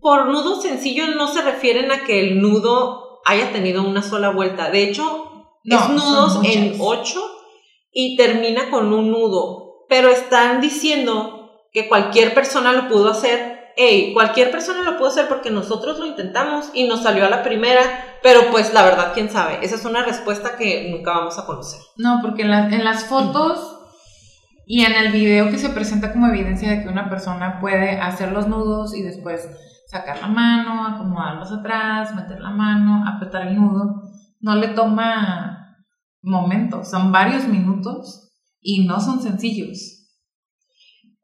Por 0.00 0.26
nudo 0.26 0.60
sencillo 0.60 1.08
no 1.16 1.28
se 1.28 1.42
refieren 1.42 1.90
a 1.92 2.04
que 2.04 2.20
el 2.20 2.40
nudo 2.40 3.20
haya 3.24 3.52
tenido 3.52 3.82
una 3.82 4.02
sola 4.02 4.30
vuelta. 4.30 4.70
De 4.70 4.82
hecho, 4.84 5.48
No, 5.64 5.76
es 5.78 5.88
nudos 5.90 6.38
en 6.44 6.76
ocho 6.80 7.20
y 7.92 8.16
termina 8.16 8.70
con 8.70 8.92
un 8.92 9.10
nudo. 9.10 9.84
Pero 9.88 10.08
están 10.08 10.60
diciendo 10.60 11.50
que 11.72 11.88
cualquier 11.88 12.34
persona 12.34 12.72
lo 12.72 12.88
pudo 12.88 13.10
hacer. 13.10 13.56
Ey, 13.76 14.14
cualquier 14.14 14.50
persona 14.50 14.82
lo 14.82 14.96
pudo 14.96 15.08
hacer 15.08 15.28
porque 15.28 15.50
nosotros 15.50 15.98
lo 15.98 16.06
intentamos 16.06 16.70
y 16.72 16.88
nos 16.88 17.02
salió 17.02 17.26
a 17.26 17.30
la 17.30 17.42
primera, 17.42 17.82
pero 18.22 18.50
pues 18.50 18.72
la 18.72 18.82
verdad, 18.84 19.12
quién 19.12 19.28
sabe. 19.28 19.58
Esa 19.60 19.74
es 19.74 19.84
una 19.84 20.02
respuesta 20.02 20.56
que 20.56 20.88
nunca 20.90 21.12
vamos 21.12 21.38
a 21.38 21.44
conocer. 21.44 21.80
No, 21.96 22.20
porque 22.22 22.42
en, 22.42 22.50
la- 22.50 22.68
en 22.68 22.84
las 22.84 23.04
fotos 23.04 23.75
y 24.68 24.82
en 24.82 24.92
el 24.94 25.12
video 25.12 25.48
que 25.48 25.58
se 25.58 25.68
presenta 25.68 26.12
como 26.12 26.26
evidencia 26.26 26.68
de 26.68 26.82
que 26.82 26.88
una 26.88 27.08
persona 27.08 27.60
puede 27.60 28.00
hacer 28.00 28.32
los 28.32 28.48
nudos 28.48 28.96
y 28.96 29.02
después 29.02 29.48
sacar 29.86 30.20
la 30.20 30.26
mano, 30.26 30.88
acomodarlos 30.88 31.52
atrás, 31.52 32.12
meter 32.16 32.40
la 32.40 32.50
mano, 32.50 33.04
apretar 33.08 33.46
el 33.46 33.54
nudo, 33.54 34.02
no 34.40 34.56
le 34.56 34.68
toma 34.68 35.76
momentos, 36.20 36.90
son 36.90 37.12
varios 37.12 37.46
minutos 37.46 38.32
y 38.60 38.84
no 38.84 39.00
son 39.00 39.22
sencillos. 39.22 40.02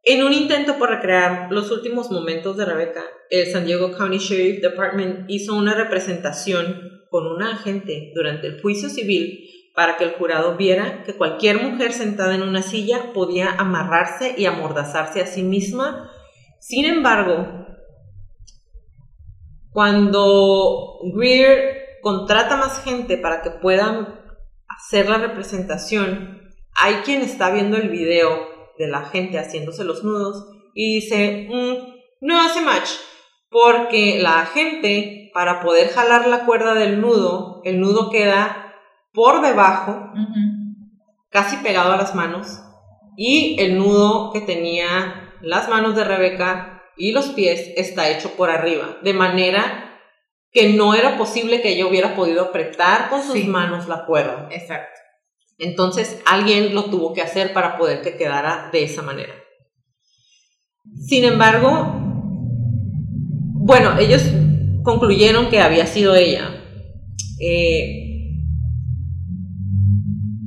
En 0.04 0.24
un 0.24 0.32
intento 0.32 0.78
por 0.78 0.90
recrear 0.90 1.50
los 1.50 1.72
últimos 1.72 2.12
momentos 2.12 2.56
de 2.56 2.64
Rebecca, 2.64 3.02
el 3.28 3.46
San 3.46 3.66
Diego 3.66 3.90
County 3.96 4.18
Sheriff 4.18 4.62
Department 4.62 5.24
hizo 5.28 5.56
una 5.56 5.74
representación 5.74 6.78
con 7.10 7.26
una 7.26 7.54
agente 7.54 8.12
durante 8.14 8.46
el 8.46 8.62
juicio 8.62 8.88
civil 8.88 9.48
para 9.74 9.96
que 9.96 10.04
el 10.04 10.14
jurado 10.14 10.56
viera 10.56 11.02
que 11.04 11.16
cualquier 11.16 11.62
mujer 11.62 11.92
sentada 11.92 12.34
en 12.34 12.42
una 12.42 12.62
silla 12.62 13.12
podía 13.12 13.52
amarrarse 13.52 14.34
y 14.36 14.46
amordazarse 14.46 15.22
a 15.22 15.26
sí 15.26 15.42
misma. 15.42 16.10
Sin 16.60 16.84
embargo, 16.84 17.66
cuando 19.70 20.98
Greer 21.14 22.00
contrata 22.02 22.56
más 22.56 22.82
gente 22.84 23.16
para 23.16 23.42
que 23.42 23.50
puedan 23.50 24.20
hacer 24.68 25.08
la 25.08 25.18
representación, 25.18 26.50
hay 26.74 26.96
quien 26.96 27.22
está 27.22 27.50
viendo 27.50 27.76
el 27.76 27.88
video 27.88 28.48
de 28.78 28.88
la 28.88 29.06
gente 29.06 29.38
haciéndose 29.38 29.84
los 29.84 30.04
nudos 30.04 30.46
y 30.74 30.96
dice, 30.96 31.48
"Mm, 31.50 31.92
no 32.20 32.40
hace 32.40 32.60
match, 32.60 32.90
porque 33.48 34.18
la 34.20 34.46
gente, 34.46 35.30
para 35.34 35.60
poder 35.60 35.88
jalar 35.88 36.26
la 36.26 36.44
cuerda 36.44 36.74
del 36.74 37.00
nudo, 37.00 37.60
el 37.64 37.80
nudo 37.80 38.10
queda 38.10 38.61
por 39.12 39.42
debajo, 39.42 40.12
casi 41.30 41.56
pegado 41.58 41.92
a 41.92 41.96
las 41.96 42.14
manos, 42.14 42.60
y 43.16 43.56
el 43.60 43.78
nudo 43.78 44.32
que 44.32 44.40
tenía 44.40 45.34
las 45.42 45.68
manos 45.68 45.94
de 45.96 46.04
Rebeca 46.04 46.82
y 46.96 47.12
los 47.12 47.26
pies 47.30 47.72
está 47.76 48.08
hecho 48.10 48.30
por 48.36 48.50
arriba, 48.50 48.98
de 49.02 49.12
manera 49.14 50.00
que 50.50 50.72
no 50.74 50.94
era 50.94 51.16
posible 51.16 51.62
que 51.62 51.70
ella 51.70 51.86
hubiera 51.86 52.14
podido 52.14 52.42
apretar 52.42 53.08
con 53.08 53.22
sus 53.22 53.34
Sí. 53.34 53.44
manos 53.44 53.88
la 53.88 54.04
cuerda. 54.04 54.48
Exacto. 54.50 54.98
Entonces 55.58 56.20
alguien 56.26 56.74
lo 56.74 56.84
tuvo 56.84 57.12
que 57.14 57.22
hacer 57.22 57.52
para 57.52 57.78
poder 57.78 58.02
que 58.02 58.16
quedara 58.16 58.68
de 58.72 58.84
esa 58.84 59.02
manera. 59.02 59.32
Sin 61.06 61.24
embargo, 61.24 61.94
bueno, 63.64 63.98
ellos 63.98 64.22
concluyeron 64.82 65.48
que 65.48 65.60
había 65.60 65.86
sido 65.86 66.14
ella. 66.14 66.50
Eh, 67.40 68.11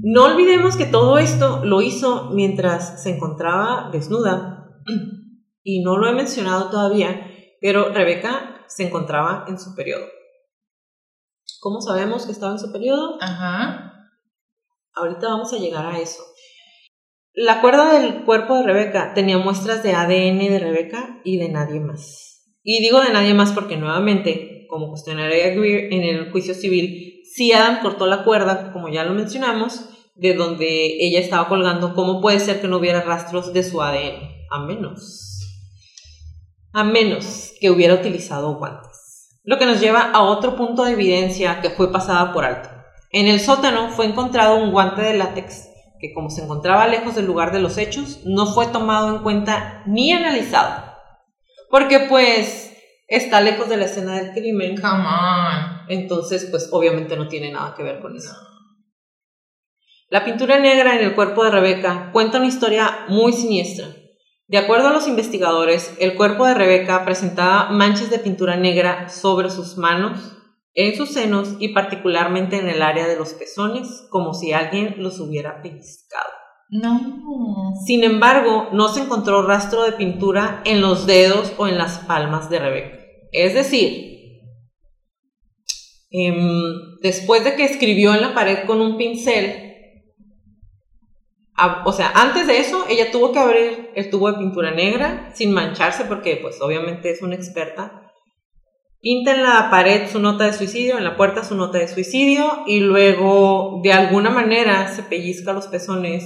no 0.08 0.26
olvidemos 0.26 0.78
que 0.78 0.86
todo 0.86 1.18
esto 1.18 1.66
lo 1.66 1.82
hizo 1.82 2.30
mientras 2.30 3.02
se 3.02 3.10
encontraba 3.10 3.90
desnuda 3.92 4.84
y 5.64 5.82
no 5.82 5.98
lo 5.98 6.08
he 6.08 6.14
mencionado 6.14 6.70
todavía, 6.70 7.28
pero 7.60 7.90
Rebeca 7.92 8.64
se 8.68 8.86
encontraba 8.86 9.46
en 9.48 9.58
su 9.58 9.74
periodo. 9.74 10.06
¿Cómo 11.60 11.82
sabemos 11.82 12.28
que 12.28 12.34
estaba 12.34 12.52
en 12.52 12.60
su 12.60 12.72
periodo? 12.72 13.18
Ajá. 13.20 14.12
Ahorita 14.94 15.28
vamos 15.28 15.52
a 15.54 15.58
llegar 15.58 15.88
a 15.88 15.98
eso. 15.98 16.22
La 17.34 17.60
cuerda 17.62 18.00
del 18.00 18.26
cuerpo 18.26 18.58
de 18.58 18.64
Rebeca 18.64 19.16
tenía 19.16 19.40
muestras 19.40 19.82
de 19.82 19.96
ADN 19.96 20.38
de 20.38 20.60
Rebeca 20.60 21.20
y 21.24 21.40
de 21.40 21.50
nadie 21.50 21.80
más. 21.80 22.54
Y 22.62 22.80
digo 22.80 23.02
de 23.02 23.12
nadie 23.12 23.34
más 23.34 23.54
porque 23.54 23.76
nuevamente, 23.76 24.68
como 24.70 24.90
cuestionaría 24.90 25.50
Greer 25.56 25.92
en 25.92 26.04
el 26.04 26.32
juicio 26.32 26.54
civil, 26.54 27.24
si 27.24 27.54
Adam 27.54 27.82
cortó 27.82 28.06
la 28.06 28.24
cuerda, 28.24 28.72
como 28.72 28.88
ya 28.88 29.04
lo 29.04 29.16
mencionamos, 29.16 29.90
de 30.16 30.34
donde 30.34 30.98
ella 31.06 31.20
estaba 31.20 31.48
colgando, 31.48 31.94
¿cómo 31.94 32.22
puede 32.22 32.40
ser 32.40 32.62
que 32.62 32.68
no 32.68 32.78
hubiera 32.78 33.02
rastros 33.02 33.54
de 33.54 33.64
su 33.64 33.82
ADN? 33.82 34.48
A 34.50 34.60
menos. 34.60 35.42
A 36.72 36.84
menos 36.84 37.54
que 37.60 37.70
hubiera 37.70 37.94
utilizado 37.94 38.56
guantes. 38.56 39.40
Lo 39.44 39.58
que 39.60 39.66
nos 39.66 39.80
lleva 39.80 40.12
a 40.12 40.24
otro 40.24 40.56
punto 40.56 40.86
de 40.86 40.94
evidencia 40.94 41.62
que 41.62 41.70
fue 41.70 41.92
pasada 41.92 42.34
por 42.34 42.46
alto. 42.46 42.70
En 43.12 43.28
el 43.28 43.40
sótano 43.40 43.90
fue 43.90 44.06
encontrado 44.06 44.58
un 44.58 44.72
guante 44.72 45.02
de 45.02 45.18
látex 45.18 45.70
que 46.00 46.14
como 46.14 46.30
se 46.30 46.44
encontraba 46.44 46.88
lejos 46.88 47.16
del 47.16 47.26
lugar 47.26 47.52
de 47.52 47.60
los 47.60 47.78
hechos, 47.78 48.22
no 48.26 48.48
fue 48.48 48.68
tomado 48.68 49.16
en 49.16 49.24
cuenta 49.24 49.84
ni 49.86 50.12
analizado. 50.12 50.84
Porque 51.70 52.02
pues 52.10 52.74
está 53.08 53.42
lejos 53.42 53.70
de 53.70 53.78
la 53.78 53.86
escena 53.86 54.16
del 54.16 54.32
crimen. 54.32 54.76
Come 54.76 55.06
on. 55.06 55.90
Entonces, 55.90 56.48
pues 56.50 56.70
obviamente 56.72 57.16
no 57.16 57.28
tiene 57.28 57.52
nada 57.52 57.74
que 57.76 57.84
ver 57.84 58.02
con 58.02 58.16
eso. 58.16 58.34
La 60.10 60.24
pintura 60.24 60.60
negra 60.60 60.96
en 60.96 61.04
el 61.04 61.16
cuerpo 61.16 61.44
de 61.44 61.52
Rebeca 61.52 62.12
cuenta 62.14 62.38
una 62.38 62.48
historia 62.48 63.06
muy 63.08 63.34
siniestra. 63.34 63.88
De 64.48 64.60
acuerdo 64.60 64.90
a 64.90 64.94
los 64.94 65.08
investigadores, 65.08 65.96
el 66.00 66.16
cuerpo 66.16 66.46
de 66.46 66.54
Rebeca 66.54 67.04
presentaba 67.04 67.72
manchas 67.72 68.12
de 68.12 68.20
pintura 68.20 68.56
negra 68.56 69.10
sobre 69.10 69.50
sus 69.50 69.78
manos, 69.78 70.38
en 70.76 70.96
sus 70.96 71.10
senos 71.10 71.56
y 71.58 71.70
particularmente 71.70 72.60
en 72.60 72.70
el 72.70 72.84
área 72.84 73.08
de 73.08 73.16
los 73.16 73.34
pezones, 73.34 74.06
como 74.12 74.36
si 74.36 74.54
alguien 74.54 74.96
los 75.00 75.20
hubiera 75.20 75.64
pellizcado. 75.64 76.30
No. 76.70 77.74
Sin 77.88 78.04
embargo, 78.04 78.70
no 78.74 78.90
se 78.90 79.02
encontró 79.02 79.42
rastro 79.42 79.84
de 79.84 79.94
pintura 79.94 80.62
en 80.66 80.82
los 80.82 81.08
dedos 81.08 81.54
o 81.58 81.68
en 81.68 81.80
las 81.80 82.00
palmas 82.00 82.50
de 82.52 82.60
Rebeca. 82.60 83.00
Es 83.32 83.56
decir, 83.56 84.42
em, 86.12 86.98
después 87.02 87.44
de 87.44 87.56
que 87.56 87.66
escribió 87.66 88.14
en 88.14 88.22
la 88.22 88.36
pared 88.36 88.66
con 88.68 88.82
un 88.82 88.98
pincel, 88.98 89.65
a- 91.58 91.84
o 91.86 91.94
sea, 91.94 92.12
antes 92.16 92.48
de 92.48 92.60
eso, 92.60 92.86
ella 92.90 93.12
tuvo 93.12 93.32
que 93.32 93.40
abrir 93.40 93.90
el 93.96 94.10
tubo 94.10 94.32
de 94.32 94.38
pintura 94.40 94.72
negra 94.72 95.32
sin 95.34 95.52
mancharse 95.54 96.06
porque 96.06 96.38
pues 96.42 96.60
obviamente 96.62 97.10
es 97.12 97.22
una 97.22 97.36
experta. 97.36 98.02
Pinta 99.02 99.36
en 99.36 99.44
la 99.44 99.70
pared 99.70 100.10
su 100.12 100.20
nota 100.20 100.46
de 100.46 100.54
suicidio, 100.54 100.98
en 100.98 101.04
la 101.04 101.16
puerta 101.16 101.44
su 101.44 101.56
nota 101.56 101.78
de 101.78 101.88
suicidio 101.88 102.64
y 102.66 102.80
luego 102.80 103.80
de 103.84 103.94
alguna 103.94 104.32
manera 104.32 104.88
se 104.96 105.04
pellizca 105.04 105.54
los 105.54 105.68
pezones 105.68 106.24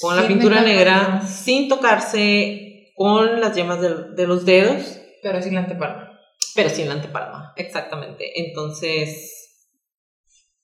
con 0.00 0.14
la 0.14 0.26
pintura 0.28 0.60
negra 0.60 1.22
sin 1.26 1.68
tocarse 1.68 2.92
con 2.94 3.40
las 3.40 3.54
yemas 3.56 3.80
del- 3.80 4.14
de, 4.14 4.26
los 4.26 4.44
dedos, 4.44 5.00
Pero 5.22 5.42
sin 5.42 5.54
la 5.54 5.60
antepalma. 5.60 6.12
pero 6.54 6.70
sin 6.70 6.88
la 6.88 6.94
antepalma, 6.94 7.52
exactamente. 7.56 8.24
Entonces, 8.46 9.35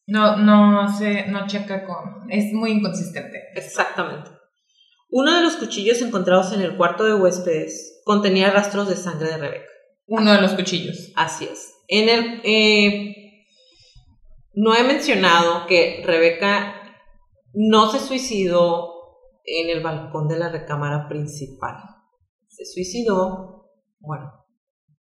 No, 0.06 0.36
no 0.36 0.96
se, 0.96 1.26
no 1.28 1.46
checa 1.46 1.84
con. 1.84 2.30
Es 2.30 2.52
muy 2.52 2.72
inconsistente. 2.72 3.38
exactamente. 3.54 4.30
Uno 5.10 5.36
de 5.36 5.42
los 5.42 5.56
cuchillos 5.56 6.00
encontrados 6.00 6.52
en 6.52 6.62
el 6.62 6.76
cuarto 6.76 7.04
de 7.04 7.14
huéspedes 7.14 8.00
contenía 8.04 8.50
rastros 8.50 8.88
de 8.88 8.96
sangre 8.96 9.28
de 9.28 9.36
Rebeca. 9.36 9.70
Uno 10.06 10.32
de 10.32 10.40
los 10.40 10.52
cuchillos. 10.52 11.12
Así 11.16 11.44
es. 11.44 11.72
En 11.86 12.08
el, 12.08 12.40
eh, 12.44 13.14
no 14.54 14.74
he 14.74 14.82
mencionado 14.82 15.66
que 15.66 16.02
Rebeca 16.04 16.74
no 17.52 17.90
se 17.90 18.00
suicidó 18.00 18.92
en 19.44 19.70
el 19.70 19.82
balcón 19.82 20.28
de 20.28 20.38
la 20.38 20.48
recámara 20.48 21.08
principal. 21.08 21.76
Se 22.48 22.64
suicidó, 22.64 23.70
bueno, 24.00 24.32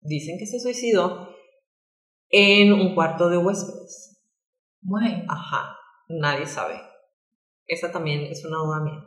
dicen 0.02 0.38
que 0.40 0.46
se 0.46 0.60
suicidó 0.60 1.30
en 2.30 2.74
un 2.74 2.96
cuarto 2.96 3.30
de 3.30 3.38
huéspedes. 3.38 4.09
Ajá, 5.28 5.78
nadie 6.08 6.46
sabe. 6.46 6.82
Esa 7.66 7.92
también 7.92 8.22
es 8.22 8.44
una 8.46 8.58
duda 8.58 8.80
mía. 8.82 9.06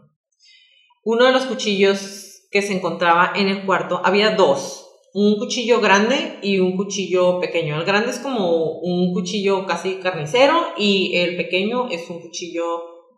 Uno 1.05 1.25
de 1.25 1.33
los 1.33 1.47
cuchillos 1.47 2.49
que 2.51 2.62
se 2.62 2.75
encontraba 2.75 3.33
en 3.35 3.49
el 3.49 3.64
cuarto, 3.64 4.01
había 4.05 4.37
dos. 4.37 4.89
Un 5.14 5.39
cuchillo 5.39 5.81
grande 5.81 6.39
y 6.43 6.59
un 6.59 6.77
cuchillo 6.77 7.41
pequeño. 7.41 7.77
El 7.77 7.85
grande 7.85 8.11
es 8.11 8.18
como 8.18 8.79
un 8.81 9.12
cuchillo 9.12 9.66
casi 9.66 9.97
carnicero 9.97 10.55
y 10.77 11.16
el 11.16 11.37
pequeño 11.37 11.89
es 11.91 12.09
un 12.09 12.20
cuchillo 12.20 12.64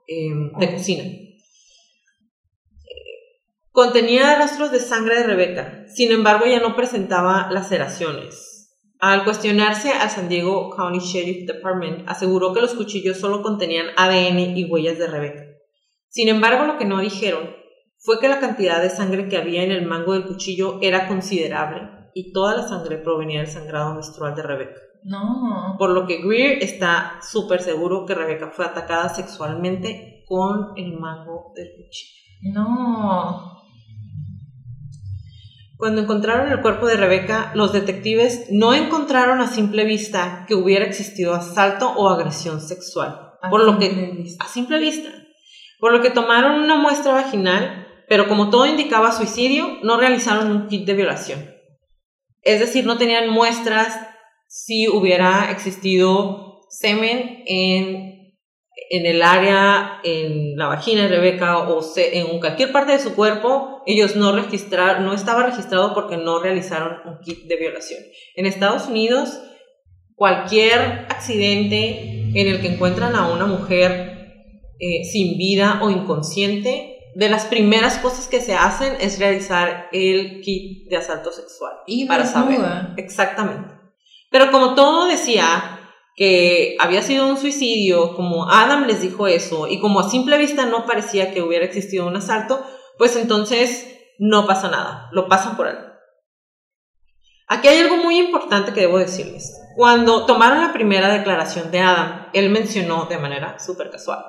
eh, 0.08 0.30
de 0.58 0.72
cocina. 0.72 1.04
Contenía 3.70 4.38
rastros 4.38 4.70
de 4.70 4.78
sangre 4.78 5.16
de 5.16 5.24
Rebeca, 5.24 5.84
sin 5.88 6.12
embargo 6.12 6.46
ya 6.46 6.60
no 6.60 6.76
presentaba 6.76 7.48
laceraciones. 7.50 8.53
Al 9.06 9.22
cuestionarse 9.22 9.92
al 9.92 10.08
San 10.08 10.30
Diego 10.30 10.70
County 10.74 10.98
Sheriff 10.98 11.46
Department, 11.46 12.08
aseguró 12.08 12.54
que 12.54 12.62
los 12.62 12.72
cuchillos 12.72 13.18
solo 13.18 13.42
contenían 13.42 13.88
ADN 13.98 14.56
y 14.56 14.64
huellas 14.64 14.96
de 14.96 15.06
Rebeca. 15.06 15.42
Sin 16.08 16.30
embargo, 16.30 16.64
lo 16.64 16.78
que 16.78 16.86
no 16.86 17.00
dijeron 17.00 17.50
fue 17.98 18.18
que 18.18 18.28
la 18.28 18.40
cantidad 18.40 18.80
de 18.80 18.88
sangre 18.88 19.28
que 19.28 19.36
había 19.36 19.62
en 19.62 19.72
el 19.72 19.84
mango 19.84 20.14
del 20.14 20.24
cuchillo 20.24 20.78
era 20.80 21.06
considerable 21.06 21.82
y 22.14 22.32
toda 22.32 22.56
la 22.56 22.66
sangre 22.66 22.96
provenía 22.96 23.40
del 23.40 23.50
sangrado 23.50 23.92
menstrual 23.92 24.34
de 24.34 24.42
Rebeca. 24.42 24.80
No. 25.02 25.76
Por 25.78 25.90
lo 25.90 26.06
que 26.06 26.22
Greer 26.22 26.62
está 26.62 27.18
súper 27.20 27.60
seguro 27.60 28.06
que 28.06 28.14
Rebeca 28.14 28.52
fue 28.52 28.64
atacada 28.64 29.10
sexualmente 29.10 30.24
con 30.26 30.72
el 30.76 30.98
mango 30.98 31.52
del 31.54 31.72
cuchillo. 31.76 32.54
No. 32.54 33.53
Cuando 35.76 36.02
encontraron 36.02 36.52
el 36.52 36.60
cuerpo 36.60 36.86
de 36.86 36.96
Rebeca, 36.96 37.50
los 37.54 37.72
detectives 37.72 38.46
no 38.50 38.74
encontraron 38.74 39.40
a 39.40 39.48
simple 39.48 39.84
vista 39.84 40.44
que 40.46 40.54
hubiera 40.54 40.84
existido 40.84 41.34
asalto 41.34 41.90
o 41.90 42.08
agresión 42.08 42.60
sexual. 42.60 43.32
A 43.42 43.50
por 43.50 43.64
lo 43.64 43.78
que 43.78 43.88
vista. 43.88 44.44
a 44.44 44.48
simple 44.48 44.78
vista. 44.78 45.10
Por 45.80 45.92
lo 45.92 46.00
que 46.00 46.10
tomaron 46.10 46.62
una 46.62 46.76
muestra 46.76 47.12
vaginal, 47.12 47.86
pero 48.08 48.28
como 48.28 48.50
todo 48.50 48.66
indicaba 48.66 49.12
suicidio, 49.12 49.78
no 49.82 49.96
realizaron 49.96 50.50
un 50.50 50.68
kit 50.68 50.86
de 50.86 50.94
violación. 50.94 51.54
Es 52.42 52.60
decir, 52.60 52.86
no 52.86 52.96
tenían 52.96 53.28
muestras 53.30 53.98
si 54.46 54.88
hubiera 54.88 55.50
existido 55.50 56.60
semen 56.68 57.42
en, 57.46 58.13
en 58.96 59.06
el 59.06 59.22
área, 59.22 60.00
en 60.04 60.56
la 60.56 60.66
vagina 60.66 61.02
de 61.02 61.08
Rebeca 61.08 61.58
o 61.58 61.82
se- 61.82 62.18
en 62.18 62.38
cualquier 62.38 62.72
parte 62.72 62.92
de 62.92 62.98
su 62.98 63.14
cuerpo. 63.14 63.82
Ellos 63.86 64.16
no 64.16 64.32
registraron, 64.32 65.04
no 65.04 65.12
estaba 65.14 65.44
registrado 65.44 65.94
porque 65.94 66.16
no 66.16 66.40
realizaron 66.40 66.98
un 67.06 67.18
kit 67.20 67.44
de 67.46 67.56
violación. 67.56 68.00
En 68.36 68.46
Estados 68.46 68.86
Unidos, 68.88 69.40
cualquier 70.14 71.06
accidente 71.08 72.30
en 72.34 72.48
el 72.48 72.60
que 72.60 72.68
encuentran 72.68 73.14
a 73.16 73.28
una 73.32 73.46
mujer 73.46 74.12
eh, 74.80 75.04
sin 75.04 75.38
vida 75.38 75.80
o 75.82 75.90
inconsciente, 75.90 76.90
de 77.14 77.28
las 77.28 77.44
primeras 77.44 77.98
cosas 77.98 78.26
que 78.26 78.40
se 78.40 78.54
hacen 78.54 78.94
es 79.00 79.20
realizar 79.20 79.88
el 79.92 80.40
kit 80.40 80.88
de 80.90 80.96
asalto 80.96 81.30
sexual. 81.30 81.72
Y 81.86 82.06
para 82.06 82.26
saber. 82.26 82.58
Exactamente. 82.96 83.68
Pero 84.30 84.50
como 84.50 84.74
todo 84.74 85.06
decía 85.06 85.73
que 86.14 86.76
había 86.78 87.02
sido 87.02 87.28
un 87.28 87.36
suicidio, 87.36 88.14
como 88.14 88.48
Adam 88.50 88.86
les 88.86 89.00
dijo 89.00 89.26
eso, 89.26 89.66
y 89.66 89.80
como 89.80 90.00
a 90.00 90.08
simple 90.08 90.38
vista 90.38 90.66
no 90.66 90.86
parecía 90.86 91.32
que 91.32 91.42
hubiera 91.42 91.64
existido 91.64 92.06
un 92.06 92.16
asalto, 92.16 92.64
pues 92.98 93.16
entonces 93.16 93.88
no 94.18 94.46
pasa 94.46 94.70
nada, 94.70 95.08
lo 95.12 95.28
pasan 95.28 95.56
por 95.56 95.66
alto. 95.66 95.92
Aquí 97.48 97.68
hay 97.68 97.80
algo 97.80 97.96
muy 97.96 98.18
importante 98.18 98.72
que 98.72 98.82
debo 98.82 98.98
decirles. 98.98 99.60
Cuando 99.76 100.24
tomaron 100.24 100.62
la 100.62 100.72
primera 100.72 101.12
declaración 101.12 101.70
de 101.70 101.80
Adam, 101.80 102.28
él 102.32 102.50
mencionó 102.50 103.06
de 103.06 103.18
manera 103.18 103.58
súper 103.58 103.90
casual 103.90 104.24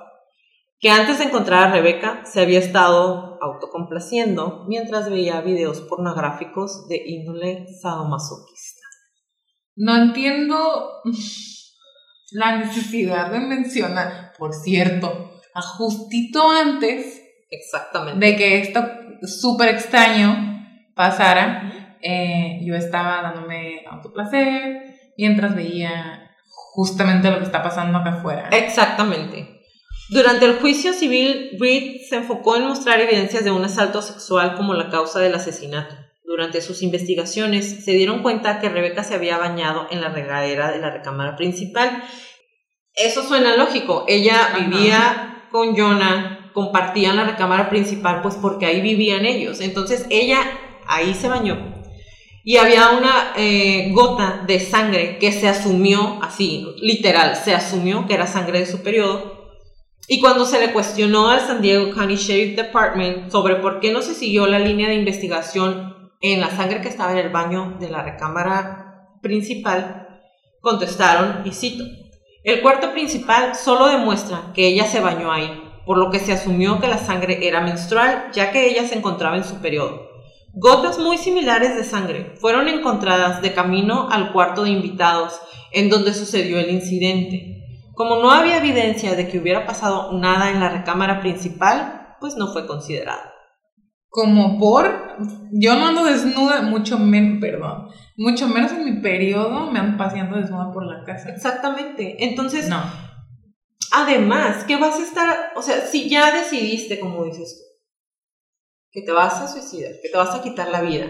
que 0.79 0.89
antes 0.89 1.19
de 1.19 1.25
encontrar 1.25 1.63
a 1.63 1.71
Rebeca 1.71 2.25
se 2.25 2.41
había 2.41 2.59
estado 2.59 3.39
autocomplaciendo 3.41 4.65
mientras 4.67 5.09
veía 5.09 5.41
videos 5.41 5.81
pornográficos 5.81 6.87
de 6.87 7.01
índole 7.05 7.65
sadomasoquista. 7.81 8.81
No 9.75 9.95
entiendo 9.95 11.01
la 12.31 12.57
necesidad 12.57 13.31
de 13.31 13.39
mencionar, 13.39 14.33
por 14.37 14.53
cierto, 14.53 15.39
a 15.53 15.61
justito 15.61 16.49
antes 16.51 17.21
Exactamente. 17.49 18.25
de 18.25 18.35
que 18.35 18.59
esto 18.59 18.83
súper 19.23 19.75
extraño 19.75 20.65
pasara, 20.95 21.97
eh, 22.01 22.59
yo 22.63 22.75
estaba 22.75 23.21
dándome 23.21 23.85
autoplacer 23.89 24.95
mientras 25.17 25.55
veía 25.55 26.31
justamente 26.73 27.29
lo 27.31 27.39
que 27.39 27.45
está 27.45 27.63
pasando 27.63 27.97
acá 27.99 28.15
afuera. 28.15 28.49
Exactamente. 28.51 29.61
Durante 30.09 30.45
el 30.45 30.59
juicio 30.59 30.93
civil, 30.93 31.51
Reed 31.59 32.01
se 32.07 32.17
enfocó 32.17 32.57
en 32.57 32.67
mostrar 32.67 32.99
evidencias 32.99 33.43
de 33.43 33.51
un 33.51 33.65
asalto 33.65 34.01
sexual 34.01 34.55
como 34.55 34.73
la 34.73 34.89
causa 34.89 35.19
del 35.19 35.33
asesinato. 35.33 35.95
Durante 36.25 36.61
sus 36.61 36.81
investigaciones 36.81 37.85
se 37.85 37.91
dieron 37.91 38.23
cuenta 38.23 38.59
que 38.59 38.69
Rebeca 38.69 39.03
se 39.03 39.13
había 39.13 39.37
bañado 39.37 39.87
en 39.91 40.01
la 40.01 40.09
regadera 40.09 40.71
de 40.71 40.79
la 40.79 40.89
recámara 40.89 41.35
principal. 41.35 42.03
Eso 42.95 43.23
suena 43.23 43.55
lógico. 43.55 44.05
Ella 44.07 44.45
Ajá. 44.45 44.57
vivía 44.57 45.47
con 45.51 45.75
Jonah, 45.75 46.51
compartían 46.53 47.15
la 47.15 47.25
recámara 47.25 47.69
principal, 47.69 48.21
pues 48.21 48.35
porque 48.35 48.65
ahí 48.65 48.81
vivían 48.81 49.25
ellos. 49.25 49.61
Entonces 49.61 50.07
ella 50.09 50.39
ahí 50.87 51.13
se 51.13 51.29
bañó. 51.29 51.75
Y 52.43 52.57
había 52.57 52.91
una 52.91 53.33
eh, 53.35 53.91
gota 53.91 54.43
de 54.45 54.59
sangre 54.59 55.17
que 55.17 55.31
se 55.31 55.47
asumió, 55.47 56.19
así, 56.21 56.65
literal, 56.77 57.35
se 57.35 57.55
asumió 57.55 58.05
que 58.05 58.13
era 58.13 58.27
sangre 58.27 58.59
de 58.59 58.67
su 58.67 58.83
periodo. 58.83 59.45
Y 60.07 60.19
cuando 60.19 60.45
se 60.45 60.59
le 60.59 60.71
cuestionó 60.71 61.29
al 61.29 61.39
San 61.39 61.61
Diego 61.61 61.91
County 61.91 62.15
Sheriff 62.15 62.55
Department 62.55 63.31
sobre 63.31 63.55
por 63.55 63.79
qué 63.79 63.91
no 63.91 64.03
se 64.03 64.13
siguió 64.13 64.45
la 64.45 64.59
línea 64.59 64.89
de 64.89 64.95
investigación 64.95 65.94
en 66.33 66.41
la 66.41 66.49
sangre 66.49 66.81
que 66.81 66.89
estaba 66.89 67.11
en 67.11 67.19
el 67.19 67.29
baño 67.29 67.77
de 67.79 67.89
la 67.89 68.01
recámara 68.03 69.09
principal, 69.21 70.07
contestaron, 70.61 71.41
y 71.45 71.51
cito, 71.51 71.83
el 72.43 72.61
cuarto 72.61 72.91
principal 72.93 73.55
solo 73.55 73.87
demuestra 73.87 74.51
que 74.53 74.67
ella 74.67 74.85
se 74.85 74.99
bañó 74.99 75.31
ahí, 75.31 75.61
por 75.85 75.97
lo 75.97 76.09
que 76.09 76.19
se 76.19 76.33
asumió 76.33 76.79
que 76.79 76.87
la 76.87 76.97
sangre 76.97 77.47
era 77.47 77.61
menstrual, 77.61 78.29
ya 78.33 78.51
que 78.51 78.67
ella 78.67 78.87
se 78.87 78.95
encontraba 78.95 79.37
en 79.37 79.43
su 79.43 79.55
periodo. 79.61 80.09
Gotas 80.53 80.97
muy 80.97 81.17
similares 81.17 81.75
de 81.75 81.83
sangre 81.83 82.33
fueron 82.39 82.67
encontradas 82.67 83.41
de 83.41 83.53
camino 83.53 84.09
al 84.09 84.31
cuarto 84.31 84.63
de 84.63 84.71
invitados 84.71 85.39
en 85.71 85.89
donde 85.89 86.13
sucedió 86.13 86.59
el 86.59 86.69
incidente. 86.69 87.83
Como 87.93 88.17
no 88.17 88.31
había 88.31 88.57
evidencia 88.57 89.15
de 89.15 89.27
que 89.27 89.37
hubiera 89.37 89.65
pasado 89.65 90.13
nada 90.13 90.49
en 90.49 90.59
la 90.59 90.69
recámara 90.69 91.19
principal, 91.19 92.15
pues 92.19 92.35
no 92.35 92.51
fue 92.53 92.65
considerado. 92.65 93.34
Como 94.15 94.57
por, 94.57 95.17
yo 95.51 95.75
no 95.75 95.87
ando 95.87 96.05
desnuda, 96.05 96.61
mucho 96.61 96.97
menos, 96.97 97.41
perdón, 97.41 97.89
mucho 98.15 98.47
menos 98.47 98.71
en 98.71 98.85
mi 98.85 99.01
periodo 99.01 99.69
me 99.69 99.77
ando 99.79 99.97
paseando 99.97 100.37
desnuda 100.37 100.71
por 100.71 100.85
la 100.85 101.03
casa. 101.03 101.31
Exactamente. 101.31 102.23
Entonces, 102.23 102.69
No. 102.69 102.81
además, 103.91 104.63
que 104.63 104.77
vas 104.77 104.97
a 104.99 105.03
estar, 105.03 105.51
o 105.57 105.61
sea, 105.61 105.81
si 105.81 106.09
ya 106.09 106.31
decidiste, 106.33 106.97
como 107.01 107.25
dices 107.25 107.57
tú, 107.59 107.65
que 108.93 109.01
te 109.01 109.11
vas 109.11 109.41
a 109.41 109.49
suicidar, 109.49 109.91
que 110.01 110.07
te 110.07 110.17
vas 110.17 110.33
a 110.33 110.41
quitar 110.41 110.69
la 110.69 110.79
vida, 110.79 111.07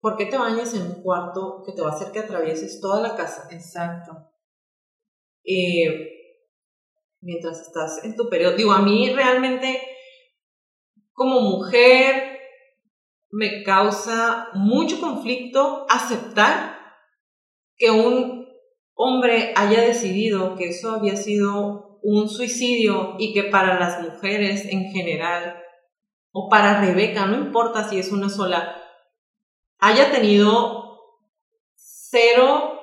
¿por 0.00 0.16
qué 0.16 0.26
te 0.26 0.38
bañas 0.38 0.72
en 0.74 0.82
un 0.82 1.02
cuarto 1.02 1.64
que 1.66 1.72
te 1.72 1.82
va 1.82 1.90
a 1.90 1.94
hacer 1.94 2.12
que 2.12 2.20
atravieses 2.20 2.80
toda 2.80 3.00
la 3.02 3.16
casa? 3.16 3.48
Exacto. 3.50 4.12
eh, 5.44 6.08
mientras 7.20 7.60
estás 7.62 8.04
en 8.04 8.14
tu 8.14 8.28
periodo. 8.28 8.56
Digo, 8.56 8.70
a 8.72 8.80
mí 8.80 9.10
realmente 9.10 9.80
como 11.12 11.40
mujer 11.40 12.38
me 13.30 13.62
causa 13.62 14.48
mucho 14.54 15.00
conflicto 15.00 15.86
aceptar 15.88 16.78
que 17.76 17.90
un 17.90 18.46
hombre 18.94 19.52
haya 19.56 19.80
decidido 19.80 20.54
que 20.54 20.68
eso 20.68 20.92
había 20.92 21.16
sido 21.16 21.98
un 22.02 22.28
suicidio 22.28 23.16
y 23.18 23.32
que 23.32 23.44
para 23.44 23.78
las 23.78 24.00
mujeres 24.00 24.66
en 24.66 24.90
general, 24.90 25.62
o 26.32 26.48
para 26.48 26.80
Rebeca, 26.80 27.26
no 27.26 27.36
importa 27.36 27.88
si 27.88 27.98
es 27.98 28.10
una 28.10 28.28
sola, 28.28 28.76
haya 29.78 30.10
tenido 30.10 30.98
cero 31.74 32.80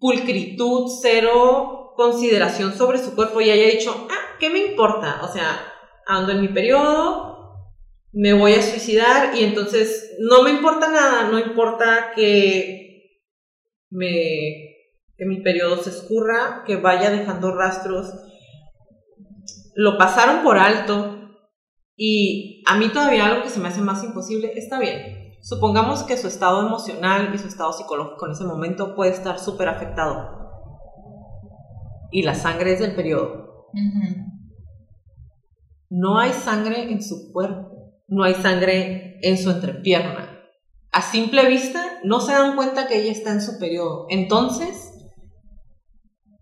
pulcritud, 0.00 0.90
cero 1.00 1.94
consideración 1.96 2.72
sobre 2.72 2.98
su 2.98 3.14
cuerpo 3.14 3.40
y 3.40 3.50
haya 3.50 3.66
dicho, 3.66 4.06
ah, 4.10 4.36
¿qué 4.38 4.50
me 4.50 4.58
importa? 4.58 5.20
O 5.22 5.28
sea, 5.28 5.72
ando 6.06 6.32
en 6.32 6.40
mi 6.40 6.48
periodo, 6.48 7.31
me 8.12 8.34
voy 8.34 8.54
a 8.54 8.62
suicidar 8.62 9.34
y 9.34 9.44
entonces 9.44 10.16
no 10.20 10.42
me 10.42 10.50
importa 10.50 10.90
nada, 10.90 11.30
no 11.30 11.38
importa 11.38 12.12
que 12.14 13.18
me 13.90 14.72
que 15.16 15.26
mi 15.26 15.42
periodo 15.42 15.76
se 15.76 15.90
escurra, 15.90 16.64
que 16.66 16.76
vaya 16.76 17.10
dejando 17.10 17.54
rastros. 17.54 18.12
Lo 19.74 19.98
pasaron 19.98 20.42
por 20.42 20.58
alto 20.58 21.30
y 21.96 22.62
a 22.66 22.76
mí 22.76 22.88
todavía 22.88 23.26
algo 23.26 23.42
que 23.42 23.50
se 23.50 23.60
me 23.60 23.68
hace 23.68 23.80
más 23.80 24.02
imposible, 24.02 24.52
está 24.56 24.78
bien. 24.78 25.22
Supongamos 25.42 26.04
que 26.04 26.16
su 26.16 26.28
estado 26.28 26.66
emocional 26.66 27.34
y 27.34 27.38
su 27.38 27.48
estado 27.48 27.72
psicológico 27.72 28.26
en 28.26 28.32
ese 28.32 28.44
momento 28.44 28.94
puede 28.94 29.10
estar 29.12 29.38
súper 29.38 29.68
afectado. 29.68 30.40
Y 32.10 32.22
la 32.22 32.34
sangre 32.34 32.72
es 32.72 32.80
del 32.80 32.94
periodo. 32.94 33.68
No 35.90 36.18
hay 36.18 36.32
sangre 36.32 36.90
en 36.90 37.02
su 37.02 37.32
cuerpo, 37.32 37.71
no 38.12 38.24
hay 38.24 38.34
sangre 38.34 39.18
en 39.22 39.38
su 39.38 39.50
entrepierna. 39.50 40.38
A 40.90 41.00
simple 41.00 41.46
vista 41.46 42.00
no 42.04 42.20
se 42.20 42.32
dan 42.32 42.54
cuenta 42.56 42.86
que 42.86 43.00
ella 43.00 43.12
está 43.12 43.32
en 43.32 43.40
su 43.40 43.58
periodo. 43.58 44.06
Entonces, 44.10 44.92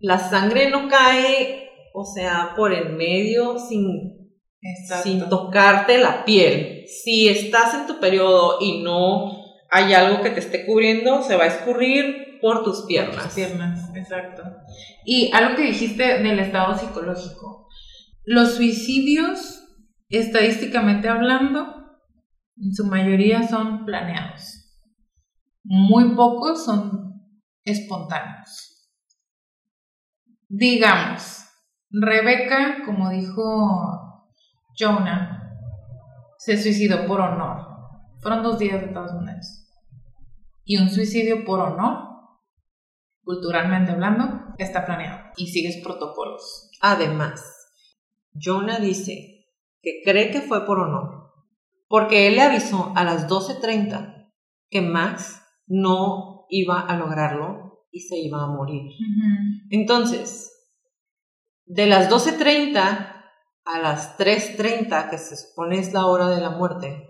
la 0.01 0.19
sangre 0.19 0.69
no 0.69 0.89
cae, 0.89 1.69
o 1.93 2.03
sea, 2.03 2.53
por 2.57 2.73
el 2.73 2.93
medio 2.97 3.57
sin, 3.57 4.33
Exacto. 4.61 5.03
sin 5.03 5.29
tocarte 5.29 5.97
la 5.97 6.25
piel. 6.25 6.83
Si 6.87 7.29
estás 7.29 7.73
en 7.75 7.87
tu 7.87 8.01
periodo 8.01 8.57
y 8.59 8.83
no 8.83 9.31
hay 9.69 9.93
algo 9.93 10.21
que 10.21 10.31
te 10.31 10.41
esté 10.41 10.65
cubriendo, 10.65 11.23
se 11.23 11.37
va 11.37 11.45
a 11.45 11.47
escurrir 11.47 12.39
por 12.41 12.65
tus 12.65 12.81
piernas. 12.81 13.15
Las 13.15 13.33
piernas, 13.33 13.95
exacto. 13.95 14.43
Y 15.05 15.31
algo 15.33 15.55
que 15.55 15.63
dijiste 15.63 16.19
del 16.19 16.39
estado 16.39 16.77
psicológico. 16.77 17.69
Los 18.25 18.55
suicidios, 18.55 19.60
estadísticamente 20.17 21.09
hablando, 21.09 21.99
en 22.57 22.73
su 22.73 22.85
mayoría 22.85 23.47
son 23.47 23.85
planeados. 23.85 24.69
Muy 25.63 26.15
pocos 26.15 26.65
son 26.65 27.21
espontáneos. 27.63 28.89
Digamos, 30.47 31.45
Rebeca, 31.89 32.83
como 32.85 33.09
dijo 33.09 34.31
Jonah, 34.77 35.57
se 36.37 36.61
suicidó 36.61 37.05
por 37.07 37.21
honor. 37.21 37.67
Fueron 38.21 38.43
dos 38.43 38.59
días 38.59 38.81
de 38.81 38.87
Estados 38.87 39.13
Unidos. 39.13 39.67
Y 40.63 40.77
un 40.77 40.89
suicidio 40.89 41.45
por 41.45 41.59
honor 41.59 42.11
culturalmente 43.23 43.91
hablando, 43.91 44.53
está 44.57 44.85
planeado 44.85 45.31
y 45.37 45.47
sigues 45.47 45.81
protocolos. 45.83 46.69
Además, 46.81 47.41
Jonah 48.33 48.79
dice 48.79 49.40
que 49.81 50.01
cree 50.03 50.31
que 50.31 50.41
fue 50.41 50.65
por 50.65 50.79
honor, 50.79 51.31
porque 51.87 52.27
él 52.27 52.35
le 52.35 52.41
avisó 52.41 52.93
a 52.95 53.03
las 53.03 53.27
12.30 53.27 54.31
que 54.69 54.81
Max 54.81 55.41
no 55.67 56.45
iba 56.49 56.79
a 56.79 56.97
lograrlo 56.97 57.85
y 57.91 58.01
se 58.01 58.17
iba 58.17 58.43
a 58.43 58.47
morir. 58.47 58.91
Entonces, 59.69 60.51
de 61.65 61.87
las 61.87 62.09
12.30 62.09 63.23
a 63.65 63.79
las 63.79 64.17
3.30, 64.17 65.09
que 65.09 65.17
se 65.17 65.35
supone 65.35 65.79
es 65.79 65.93
la 65.93 66.05
hora 66.05 66.29
de 66.29 66.41
la 66.41 66.51
muerte, 66.51 67.07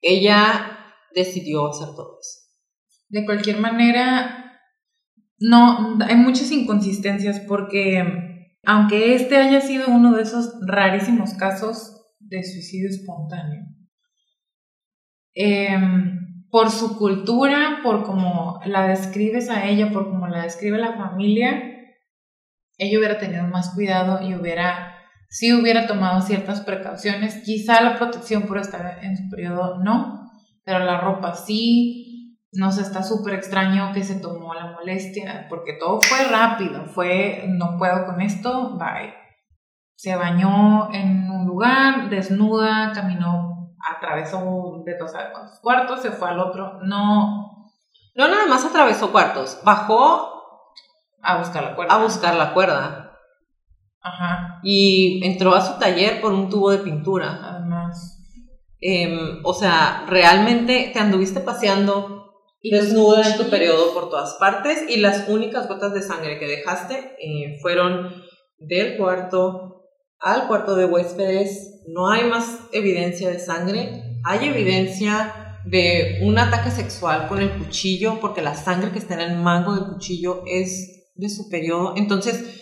ella 0.00 0.94
decidió 1.14 1.68
hacer 1.68 1.88
todo 1.88 2.18
eso. 2.20 2.40
De 3.08 3.24
cualquier 3.24 3.58
manera, 3.58 4.60
no, 5.38 5.98
hay 6.04 6.16
muchas 6.16 6.50
inconsistencias 6.52 7.40
porque 7.40 8.29
aunque 8.64 9.14
este 9.14 9.36
haya 9.36 9.60
sido 9.60 9.88
uno 9.88 10.16
de 10.16 10.22
esos 10.22 10.54
rarísimos 10.66 11.34
casos 11.34 12.00
de 12.18 12.42
suicidio 12.42 12.88
espontáneo, 12.88 13.64
em, 15.34 16.46
por 16.50 16.70
su 16.70 16.98
cultura, 16.98 17.78
por 17.82 18.04
cómo 18.04 18.60
la 18.66 18.88
describes 18.88 19.48
a 19.50 19.66
ella, 19.66 19.92
por 19.92 20.10
cómo 20.10 20.26
la 20.26 20.42
describe 20.42 20.78
la 20.78 20.96
familia, 20.96 21.70
ella 22.80 22.98
hubiera 22.98 23.18
tenido 23.18 23.44
más 23.44 23.74
cuidado 23.74 24.26
y 24.26 24.34
hubiera, 24.34 24.96
sí 25.28 25.52
hubiera 25.52 25.86
tomado 25.86 26.22
ciertas 26.22 26.62
precauciones. 26.62 27.42
Quizá 27.44 27.82
la 27.82 27.96
protección 27.96 28.44
por 28.44 28.58
estar 28.58 28.98
en 29.02 29.18
su 29.18 29.28
periodo 29.28 29.78
no, 29.84 30.30
pero 30.64 30.80
la 30.80 30.98
ropa 30.98 31.34
sí. 31.34 31.99
No 32.52 32.72
sé, 32.72 32.82
está 32.82 33.02
súper 33.04 33.34
extraño 33.34 33.92
que 33.92 34.02
se 34.02 34.16
tomó 34.16 34.54
la 34.54 34.72
molestia, 34.72 35.46
porque 35.48 35.74
todo 35.74 36.00
fue 36.00 36.24
rápido, 36.24 36.84
fue, 36.86 37.44
no 37.48 37.78
puedo 37.78 38.06
con 38.06 38.20
esto, 38.20 38.76
bye. 38.76 39.14
Se 39.94 40.16
bañó 40.16 40.92
en 40.92 41.30
un 41.30 41.46
lugar, 41.46 42.10
desnuda, 42.10 42.90
caminó, 42.92 43.70
atravesó 43.96 44.82
de 44.84 44.96
sabe 45.08 45.32
cuántos 45.32 45.60
cuartos, 45.60 46.02
se 46.02 46.10
fue 46.10 46.28
al 46.28 46.40
otro, 46.40 46.80
no 46.82 47.70
No 48.16 48.28
nada 48.28 48.46
más 48.48 48.64
atravesó 48.64 49.12
cuartos, 49.12 49.60
bajó 49.64 50.74
a 51.22 51.38
buscar 51.38 51.62
la 51.62 51.76
cuerda. 51.76 51.94
a 51.94 52.02
buscar 52.02 52.34
la 52.34 52.52
cuerda 52.52 53.12
Ajá, 54.02 54.60
y 54.62 55.24
entró 55.24 55.54
a 55.54 55.60
su 55.60 55.78
taller 55.78 56.20
por 56.20 56.32
un 56.32 56.48
tubo 56.48 56.70
de 56.70 56.78
pintura. 56.78 57.38
además. 57.42 58.16
Em, 58.80 59.40
o 59.44 59.52
sea, 59.52 60.06
realmente 60.08 60.90
te 60.92 60.98
anduviste 60.98 61.40
paseando 61.40 62.29
Y 62.62 62.70
desnuda 62.70 63.26
en 63.30 63.36
tu 63.38 63.48
periodo 63.48 63.94
por 63.94 64.10
todas 64.10 64.34
partes 64.34 64.84
y 64.88 64.98
las 64.98 65.28
únicas 65.28 65.66
gotas 65.68 65.94
de 65.94 66.02
sangre 66.02 66.38
que 66.38 66.46
dejaste 66.46 67.16
eh, 67.18 67.58
fueron 67.62 68.12
del 68.58 68.96
cuarto 68.98 69.86
al 70.18 70.46
cuarto 70.46 70.74
de 70.76 70.84
huéspedes. 70.84 71.82
No 71.88 72.10
hay 72.10 72.24
más 72.24 72.58
evidencia 72.72 73.30
de 73.30 73.38
sangre. 73.38 74.18
Hay 74.24 74.46
evidencia 74.48 75.56
de 75.64 76.20
un 76.22 76.38
ataque 76.38 76.70
sexual 76.70 77.28
con 77.28 77.40
el 77.40 77.50
cuchillo, 77.58 78.18
porque 78.20 78.42
la 78.42 78.54
sangre 78.54 78.92
que 78.92 78.98
está 78.98 79.14
en 79.14 79.20
el 79.32 79.36
mango 79.38 79.74
del 79.74 79.84
cuchillo 79.94 80.42
es 80.46 81.10
de 81.14 81.28
su 81.30 81.48
periodo. 81.48 81.94
Entonces, 81.96 82.60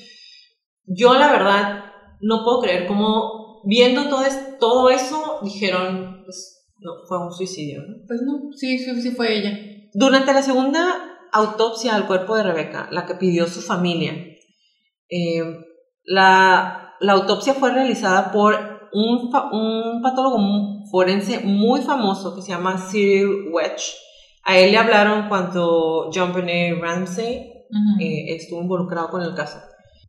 yo 0.86 1.14
la 1.14 1.30
verdad 1.32 1.84
no 2.20 2.44
puedo 2.44 2.60
creer 2.60 2.86
cómo 2.86 3.62
viendo 3.64 4.08
todo, 4.08 4.24
es- 4.24 4.58
todo 4.58 4.90
eso 4.90 5.40
dijeron, 5.42 6.22
pues 6.24 6.66
no, 6.78 6.92
fue 7.08 7.18
un 7.24 7.32
suicidio. 7.32 7.80
¿no? 7.82 7.94
Pues 8.06 8.20
no, 8.22 8.52
sí, 8.56 8.78
sí, 8.78 9.02
sí 9.02 9.10
fue 9.10 9.36
ella. 9.38 9.58
Durante 9.98 10.32
la 10.32 10.42
segunda 10.42 11.18
autopsia 11.32 11.96
al 11.96 12.06
cuerpo 12.06 12.36
de 12.36 12.44
Rebeca, 12.44 12.86
la 12.92 13.04
que 13.04 13.16
pidió 13.16 13.48
su 13.48 13.60
familia, 13.60 14.12
eh, 15.10 15.42
la, 16.04 16.94
la 17.00 17.12
autopsia 17.14 17.54
fue 17.54 17.72
realizada 17.72 18.30
por 18.30 18.88
un, 18.92 20.00
patólogo 20.00 20.38
forense 20.88 21.40
muy 21.40 21.80
famoso 21.80 22.36
que 22.36 22.42
se 22.42 22.50
llama 22.50 22.78
Cyril 22.78 23.50
Wedge. 23.50 23.96
A 24.44 24.56
él 24.56 24.70
le 24.70 24.78
hablaron 24.78 25.28
cuando 25.28 26.10
John 26.14 26.32
Benet 26.32 26.80
Ramsey 26.80 27.66
eh, 28.00 28.36
estuvo 28.36 28.62
involucrado 28.62 29.10
con 29.10 29.22
el 29.22 29.34
caso. 29.34 29.58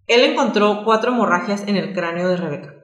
Él 0.06 0.22
encontró 0.22 0.84
cuatro 0.86 1.14
hemorragias 1.14 1.68
en 1.68 1.78
el 1.78 1.94
cráneo 1.96 2.30
de 2.30 2.38
Rebeca, 2.38 2.76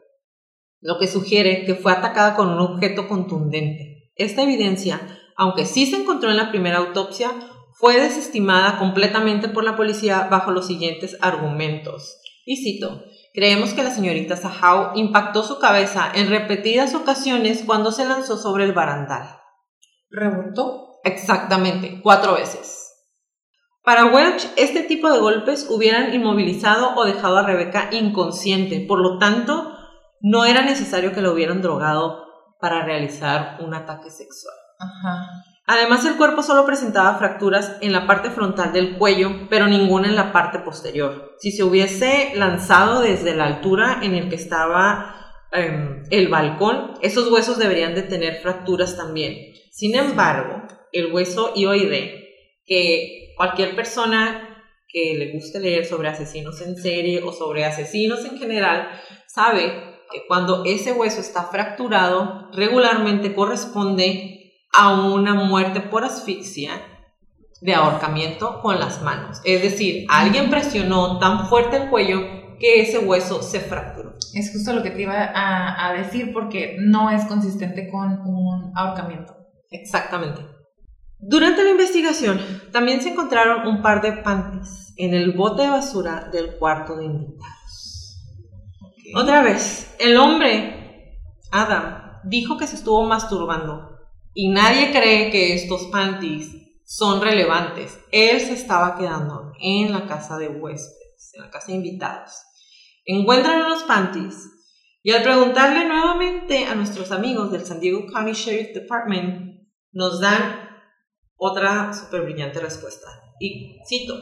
lo 0.81 0.97
que 0.97 1.07
sugiere 1.07 1.65
que 1.65 1.75
fue 1.75 1.91
atacada 1.91 2.35
con 2.35 2.49
un 2.49 2.57
objeto 2.57 3.07
contundente. 3.07 4.11
Esta 4.15 4.41
evidencia, 4.41 4.99
aunque 5.35 5.65
sí 5.65 5.85
se 5.85 5.97
encontró 5.97 6.29
en 6.29 6.37
la 6.37 6.49
primera 6.49 6.77
autopsia, 6.77 7.31
fue 7.73 7.99
desestimada 7.99 8.77
completamente 8.77 9.49
por 9.49 9.63
la 9.63 9.75
policía 9.75 10.27
bajo 10.31 10.51
los 10.51 10.67
siguientes 10.67 11.17
argumentos. 11.21 12.17
Y 12.45 12.57
cito, 12.57 13.03
creemos 13.33 13.73
que 13.73 13.83
la 13.83 13.91
señorita 13.91 14.37
Sahau 14.37 14.91
impactó 14.95 15.43
su 15.43 15.59
cabeza 15.59 16.09
en 16.13 16.29
repetidas 16.29 16.95
ocasiones 16.95 17.63
cuando 17.65 17.91
se 17.91 18.05
lanzó 18.05 18.37
sobre 18.37 18.63
el 18.63 18.71
barandal. 18.71 19.39
¿Rebotó? 20.09 20.99
Exactamente, 21.03 21.99
cuatro 22.01 22.35
veces. 22.35 22.85
Para 23.83 24.05
Welch, 24.05 24.47
este 24.55 24.81
tipo 24.81 25.11
de 25.11 25.19
golpes 25.19 25.67
hubieran 25.69 26.13
inmovilizado 26.13 26.95
o 26.95 27.05
dejado 27.05 27.37
a 27.37 27.45
Rebeca 27.45 27.89
inconsciente, 27.91 28.83
por 28.87 28.99
lo 28.99 29.19
tanto, 29.19 29.71
no 30.21 30.45
era 30.45 30.63
necesario 30.63 31.11
que 31.11 31.21
la 31.21 31.31
hubieran 31.31 31.61
drogado 31.61 32.25
para 32.59 32.83
realizar 32.83 33.57
un 33.59 33.75
ataque 33.75 34.09
sexual. 34.09 34.55
Además, 35.67 36.05
el 36.05 36.15
cuerpo 36.15 36.43
solo 36.43 36.65
presentaba 36.65 37.17
fracturas 37.17 37.77
en 37.81 37.91
la 37.91 38.05
parte 38.05 38.29
frontal 38.29 38.71
del 38.71 38.97
cuello, 38.97 39.47
pero 39.49 39.67
ninguna 39.67 40.07
en 40.07 40.15
la 40.15 40.31
parte 40.31 40.59
posterior. 40.59 41.35
Si 41.39 41.51
se 41.51 41.63
hubiese 41.63 42.33
lanzado 42.35 43.01
desde 43.01 43.35
la 43.35 43.45
altura 43.45 43.99
en 44.03 44.13
el 44.13 44.29
que 44.29 44.35
estaba 44.35 45.15
em, 45.51 46.03
el 46.11 46.27
balcón, 46.27 46.93
esos 47.01 47.31
huesos 47.31 47.57
deberían 47.57 47.95
de 47.95 48.03
tener 48.03 48.41
fracturas 48.41 48.95
también. 48.95 49.53
Sin 49.71 49.95
embargo, 49.95 50.67
el 50.91 51.11
hueso 51.11 51.53
hioide, 51.55 52.23
que 52.65 53.33
cualquier 53.35 53.75
persona 53.75 54.63
que 54.87 55.15
le 55.15 55.33
guste 55.33 55.59
leer 55.59 55.85
sobre 55.85 56.09
asesinos 56.09 56.61
en 56.61 56.75
serie 56.75 57.23
o 57.23 57.33
sobre 57.33 57.65
asesinos 57.65 58.23
en 58.23 58.37
general, 58.37 58.89
sabe 59.27 59.95
que 60.11 60.25
cuando 60.27 60.63
ese 60.63 60.93
hueso 60.93 61.21
está 61.21 61.43
fracturado, 61.45 62.49
regularmente 62.53 63.33
corresponde 63.33 64.34
a 64.77 65.01
una 65.01 65.33
muerte 65.33 65.81
por 65.81 66.03
asfixia 66.03 66.81
de 67.61 67.73
ahorcamiento 67.73 68.61
con 68.61 68.79
las 68.79 69.01
manos. 69.01 69.41
Es 69.43 69.61
decir, 69.61 70.05
alguien 70.09 70.49
presionó 70.49 71.19
tan 71.19 71.47
fuerte 71.47 71.77
el 71.77 71.89
cuello 71.89 72.19
que 72.59 72.81
ese 72.81 72.99
hueso 72.99 73.41
se 73.41 73.59
fracturó. 73.59 74.13
Es 74.33 74.51
justo 74.51 74.73
lo 74.73 74.83
que 74.83 74.91
te 74.91 75.01
iba 75.01 75.13
a, 75.13 75.87
a 75.87 75.93
decir 75.93 76.31
porque 76.33 76.77
no 76.79 77.09
es 77.09 77.25
consistente 77.25 77.89
con 77.89 78.21
un 78.21 78.71
ahorcamiento. 78.75 79.35
Exactamente. 79.71 80.41
Durante 81.19 81.63
la 81.63 81.71
investigación, 81.71 82.39
también 82.71 83.01
se 83.01 83.09
encontraron 83.09 83.67
un 83.67 83.81
par 83.81 84.01
de 84.01 84.13
panties 84.13 84.93
en 84.97 85.13
el 85.13 85.31
bote 85.31 85.63
de 85.63 85.69
basura 85.69 86.29
del 86.31 86.57
cuarto 86.57 86.95
de 86.97 87.05
invitados. 87.05 88.21
Otra 89.15 89.41
vez, 89.41 89.95
el 89.99 90.17
hombre, 90.17 91.19
Adam, 91.51 92.19
dijo 92.25 92.57
que 92.57 92.67
se 92.67 92.75
estuvo 92.75 93.03
masturbando 93.05 93.94
y 94.35 94.49
nadie 94.49 94.91
cree 94.91 95.31
que 95.31 95.55
estos 95.55 95.85
panties 95.85 96.51
son 96.83 97.21
relevantes. 97.21 97.97
Él 98.11 98.39
se 98.41 98.53
estaba 98.53 98.97
quedando 98.97 99.53
en 99.59 99.93
la 99.93 100.05
casa 100.05 100.37
de 100.37 100.49
huéspedes, 100.49 101.31
en 101.33 101.41
la 101.41 101.49
casa 101.49 101.67
de 101.67 101.77
invitados. 101.77 102.31
Encuentran 103.05 103.65
unos 103.65 103.83
panties 103.83 104.35
y 105.01 105.11
al 105.11 105.23
preguntarle 105.23 105.85
nuevamente 105.85 106.65
a 106.65 106.75
nuestros 106.75 107.11
amigos 107.11 107.51
del 107.51 107.65
San 107.65 107.79
Diego 107.79 108.05
County 108.11 108.33
Sheriff 108.33 108.73
Department, 108.73 109.61
nos 109.93 110.19
dan 110.19 110.69
otra 111.37 111.93
súper 111.93 112.23
brillante 112.23 112.59
respuesta. 112.59 113.07
Y 113.39 113.79
cito, 113.87 114.15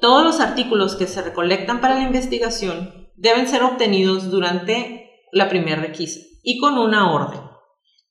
todos 0.00 0.22
los 0.22 0.40
artículos 0.40 0.96
que 0.96 1.06
se 1.06 1.22
recolectan 1.22 1.80
para 1.80 1.94
la 1.94 2.02
investigación 2.02 3.08
deben 3.16 3.48
ser 3.48 3.62
obtenidos 3.62 4.30
durante 4.30 5.08
la 5.32 5.48
primera 5.48 5.80
requisa 5.80 6.20
y 6.42 6.58
con 6.58 6.76
una 6.76 7.10
orden. 7.12 7.53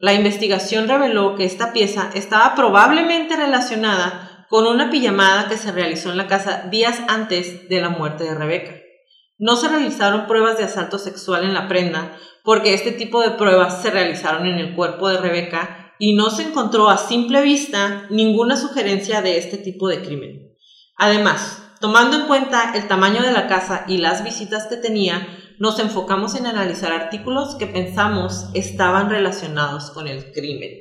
La 0.04 0.12
investigación 0.12 0.90
reveló 0.90 1.38
que 1.38 1.46
esta 1.46 1.72
pieza 1.72 2.10
estaba 2.14 2.56
probablemente 2.56 3.38
relacionada 3.38 4.46
con 4.50 4.68
una 4.68 4.90
pijamada 4.90 5.48
que 5.48 5.56
se 5.56 5.72
realizó 5.72 6.12
en 6.12 6.18
la 6.18 6.28
casa 6.28 6.68
días 6.70 7.00
antes 7.08 7.70
de 7.70 7.80
la 7.80 7.88
muerte 7.88 8.26
de 8.26 8.36
Rebeca. 8.36 8.74
No 9.38 9.56
se 9.56 9.70
realizaron 9.70 10.28
pruebas 10.28 10.58
de 10.58 10.66
asalto 10.66 10.98
sexual 10.98 11.46
en 11.46 11.54
la 11.54 11.70
prenda 11.70 12.18
porque 12.44 12.74
este 12.74 12.92
tipo 12.92 13.22
de 13.22 13.30
pruebas 13.30 13.82
se 13.82 13.92
realizaron 13.92 14.46
en 14.46 14.58
el 14.58 14.76
cuerpo 14.76 15.08
de 15.08 15.20
Rebeca 15.20 15.94
y 16.00 16.16
no 16.16 16.32
se 16.32 16.50
encontró 16.50 16.90
a 16.90 16.98
simple 16.98 17.42
vista 17.42 18.06
ninguna 18.10 18.58
sugerencia 18.58 19.22
de 19.22 19.38
este 19.38 19.58
tipo 19.58 19.88
de 19.88 20.02
crimen. 20.02 20.54
Además, 20.98 21.64
tomando 21.80 22.18
en 22.18 22.28
cuenta 22.28 22.74
el 22.76 22.90
tamaño 22.90 23.22
de 23.22 23.32
la 23.32 23.48
casa 23.48 23.86
y 23.88 24.00
las 24.00 24.26
visitas 24.26 24.68
que 24.68 24.76
tenía, 24.76 25.26
nos 25.64 25.80
enfocamos 25.80 26.38
en 26.38 26.46
analizar 26.46 26.92
artículos 26.92 27.56
que 27.56 27.68
pensamos 27.68 28.50
estaban 28.54 29.10
relacionados 29.10 29.92
con 29.92 30.10
el 30.10 30.34
crimen. 30.34 30.72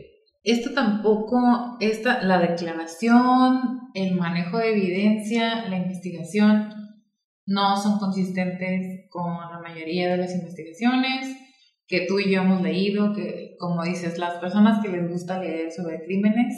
Esto 0.43 0.75
tampoco, 0.75 1.77
esta, 1.79 2.21
la 2.25 2.41
declaración, 2.41 3.91
el 3.95 4.17
manejo 4.17 4.59
de 4.59 4.73
evidencia, 4.73 5.69
la 5.69 5.77
investigación, 5.77 6.75
no 7.47 7.77
son 7.81 8.01
consistentes 8.01 9.07
con 9.09 9.33
la 9.53 9.61
mayoría 9.61 10.11
de 10.11 10.17
las 10.17 10.35
investigaciones 10.35 11.29
que 11.87 12.05
tú 12.09 12.19
y 12.19 12.33
yo 12.33 12.43
hemos 12.43 12.61
leído, 12.61 13.15
que 13.15 13.55
como 13.61 13.85
dices, 13.85 14.19
las 14.19 14.41
personas 14.41 14.83
que 14.83 14.89
les 14.89 15.09
gusta 15.09 15.39
leer 15.39 15.71
sobre 15.71 16.03
crímenes 16.05 16.57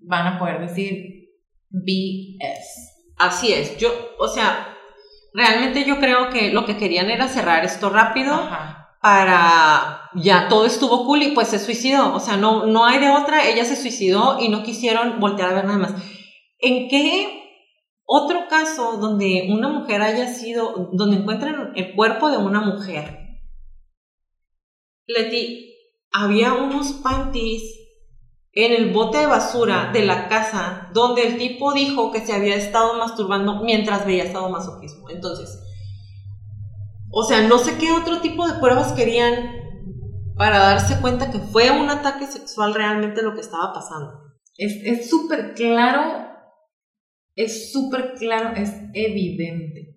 van 0.00 0.26
a 0.26 0.38
poder 0.40 0.60
decir 0.60 1.28
BS. 1.68 3.12
Así 3.16 3.52
es, 3.52 3.78
yo, 3.78 3.90
o 4.18 4.26
sea, 4.26 4.69
realmente 5.32 5.84
yo 5.84 5.98
creo 5.98 6.30
que 6.30 6.52
lo 6.52 6.64
que 6.64 6.76
querían 6.76 7.10
era 7.10 7.28
cerrar 7.28 7.64
esto 7.64 7.90
rápido 7.90 8.34
Ajá. 8.34 8.96
para 9.00 10.10
ya 10.14 10.48
todo 10.48 10.66
estuvo 10.66 11.04
cool 11.06 11.22
y 11.22 11.32
pues 11.32 11.48
se 11.48 11.58
suicidó, 11.58 12.14
o 12.14 12.20
sea, 12.20 12.36
no, 12.36 12.66
no 12.66 12.84
hay 12.84 12.98
de 12.98 13.10
otra, 13.10 13.46
ella 13.46 13.64
se 13.64 13.76
suicidó 13.76 14.38
y 14.40 14.48
no 14.48 14.62
quisieron 14.62 15.20
voltear 15.20 15.50
a 15.50 15.54
ver 15.54 15.64
nada 15.64 15.78
más. 15.78 15.94
¿En 16.58 16.88
qué 16.88 17.40
otro 18.04 18.48
caso 18.48 18.96
donde 18.98 19.48
una 19.50 19.68
mujer 19.68 20.02
haya 20.02 20.32
sido, 20.32 20.90
donde 20.92 21.18
encuentran 21.18 21.72
el 21.76 21.94
cuerpo 21.94 22.28
de 22.30 22.38
una 22.38 22.60
mujer? 22.60 23.18
Leti, 25.06 25.74
había 26.12 26.54
unos 26.54 26.92
panties 26.92 27.79
en 28.52 28.72
el 28.72 28.92
bote 28.92 29.18
de 29.18 29.26
basura 29.26 29.90
de 29.92 30.04
la 30.04 30.28
casa 30.28 30.90
donde 30.92 31.26
el 31.26 31.38
tipo 31.38 31.72
dijo 31.72 32.10
que 32.10 32.20
se 32.20 32.32
había 32.32 32.56
estado 32.56 32.98
masturbando 32.98 33.62
mientras 33.62 34.06
veía 34.06 34.24
estado 34.24 34.48
masoquismo. 34.48 35.08
Entonces, 35.08 35.60
o 37.10 37.22
sea, 37.24 37.46
no 37.46 37.58
sé 37.58 37.76
qué 37.78 37.92
otro 37.92 38.20
tipo 38.20 38.46
de 38.46 38.58
pruebas 38.58 38.92
querían 38.92 39.56
para 40.36 40.58
darse 40.58 41.00
cuenta 41.00 41.30
que 41.30 41.38
fue 41.38 41.70
un 41.70 41.90
ataque 41.90 42.26
sexual 42.26 42.74
realmente 42.74 43.22
lo 43.22 43.34
que 43.34 43.40
estaba 43.40 43.72
pasando. 43.72 44.12
Es 44.56 44.74
es 44.84 45.08
súper 45.08 45.54
claro, 45.54 46.02
es 47.36 47.72
súper 47.72 48.14
claro, 48.14 48.54
es 48.56 48.72
evidente 48.94 49.90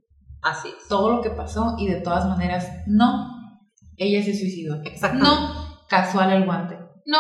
Así 0.44 0.68
es. 0.68 0.88
todo 0.88 1.10
lo 1.10 1.22
que 1.22 1.30
pasó 1.30 1.76
y 1.80 1.88
de 1.88 2.02
todas 2.02 2.28
maneras, 2.28 2.70
no, 2.86 3.30
ella 3.98 4.22
se 4.22 4.38
suicidó. 4.38 4.82
Exactamente. 4.84 5.30
No, 5.30 5.88
casual 5.88 6.34
el 6.34 6.46
guante. 6.46 6.78
No, 7.06 7.20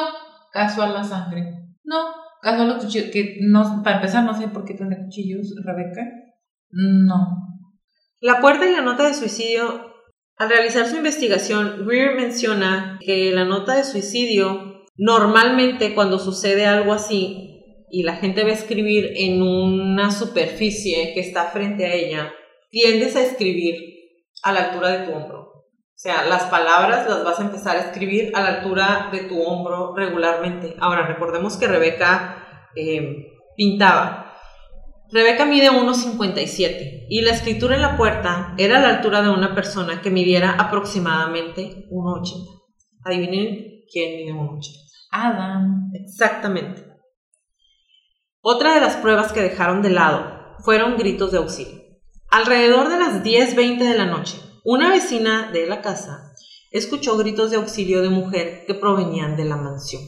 casual 0.53 0.93
la 0.93 1.03
sangre. 1.03 1.43
No, 1.83 1.97
casual 2.41 2.69
los 2.69 2.85
cuchillos. 2.85 3.11
Que 3.11 3.39
no, 3.41 3.81
para 3.83 3.97
empezar, 3.97 4.23
no 4.23 4.33
sé 4.33 4.47
por 4.47 4.63
qué 4.63 4.75
tiene 4.75 5.03
cuchillos, 5.03 5.53
Rebeca. 5.65 6.01
No. 6.69 7.43
La 8.21 8.39
puerta 8.39 8.65
y 8.65 8.71
la 8.71 8.81
nota 8.81 9.05
de 9.05 9.13
suicidio, 9.13 9.93
al 10.37 10.49
realizar 10.49 10.87
su 10.87 10.95
investigación, 10.95 11.85
Greer 11.85 12.15
menciona 12.15 12.97
que 13.01 13.31
la 13.31 13.43
nota 13.43 13.75
de 13.75 13.83
suicidio, 13.83 14.85
normalmente 14.95 15.93
cuando 15.93 16.19
sucede 16.19 16.65
algo 16.65 16.93
así 16.93 17.49
y 17.91 18.03
la 18.03 18.15
gente 18.15 18.43
va 18.43 18.49
a 18.49 18.53
escribir 18.53 19.11
en 19.15 19.41
una 19.41 20.09
superficie 20.09 21.13
que 21.13 21.19
está 21.19 21.45
frente 21.51 21.85
a 21.85 21.93
ella, 21.93 22.33
tiendes 22.71 23.15
a 23.15 23.23
escribir 23.23 23.75
a 24.41 24.51
la 24.51 24.69
altura 24.69 24.89
de 24.89 25.05
tu 25.05 25.11
hombro. 25.11 25.52
O 25.95 25.99
sea, 26.03 26.25
las 26.25 26.45
palabras 26.45 27.07
las 27.07 27.23
vas 27.23 27.39
a 27.39 27.43
empezar 27.43 27.77
a 27.77 27.81
escribir 27.81 28.35
a 28.35 28.41
la 28.41 28.47
altura 28.55 29.09
de 29.11 29.21
tu 29.21 29.41
hombro 29.41 29.95
regularmente. 29.95 30.75
Ahora, 30.79 31.05
recordemos 31.05 31.55
que 31.55 31.67
Rebeca 31.67 32.69
eh, 32.75 33.27
pintaba. 33.55 34.33
Rebeca 35.11 35.45
mide 35.45 35.69
1,57 35.69 37.05
y 37.07 37.21
la 37.21 37.31
escritura 37.31 37.75
en 37.75 37.83
la 37.83 37.95
puerta 37.95 38.55
era 38.57 38.79
a 38.79 38.81
la 38.81 38.89
altura 38.89 39.21
de 39.21 39.29
una 39.29 39.53
persona 39.53 40.01
que 40.01 40.09
midiera 40.09 40.53
aproximadamente 40.53 41.85
1,80. 41.91 42.63
Adivinen 43.05 43.83
quién 43.91 44.15
mide 44.17 44.33
1,80. 44.33 44.83
Adam. 45.11 45.91
Exactamente. 45.93 46.83
Otra 48.41 48.73
de 48.73 48.81
las 48.81 48.97
pruebas 48.97 49.31
que 49.31 49.41
dejaron 49.41 49.81
de 49.81 49.91
lado 49.91 50.57
fueron 50.65 50.97
gritos 50.97 51.31
de 51.31 51.37
auxilio. 51.37 51.81
Alrededor 52.29 52.89
de 52.89 52.97
las 52.97 53.23
10.20 53.23 53.77
de 53.77 53.97
la 53.97 54.05
noche, 54.05 54.37
una 54.63 54.89
vecina 54.89 55.49
de 55.51 55.67
la 55.67 55.81
casa 55.81 56.33
escuchó 56.71 57.17
gritos 57.17 57.51
de 57.51 57.57
auxilio 57.57 58.01
de 58.01 58.09
mujer 58.09 58.63
que 58.65 58.73
provenían 58.73 59.35
de 59.35 59.45
la 59.45 59.57
mansión. 59.57 60.01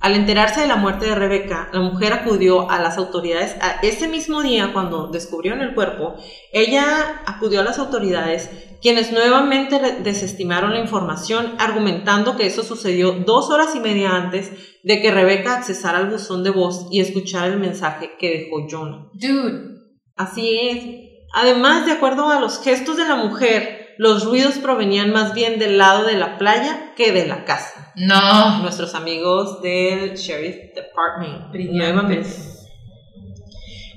Al 0.00 0.14
enterarse 0.14 0.60
de 0.60 0.68
la 0.68 0.76
muerte 0.76 1.06
de 1.06 1.14
Rebeca, 1.16 1.70
la 1.72 1.80
mujer 1.80 2.12
acudió 2.12 2.70
a 2.70 2.78
las 2.78 2.98
autoridades 2.98 3.56
a 3.60 3.80
ese 3.82 4.06
mismo 4.06 4.42
día 4.42 4.72
cuando 4.72 5.08
descubrieron 5.08 5.60
el 5.60 5.74
cuerpo. 5.74 6.14
Ella 6.52 7.22
acudió 7.26 7.60
a 7.60 7.64
las 7.64 7.80
autoridades, 7.80 8.48
quienes 8.80 9.10
nuevamente 9.10 9.80
desestimaron 10.04 10.72
la 10.72 10.80
información, 10.80 11.54
argumentando 11.58 12.36
que 12.36 12.46
eso 12.46 12.62
sucedió 12.62 13.12
dos 13.12 13.50
horas 13.50 13.74
y 13.74 13.80
media 13.80 14.10
antes 14.10 14.52
de 14.84 15.00
que 15.00 15.10
Rebeca 15.10 15.56
accesara 15.56 15.98
al 15.98 16.10
buzón 16.10 16.44
de 16.44 16.50
voz 16.50 16.86
y 16.92 17.00
escuchara 17.00 17.46
el 17.46 17.58
mensaje 17.58 18.12
que 18.20 18.30
dejó 18.30 18.68
Jonah. 18.70 19.08
Dude. 19.14 19.78
Así 20.14 20.58
es. 20.60 21.07
Además, 21.32 21.86
de 21.86 21.92
acuerdo 21.92 22.30
a 22.30 22.40
los 22.40 22.62
gestos 22.62 22.96
de 22.96 23.06
la 23.06 23.16
mujer, 23.16 23.94
los 23.98 24.24
ruidos 24.24 24.58
provenían 24.58 25.12
más 25.12 25.34
bien 25.34 25.58
del 25.58 25.76
lado 25.76 26.04
de 26.04 26.14
la 26.14 26.38
playa 26.38 26.94
que 26.96 27.12
de 27.12 27.26
la 27.26 27.44
casa. 27.44 27.92
No. 27.96 28.58
Nuestros 28.62 28.94
amigos 28.94 29.60
del 29.60 30.16
Sheriff 30.16 30.74
Department. 30.74 31.52
Nuevamente. 31.72 32.28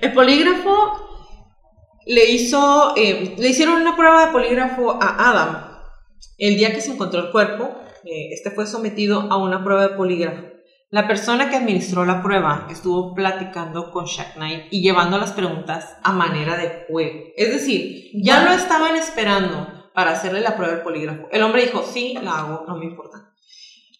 El 0.01 0.13
polígrafo 0.13 1.11
le 2.07 2.31
hizo, 2.31 2.93
eh, 2.97 3.35
le 3.37 3.49
hicieron 3.49 3.81
una 3.81 3.95
prueba 3.95 4.25
de 4.25 4.31
polígrafo 4.31 4.97
a 4.99 5.29
Adam. 5.29 5.71
El 6.37 6.57
día 6.57 6.73
que 6.73 6.81
se 6.81 6.91
encontró 6.91 7.19
el 7.21 7.31
cuerpo, 7.31 7.69
eh, 8.03 8.29
este 8.31 8.49
fue 8.49 8.65
sometido 8.65 9.31
a 9.31 9.37
una 9.37 9.63
prueba 9.63 9.87
de 9.87 9.95
polígrafo. 9.95 10.50
La 10.91 11.07
persona 11.07 11.49
que 11.49 11.55
administró 11.55 12.03
la 12.03 12.21
prueba 12.21 12.67
estuvo 12.69 13.15
platicando 13.15 13.91
con 13.91 14.03
Shaq 14.03 14.33
Knight 14.33 14.65
y 14.71 14.81
llevando 14.81 15.17
las 15.17 15.31
preguntas 15.31 15.97
a 16.03 16.11
manera 16.11 16.57
de 16.57 16.85
juego. 16.85 17.27
Es 17.37 17.49
decir, 17.49 18.11
ya 18.13 18.43
no 18.43 18.51
estaban 18.51 18.97
esperando 18.97 19.89
para 19.93 20.11
hacerle 20.11 20.41
la 20.41 20.57
prueba 20.57 20.73
del 20.73 20.83
polígrafo. 20.83 21.29
El 21.31 21.43
hombre 21.43 21.63
dijo, 21.63 21.81
sí, 21.83 22.13
la 22.21 22.39
hago, 22.39 22.65
no 22.67 22.75
me 22.75 22.87
importa. 22.87 23.33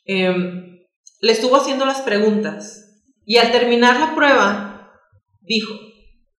Em, 0.04 0.82
le 1.22 1.32
estuvo 1.32 1.56
haciendo 1.56 1.86
las 1.86 2.02
preguntas 2.02 3.06
y 3.24 3.38
al 3.38 3.54
terminar 3.54 3.98
la 3.98 4.14
prueba 4.14 4.92
dijo, 5.39 5.74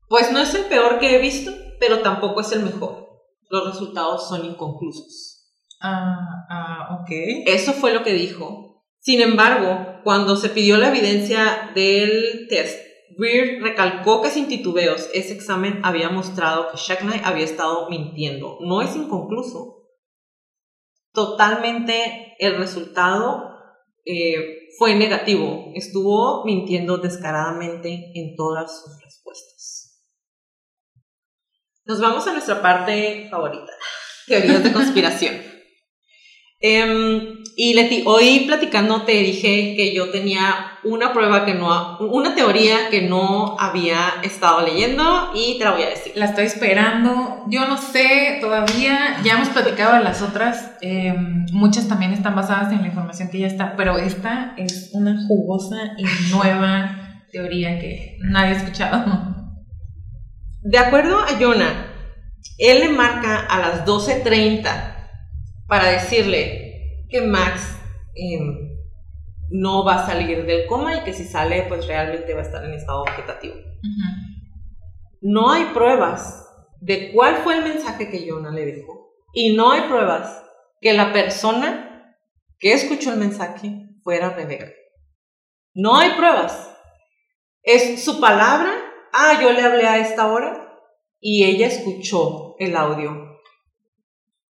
pues 0.10 0.34
no 0.34 0.40
es 0.40 0.54
el 0.54 0.66
peor 0.66 1.00
que 1.00 1.16
he 1.16 1.22
visto, 1.22 1.54
pero 1.80 2.00
tampoco 2.00 2.42
es 2.42 2.52
el 2.52 2.64
mejor. 2.64 3.08
Los 3.50 3.72
resultados 3.72 4.28
son 4.28 4.44
inconclusos. 4.44 5.50
Ah, 5.80 6.46
ah, 6.50 7.00
ok. 7.00 7.10
Eso 7.46 7.72
fue 7.72 7.94
lo 7.94 8.04
que 8.04 8.12
dijo. 8.12 8.71
Sin 9.02 9.20
embargo, 9.20 10.00
cuando 10.04 10.36
se 10.36 10.50
pidió 10.50 10.78
la 10.78 10.90
evidencia 10.90 11.72
del 11.74 12.48
test, 12.48 12.80
Weir 13.18 13.62
recalcó 13.62 14.22
que 14.22 14.30
sin 14.30 14.48
titubeos 14.48 15.10
ese 15.14 15.34
examen 15.34 15.82
había 15.84 16.10
mostrado 16.10 16.72
que 16.72 16.78
Shackney 16.78 17.20
había 17.24 17.46
estado 17.46 17.90
mintiendo. 17.90 18.60
No 18.62 18.82
es 18.82 18.96
inconcluso. 18.96 19.90
Totalmente 21.14 22.36
el 22.40 22.58
resultado 22.58 23.52
eh, 24.06 24.70
fue 24.78 24.96
negativo. 24.96 25.72
Estuvo 25.74 26.46
mintiendo 26.46 26.98
descaradamente 26.98 28.12
en 28.14 28.36
todas 28.36 28.82
sus 28.82 29.02
respuestas. 29.04 30.06
Nos 31.86 32.00
vamos 32.00 32.28
a 32.28 32.34
nuestra 32.34 32.62
parte 32.62 33.28
favorita, 33.32 33.74
teorías 34.28 34.64
de 34.64 34.72
conspiración. 34.72 35.42
Em, 36.64 37.41
y 37.56 37.74
Leti, 37.74 38.04
hoy 38.06 38.46
platicando 38.48 39.04
te 39.04 39.12
dije 39.12 39.76
que 39.76 39.94
yo 39.94 40.10
tenía 40.10 40.78
una 40.84 41.14
prueba 41.14 41.46
que 41.46 41.54
no, 41.54 41.98
una 42.00 42.34
teoría 42.34 42.90
que 42.90 43.02
no 43.02 43.56
había 43.60 44.16
estado 44.24 44.66
leyendo 44.66 45.32
y 45.36 45.58
te 45.58 45.66
la 45.66 45.72
voy 45.72 45.84
a 45.84 45.90
decir. 45.90 46.14
La 46.16 46.26
estoy 46.26 46.46
esperando. 46.46 47.44
Yo 47.50 47.68
no 47.68 47.78
sé 47.78 48.38
todavía. 48.40 49.18
Ya 49.24 49.34
hemos 49.34 49.50
platicado 49.50 49.98
de 49.98 50.04
las 50.04 50.22
otras. 50.22 50.72
eh, 50.82 51.14
muchas 51.52 51.88
también 51.88 52.14
están 52.14 52.36
basadas 52.36 52.72
en 52.72 52.82
la 52.82 52.88
información 52.88 53.30
que 53.30 53.40
ya 53.40 53.48
está. 53.48 53.76
Pero 53.76 53.98
esta 53.98 54.54
es 54.58 54.92
una 54.94 55.16
jugosa 55.28 55.94
y 55.98 56.06
nueva 56.32 57.26
teoría 57.32 57.80
que 57.80 58.18
nadie 58.22 58.54
ha 58.56 58.58
escuchado. 58.58 59.36
De 60.62 60.78
acuerdo 60.78 61.20
a 61.20 61.40
Jonah, 61.40 61.88
él 62.58 62.80
le 62.80 62.90
marca 62.90 63.40
a 63.40 63.60
las 63.60 63.86
12.30 63.86 64.96
para 65.68 65.88
decirle 65.88 66.71
que 67.12 67.22
Max 67.22 67.78
em, 68.16 68.72
no 69.50 69.84
va 69.84 69.96
a 69.96 70.06
salir 70.06 70.46
del 70.46 70.66
coma 70.66 70.96
y 70.96 71.04
que 71.04 71.14
si 71.14 71.26
sale, 71.26 71.64
pues 71.64 71.86
realmente 71.86 72.34
va 72.34 72.40
a 72.40 72.44
estar 72.44 72.64
en 72.64 72.74
estado 72.74 73.04
vegetativo. 73.06 73.56
No 75.22 75.52
hay 75.52 75.66
pruebas 75.66 76.48
de 76.80 77.12
cuál 77.12 77.38
fue 77.44 77.58
el 77.58 77.64
mensaje 77.64 78.10
que 78.10 78.28
Jonah 78.28 78.52
le 78.52 78.66
dijo. 78.66 79.14
Y 79.34 79.56
no 79.56 79.72
hay 79.72 79.82
pruebas 79.82 80.44
que 80.82 80.94
la 80.94 81.14
persona 81.14 82.18
que 82.60 82.74
escuchó 82.74 83.14
el 83.14 83.20
mensaje 83.20 83.88
fuera 84.04 84.32
Rebeca. 84.32 84.72
No 85.74 85.98
hay 85.98 86.12
pruebas. 86.12 86.70
Es 87.64 88.04
su 88.04 88.20
palabra. 88.20 88.72
Ah, 89.14 89.40
yo 89.42 89.52
le 89.52 89.62
hablé 89.62 89.86
a 89.86 90.00
esta 90.00 90.32
hora 90.32 90.80
y 91.20 91.44
ella 91.44 91.68
escuchó 91.68 92.56
el 92.60 92.76
audio. 92.76 93.40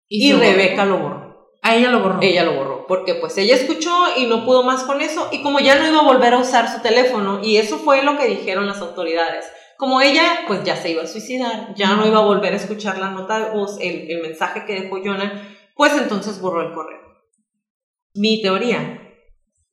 Y, 0.07 0.33
borró. 0.33 0.45
Rebeca 0.45 0.85
lo 0.85 0.97
borró. 0.97 1.24
A 1.65 1.75
ella 1.75 1.89
lo 1.89 1.99
borró. 1.99 2.19
Ella 2.21 2.43
lo 2.43 2.53
borró, 2.53 2.85
porque 2.85 3.15
pues 3.15 3.35
ella 3.39 3.55
escuchó 3.55 3.91
y 4.15 4.27
no 4.27 4.45
pudo 4.45 4.61
más 4.61 4.83
con 4.83 5.01
eso, 5.01 5.29
y 5.31 5.41
como 5.41 5.59
ya 5.59 5.79
no 5.79 5.87
iba 5.87 5.97
a 5.97 6.03
volver 6.03 6.35
a 6.35 6.37
usar 6.37 6.71
su 6.71 6.79
teléfono, 6.83 7.43
y 7.43 7.57
eso 7.57 7.79
fue 7.79 8.03
lo 8.03 8.19
que 8.19 8.27
dijeron 8.27 8.67
las 8.67 8.81
autoridades. 8.81 9.47
Como 9.75 9.99
ella 9.99 10.43
pues 10.45 10.63
ya 10.63 10.75
se 10.75 10.91
iba 10.91 11.01
a 11.01 11.07
suicidar, 11.07 11.73
ya 11.73 11.95
no 11.95 12.05
iba 12.05 12.19
a 12.19 12.25
volver 12.25 12.53
a 12.53 12.57
escuchar 12.57 12.99
la 12.99 13.09
nota 13.09 13.39
de 13.39 13.49
voz, 13.49 13.79
el, 13.81 14.11
el 14.11 14.21
mensaje 14.21 14.63
que 14.67 14.79
dejó 14.79 14.99
Jonah, 15.03 15.41
pues 15.75 15.93
entonces 15.93 16.39
borró 16.39 16.61
el 16.61 16.75
correo. 16.75 17.01
Mi 18.13 18.43
teoría 18.43 19.01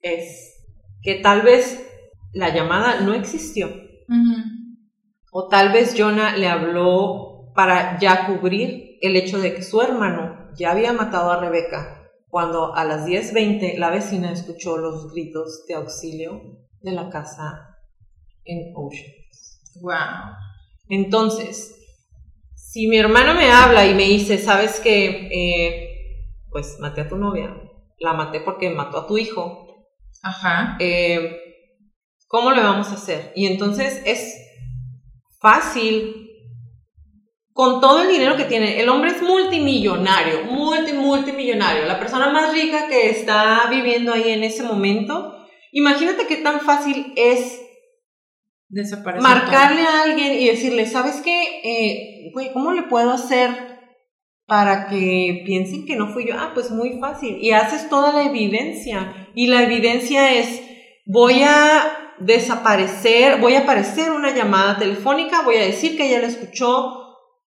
es 0.01 0.65
que 1.03 1.17
tal 1.17 1.43
vez 1.43 1.87
la 2.33 2.55
llamada 2.55 3.01
no 3.01 3.13
existió, 3.13 3.69
o 5.31 5.49
tal 5.49 5.73
vez 5.73 5.95
Jonah 5.95 6.39
le 6.39 6.49
habló 6.49 7.32
para 7.55 7.99
ya 7.99 8.27
cubrir 8.27 8.99
el 9.01 9.17
hecho 9.17 9.39
de 9.39 9.55
que 9.55 9.63
su 9.63 9.81
hermano 9.81 10.51
ya 10.57 10.71
había 10.73 10.93
matado 10.93 11.31
a 11.31 11.41
Rebeca 11.41 12.11
cuando 12.29 12.75
a 12.75 12.85
las 12.85 13.07
10.20 13.07 13.77
la 13.77 13.91
vecina 13.91 14.33
escuchó 14.33 14.79
los 14.79 15.13
gritos 15.13 15.67
de 15.69 15.75
auxilio 15.75 16.41
de 16.81 16.93
la 16.93 17.11
casa 17.11 17.77
en 18.45 18.73
Ocean. 18.75 19.13
Wow. 19.83 20.35
Entonces, 20.89 21.79
si 22.55 22.89
mi 22.89 22.97
hermano 22.97 23.35
me 23.35 23.51
habla 23.51 23.87
y 23.87 23.95
me 23.95 24.05
dice, 24.05 24.39
sabes 24.39 24.81
que, 24.81 25.91
pues 26.51 26.79
maté 26.81 27.03
a 27.03 27.09
tu 27.09 27.17
novia, 27.17 27.55
la 27.99 28.15
maté 28.15 28.41
porque 28.41 28.71
mató 28.71 29.01
a 29.01 29.07
tu 29.07 29.19
hijo, 29.19 29.87
Ajá. 30.23 30.77
eh, 30.81 31.37
¿cómo 32.29 32.53
le 32.53 32.63
vamos 32.63 32.89
a 32.89 32.95
hacer? 32.95 33.31
Y 33.37 33.47
entonces 33.47 34.03
es 34.07 34.39
fácil, 35.39 36.31
con 37.53 37.81
todo 37.81 38.03
el 38.03 38.09
dinero 38.09 38.37
que 38.37 38.45
tiene, 38.45 38.81
el 38.81 38.89
hombre 38.89 39.11
es 39.11 39.23
multimillonario, 39.23 40.45
multi, 40.45 40.93
multimillonario, 40.93 41.85
la 41.85 41.99
persona 41.99 42.31
más 42.31 42.53
rica 42.53 42.89
que 42.89 43.11
está 43.11 43.67
viviendo 43.71 44.13
ahí 44.13 44.31
en 44.31 44.43
ese 44.43 44.63
momento. 44.63 45.37
Imagínate 45.73 46.27
qué 46.27 46.37
tan 46.37 46.61
fácil 46.61 47.13
es 47.17 47.61
Desapareció. 48.69 49.29
marcarle 49.29 49.83
a 49.83 50.03
alguien 50.03 50.33
y 50.33 50.47
decirle, 50.47 50.87
¿sabes 50.87 51.21
qué? 51.23 51.61
Eh, 51.63 52.33
¿cómo 52.55 52.73
le 52.73 52.85
puedo 52.85 53.11
hacer 53.11 53.51
para 54.47 54.87
que 54.89 55.43
piensen 55.45 55.85
que 55.85 55.97
no 55.97 56.09
fui 56.09 56.27
yo? 56.27 56.35
Ah, 56.39 56.53
pues 56.55 56.71
muy 56.71 56.99
fácil. 56.99 57.37
Y 57.39 57.53
haces 57.53 57.91
toda 57.91 58.13
la 58.15 58.25
evidencia. 58.25 59.29
Y 59.35 59.49
la 59.49 59.63
evidencia 59.63 60.33
es, 60.33 60.63
voy 61.05 61.43
a 61.43 62.15
desaparecer, 62.19 63.41
voy 63.41 63.55
a 63.55 63.61
aparecer 63.61 64.11
una 64.11 64.35
llamada 64.35 64.79
telefónica, 64.79 65.43
voy 65.43 65.57
a 65.57 65.67
decir 65.67 65.97
que 65.97 66.07
ella 66.07 66.21
la 66.21 66.29
escuchó, 66.29 67.02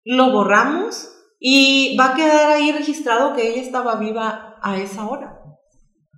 lo 0.09 0.31
borramos 0.31 1.07
y 1.39 1.95
va 1.95 2.11
a 2.11 2.15
quedar 2.15 2.49
ahí 2.49 2.71
registrado 2.71 3.35
que 3.35 3.47
ella 3.47 3.61
estaba 3.61 3.97
viva 3.97 4.55
a 4.59 4.79
esa 4.79 5.07
hora. 5.07 5.39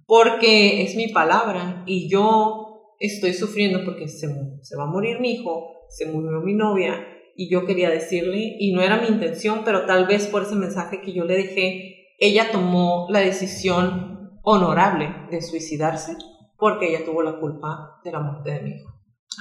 Porque 0.06 0.84
es 0.84 0.96
mi 0.96 1.10
palabra 1.10 1.84
y 1.86 2.10
yo 2.10 2.96
estoy 3.00 3.34
sufriendo 3.34 3.84
porque 3.84 4.08
se, 4.08 4.28
se 4.62 4.78
va 4.78 4.84
a 4.84 4.88
morir 4.88 5.20
mi 5.20 5.34
hijo, 5.34 5.88
se 5.90 6.06
murió 6.06 6.40
mi 6.40 6.54
novia 6.54 7.06
y 7.36 7.50
yo 7.52 7.66
quería 7.66 7.90
decirle, 7.90 8.56
y 8.60 8.72
no 8.74 8.82
era 8.82 9.02
mi 9.02 9.08
intención, 9.08 9.64
pero 9.66 9.86
tal 9.86 10.08
vez 10.08 10.28
por 10.28 10.44
ese 10.44 10.56
mensaje 10.56 11.02
que 11.02 11.12
yo 11.12 11.26
le 11.26 11.36
dejé, 11.36 12.16
ella 12.18 12.50
tomó 12.50 13.08
la 13.10 13.20
decisión 13.20 14.40
honorable 14.42 15.14
de 15.32 15.42
suicidarse 15.42 16.16
porque 16.58 16.88
ella 16.88 17.04
tuvo 17.04 17.24
la 17.24 17.40
culpa 17.40 18.00
de 18.06 18.12
la 18.14 18.20
muerte 18.20 18.52
de 18.52 18.62
mi 18.62 18.70
hijo. 18.72 18.90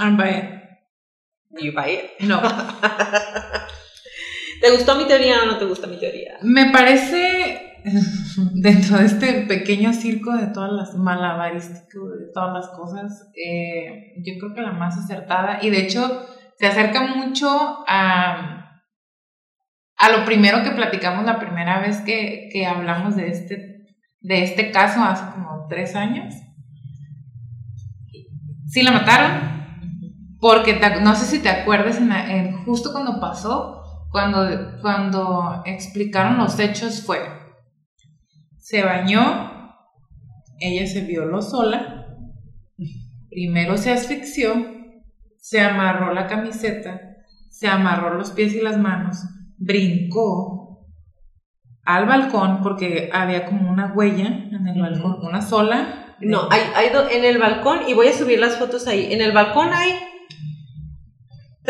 I'm 0.01 0.17
by 0.17 0.31
it. 0.31 0.45
Y 1.63 1.71
vaya. 1.71 2.01
No. 2.21 2.41
¿Te 4.61 4.71
gustó 4.71 4.97
mi 4.97 5.07
teoría 5.07 5.43
o 5.43 5.47
no 5.47 5.59
te 5.59 5.65
gusta 5.65 5.87
mi 5.87 5.99
teoría? 5.99 6.35
Me 6.43 6.71
parece, 6.71 7.81
dentro 8.55 8.99
de 8.99 9.07
este 9.07 9.33
pequeño 9.47 9.93
circo 9.93 10.37
de 10.37 10.49
todas 10.49 10.73
las 10.73 10.95
malabarísticas, 10.97 11.89
de 12.19 12.33
todas 12.35 12.53
las 12.53 12.69
cosas, 12.77 13.31
eh, 13.35 14.15
yo 14.25 14.35
creo 14.39 14.55
que 14.55 14.61
la 14.63 14.73
más 14.73 14.99
acertada, 14.99 15.59
y 15.63 15.71
de 15.71 15.81
hecho 15.81 16.27
se 16.59 16.67
acerca 16.67 17.03
mucho 17.15 17.49
a, 17.89 18.83
a 19.97 20.11
lo 20.11 20.25
primero 20.27 20.63
que 20.63 20.71
platicamos 20.73 21.25
la 21.25 21.39
primera 21.39 21.81
vez 21.81 21.99
que, 22.03 22.49
que 22.53 22.67
hablamos 22.67 23.17
de 23.17 23.29
este, 23.29 23.87
de 24.21 24.43
este 24.43 24.71
caso 24.71 25.03
hace 25.03 25.25
como 25.33 25.67
tres 25.69 25.97
años. 25.97 26.35
Sí 28.69 28.83
la 28.83 28.93
mataron, 28.93 29.41
porque 30.39 30.79
no 31.03 31.15
sé 31.17 31.25
si 31.27 31.43
te 31.43 31.49
acuerdas, 31.49 31.99
en- 31.99 32.65
justo 32.65 32.93
cuando 32.93 33.19
pasó, 33.21 33.80
cuando, 34.11 34.81
cuando 34.81 35.63
explicaron 35.67 36.39
los 36.39 36.59
hechos 36.59 37.03
fue, 37.03 37.21
se 38.59 38.83
bañó, 38.83 39.75
ella 40.59 40.87
se 40.87 41.03
violó 41.03 41.41
sola, 41.43 42.07
primero 43.31 43.77
se 43.77 43.93
asfixió, 43.93 44.55
se 45.39 45.61
amarró 45.61 46.13
la 46.13 46.27
camiseta, 46.27 47.01
se 47.51 47.69
amarró 47.69 48.15
los 48.15 48.31
pies 48.33 48.55
y 48.55 48.61
las 48.61 48.79
manos, 48.79 49.19
brincó 49.57 50.87
al 51.85 52.07
balcón 52.07 52.63
porque 52.63 53.11
había 53.13 53.47
como 53.47 53.71
una 53.71 53.93
huella 53.95 54.27
en 54.27 54.67
el 54.69 54.81
balcón, 54.81 55.19
una 55.25 55.43
sola. 55.43 56.17
No, 56.21 56.49
hay, 56.51 56.61
hay 56.77 56.91
do- 56.91 57.09
en 57.09 57.25
el 57.25 57.39
balcón, 57.39 57.81
y 57.89 57.95
voy 57.95 58.09
a 58.09 58.13
subir 58.13 58.39
las 58.39 58.57
fotos 58.59 58.87
ahí. 58.87 59.13
En 59.13 59.23
el 59.23 59.33
balcón 59.33 59.71
hay 59.73 59.93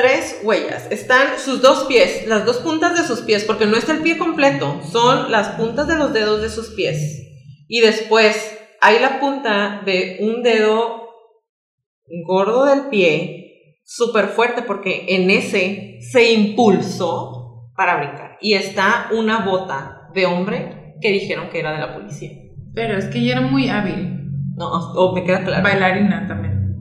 tres 0.01 0.40
huellas. 0.42 0.86
Están 0.90 1.38
sus 1.38 1.61
dos 1.61 1.84
pies, 1.84 2.26
las 2.26 2.46
dos 2.46 2.59
puntas 2.59 2.96
de 2.96 3.07
sus 3.07 3.20
pies, 3.20 3.44
porque 3.44 3.66
no 3.66 3.76
está 3.76 3.92
el 3.92 4.01
pie 4.03 4.16
completo, 4.16 4.80
son 4.90 5.30
las 5.30 5.48
puntas 5.51 5.86
de 5.88 5.96
los 5.96 6.12
dedos 6.14 6.40
de 6.40 6.48
sus 6.48 6.70
pies. 6.70 7.26
Y 7.68 7.80
después 7.80 8.59
hay 8.80 8.98
la 8.98 9.20
punta 9.20 9.82
de 9.84 10.18
un 10.22 10.42
dedo 10.42 11.11
gordo 12.26 12.64
del 12.64 12.88
pie, 12.88 13.76
súper 13.84 14.28
fuerte, 14.28 14.62
porque 14.62 15.05
en 15.09 15.30
ese 15.30 15.98
se 16.01 16.32
impulsó 16.32 17.70
para 17.76 17.96
brincar. 17.98 18.38
Y 18.40 18.55
está 18.55 19.11
una 19.12 19.44
bota 19.44 20.09
de 20.14 20.24
hombre 20.24 20.94
que 21.03 21.12
dijeron 21.12 21.51
que 21.51 21.61
era 21.61 21.72
de 21.72 21.78
la 21.78 21.94
policía. 21.94 22.30
Pero 22.74 22.96
es 22.96 23.07
que 23.07 23.18
ella 23.18 23.32
era 23.32 23.40
muy 23.42 23.68
hábil, 23.68 24.16
No, 24.57 24.70
o 24.94 25.14
me 25.14 25.24
queda 25.24 25.44
claro. 25.44 25.62
bailarina 25.62 26.26
también. 26.26 26.74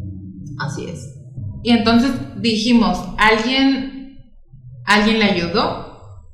Así 0.57 0.89
es. 0.89 1.18
Y 1.64 1.72
entonces 1.72 2.12
dijimos, 2.41 3.03
¿alguien, 3.18 4.20
¿alguien 4.86 5.20
le 5.20 5.26
ayudó? 5.26 5.88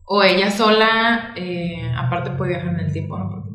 ¿O 0.05 0.21
ella 0.23 0.51
sola, 0.51 1.33
eh, 1.35 1.91
aparte 1.97 2.31
puede 2.31 2.51
viajar 2.51 2.73
en 2.75 2.79
el 2.85 2.93
tiempo, 2.93 3.17
¿no? 3.17 3.29
Porque 3.29 3.49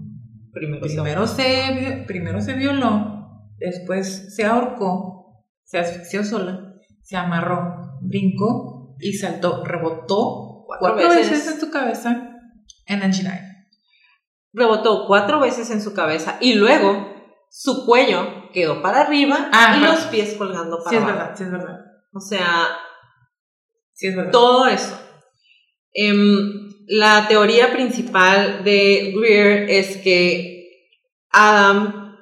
Primero, 0.53 0.89
se 0.89 0.95
primero 0.95 1.27
se, 1.29 1.73
vi- 1.73 2.07
primero 2.07 2.41
se 2.41 2.55
violó, 2.55 3.47
después 3.59 4.35
se 4.35 4.45
ahorcó, 4.45 5.45
se 5.63 5.79
asfixió 5.79 6.25
sola, 6.25 6.75
se 7.03 7.17
amarró, 7.17 7.99
brincó 8.03 8.97
y 8.99 9.13
saltó, 9.13 9.65
rebotó 9.65 10.65
Cuatro 10.67 10.95
cuatro, 10.97 11.09
veces. 11.11 11.31
veces. 11.31 11.55
en 11.55 11.61
su 11.61 11.71
cabeza 11.71 12.37
she 12.89 13.23
died. 13.23 13.41
rebotó 14.53 15.07
cuatro 15.07 15.39
veces 15.39 15.71
en 15.71 15.81
su 15.81 15.95
cabeza 15.95 16.37
y 16.41 16.55
luego 16.55 17.07
su 17.53 17.85
cuello 17.85 18.51
quedó 18.53 18.81
para 18.81 19.01
arriba 19.03 19.51
Ah, 19.53 19.77
y 19.77 19.85
los 19.85 20.05
pies 20.07 20.35
colgando 20.39 20.79
para 20.79 20.91
Sí 20.91 20.97
es 20.97 21.03
abajo. 21.03 21.19
verdad, 21.19 21.35
sí 21.37 21.45
es 21.45 21.51
verdad. 21.51 21.77
O 22.13 22.21
sea, 22.21 22.69
Sí 23.93 24.07
es 24.07 24.17
verdad. 24.17 24.31
todo 24.33 24.67
eso. 24.69 24.99
Em, 25.93 26.71
la 26.87 27.27
teoría 27.29 27.73
principal 27.73 28.63
de 28.65 29.13
Greer 29.17 29.69
es 29.69 29.97
que 29.99 30.69
Adam 31.31 32.17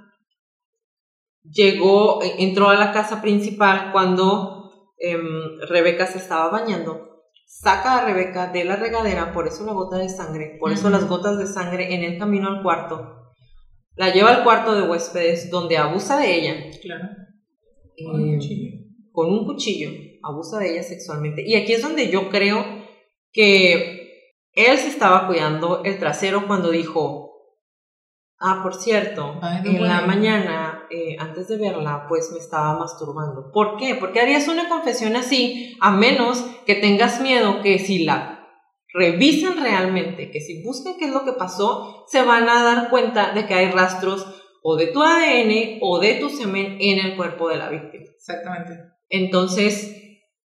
llegó, 1.42 2.22
e- 2.22 2.42
entró 2.44 2.70
a 2.70 2.74
la 2.76 2.92
casa 2.92 3.20
principal 3.20 3.90
cuando 3.92 4.54
em, 5.00 5.60
Rebeca 5.68 6.06
se 6.06 6.18
estaba 6.18 6.48
bañando. 6.50 7.22
Saca 7.46 7.98
a 7.98 8.04
Rebeca 8.04 8.48
de 8.48 8.64
la 8.64 8.76
regadera, 8.76 9.32
por 9.32 9.46
eso 9.46 9.64
la 9.64 9.72
gota 9.72 9.96
de 9.96 10.08
sangre, 10.08 10.56
por 10.58 10.72
eso 10.72 10.90
las 10.90 11.06
gotas 11.08 11.38
de 11.38 11.46
sangre 11.46 11.94
en 11.94 12.02
el 12.02 12.18
camino 12.18 12.48
al 12.48 12.62
cuarto. 12.62 13.27
La 13.98 14.12
lleva 14.12 14.30
al 14.30 14.44
cuarto 14.44 14.74
de 14.74 14.88
huéspedes 14.88 15.50
donde 15.50 15.76
abusa 15.76 16.18
de 16.18 16.34
ella. 16.34 16.54
Claro. 16.80 17.04
eh, 17.96 18.04
Con 18.04 18.20
un 18.22 18.34
cuchillo. 18.36 18.70
con 19.12 19.30
un 19.32 19.44
cuchillo, 19.46 19.90
abusa 20.22 20.58
de 20.60 20.72
ella 20.72 20.82
sexualmente. 20.84 21.42
Y 21.46 21.56
aquí 21.56 21.72
es 21.72 21.82
donde 21.82 22.08
yo 22.08 22.30
creo 22.30 22.64
que 23.32 23.98
él 24.52 24.78
se 24.78 24.88
estaba 24.88 25.26
cuidando 25.26 25.82
el 25.84 25.98
trasero 25.98 26.46
cuando 26.46 26.70
dijo, 26.70 27.32
ah, 28.38 28.60
por 28.62 28.74
cierto, 28.74 29.40
en 29.64 29.82
la 29.82 30.02
mañana, 30.02 30.84
eh, 30.90 31.16
antes 31.18 31.48
de 31.48 31.56
verla, 31.58 32.06
pues 32.08 32.30
me 32.32 32.38
estaba 32.38 32.78
masturbando. 32.78 33.50
¿Por 33.52 33.76
qué? 33.76 33.96
Porque 33.96 34.20
harías 34.20 34.46
una 34.48 34.68
confesión 34.68 35.16
así, 35.16 35.76
a 35.80 35.90
menos 35.90 36.38
que 36.66 36.76
tengas 36.76 37.20
miedo 37.20 37.60
que 37.62 37.78
si 37.80 38.04
la 38.04 38.37
revisen 38.98 39.62
realmente, 39.62 40.30
que 40.30 40.40
si 40.40 40.62
buscan 40.62 40.94
qué 40.98 41.06
es 41.06 41.12
lo 41.12 41.24
que 41.24 41.32
pasó, 41.32 42.04
se 42.08 42.22
van 42.22 42.48
a 42.48 42.64
dar 42.64 42.90
cuenta 42.90 43.32
de 43.32 43.46
que 43.46 43.54
hay 43.54 43.70
rastros 43.70 44.26
o 44.62 44.76
de 44.76 44.88
tu 44.88 45.02
ADN 45.02 45.78
o 45.80 46.00
de 46.00 46.14
tu 46.14 46.28
semen 46.28 46.78
en 46.80 46.98
el 46.98 47.16
cuerpo 47.16 47.48
de 47.48 47.56
la 47.56 47.70
víctima. 47.70 48.04
Exactamente. 48.04 48.74
Entonces, 49.08 49.94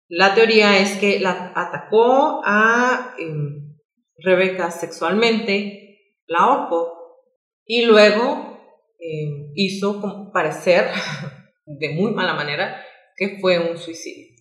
la 0.08 0.34
teoría 0.34 0.80
es 0.80 0.98
que 0.98 1.20
la 1.20 1.54
atacó 1.56 2.42
a 2.44 3.16
em, 3.20 3.78
Rebeca 4.18 4.70
sexualmente, 4.72 6.00
la 6.28 6.40
ahorcó 6.40 7.22
y 7.66 7.86
luego 7.86 8.60
em, 9.00 9.52
hizo 9.56 10.02
como 10.02 10.32
parecer 10.32 10.90
de 11.66 11.90
muy 11.90 12.12
mala 12.12 12.34
manera 12.34 12.84
que 13.16 13.38
fue 13.40 13.60
un 13.60 13.78
suicidio. 13.78 14.36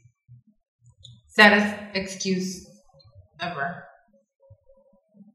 Saddest 1.28 1.94
excuse 1.94 2.66
ever. 3.40 3.89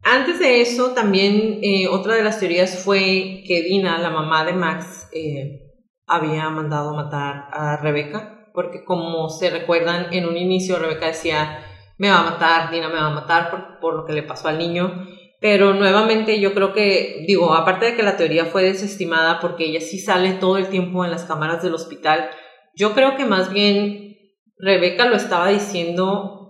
Antes 0.08 0.38
de 0.38 0.62
eso, 0.62 0.92
también 0.92 1.62
eh, 1.64 1.88
otra 1.88 2.14
de 2.14 2.24
las 2.24 2.40
teorías 2.40 2.78
fue 2.86 3.42
que 3.48 3.64
Dina, 3.64 3.98
la 3.98 4.12
mamá 4.12 4.46
de 4.46 4.54
Max, 4.54 5.10
eh, 5.12 5.74
había 6.06 6.48
mandado 6.52 6.94
matar 6.94 7.48
a 7.52 7.78
Rebeca, 7.82 8.52
porque 8.54 8.86
como 8.86 9.30
se 9.30 9.50
recuerdan, 9.50 10.14
en 10.14 10.28
un 10.28 10.38
inicio 10.38 10.78
Rebeca 10.78 11.08
decía, 11.08 11.66
me 11.98 12.12
va 12.12 12.20
a 12.20 12.30
matar, 12.30 12.70
Dina 12.70 12.88
me 12.88 13.02
va 13.02 13.08
a 13.08 13.16
matar 13.16 13.50
por, 13.50 13.80
por 13.80 13.96
lo 13.96 14.06
que 14.06 14.14
le 14.14 14.22
pasó 14.22 14.48
al 14.48 14.60
niño, 14.60 15.08
pero 15.42 15.74
nuevamente 15.74 16.40
yo 16.40 16.54
creo 16.54 16.72
que, 16.72 17.24
digo, 17.28 17.56
aparte 17.56 17.88
de 17.88 17.96
que 17.96 18.04
la 18.04 18.16
teoría 18.16 18.46
fue 18.46 18.62
desestimada 18.62 19.40
porque 19.40 19.66
ella 19.66 19.82
sí 19.82 19.98
sale 19.98 20.34
todo 20.34 20.58
el 20.58 20.70
tiempo 20.70 21.04
en 21.04 21.10
las 21.10 21.24
cámaras 21.24 21.64
del 21.64 21.74
hospital, 21.74 22.30
yo 22.76 22.94
creo 22.94 23.18
que 23.18 23.26
más 23.26 23.52
bien 23.52 24.18
Rebeca 24.60 25.08
lo 25.08 25.16
estaba 25.16 25.48
diciendo 25.48 26.45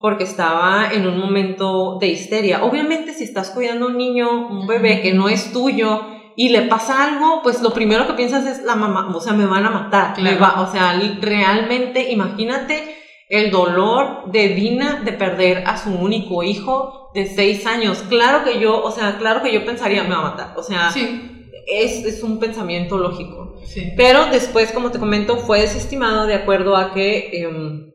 porque 0.00 0.24
estaba 0.24 0.88
en 0.92 1.06
un 1.06 1.18
momento 1.18 1.98
de 2.00 2.08
histeria. 2.08 2.64
Obviamente 2.64 3.12
si 3.12 3.24
estás 3.24 3.50
cuidando 3.50 3.84
a 3.86 3.88
un 3.90 3.98
niño, 3.98 4.48
un 4.48 4.66
bebé 4.66 5.02
que 5.02 5.12
no 5.12 5.28
es 5.28 5.52
tuyo 5.52 6.06
y 6.36 6.48
le 6.48 6.62
pasa 6.62 7.04
algo, 7.04 7.40
pues 7.42 7.60
lo 7.60 7.72
primero 7.74 8.06
que 8.06 8.14
piensas 8.14 8.46
es 8.46 8.64
la 8.64 8.74
mamá, 8.76 9.12
o 9.14 9.20
sea, 9.20 9.34
me 9.34 9.44
van 9.46 9.66
a 9.66 9.70
matar. 9.70 10.18
me 10.22 10.36
Claro. 10.36 10.40
va- 10.56 10.60
o 10.62 10.72
sea, 10.72 10.98
realmente 11.20 12.10
imagínate 12.12 12.96
el 13.28 13.50
dolor 13.50 14.30
de 14.32 14.48
Dina 14.48 15.02
de 15.04 15.12
perder 15.12 15.64
a 15.66 15.76
su 15.76 15.90
único 15.90 16.42
hijo 16.42 17.10
de 17.14 17.26
seis 17.26 17.66
años. 17.66 18.02
Claro 18.08 18.42
que 18.42 18.58
yo, 18.58 18.82
o 18.82 18.90
sea, 18.90 19.18
claro 19.18 19.42
que 19.42 19.52
yo 19.52 19.64
pensaría, 19.64 20.02
me 20.04 20.10
va 20.14 20.18
a 20.20 20.30
matar. 20.30 20.54
O 20.56 20.62
sea, 20.62 20.90
Sí, 20.90 21.50
es, 21.66 22.04
es 22.04 22.22
un 22.22 22.38
pensamiento 22.40 22.96
lógico. 22.96 23.54
sí. 23.64 23.92
Pero 23.96 24.26
después, 24.26 24.72
como 24.72 24.90
te 24.90 24.98
comento, 24.98 25.36
fue 25.36 25.60
desestimado 25.60 26.26
de 26.26 26.34
acuerdo 26.34 26.74
a 26.76 26.92
que 26.94 27.42
em, 27.42 27.92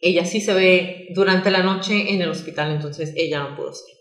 ella 0.00 0.24
sí 0.24 0.40
se 0.40 0.54
ve 0.54 1.08
durante 1.14 1.50
la 1.50 1.62
noche 1.62 2.12
en 2.12 2.22
el 2.22 2.30
hospital, 2.30 2.72
entonces 2.72 3.12
ella 3.16 3.40
no 3.40 3.56
pudo 3.56 3.72
ser. 3.72 3.94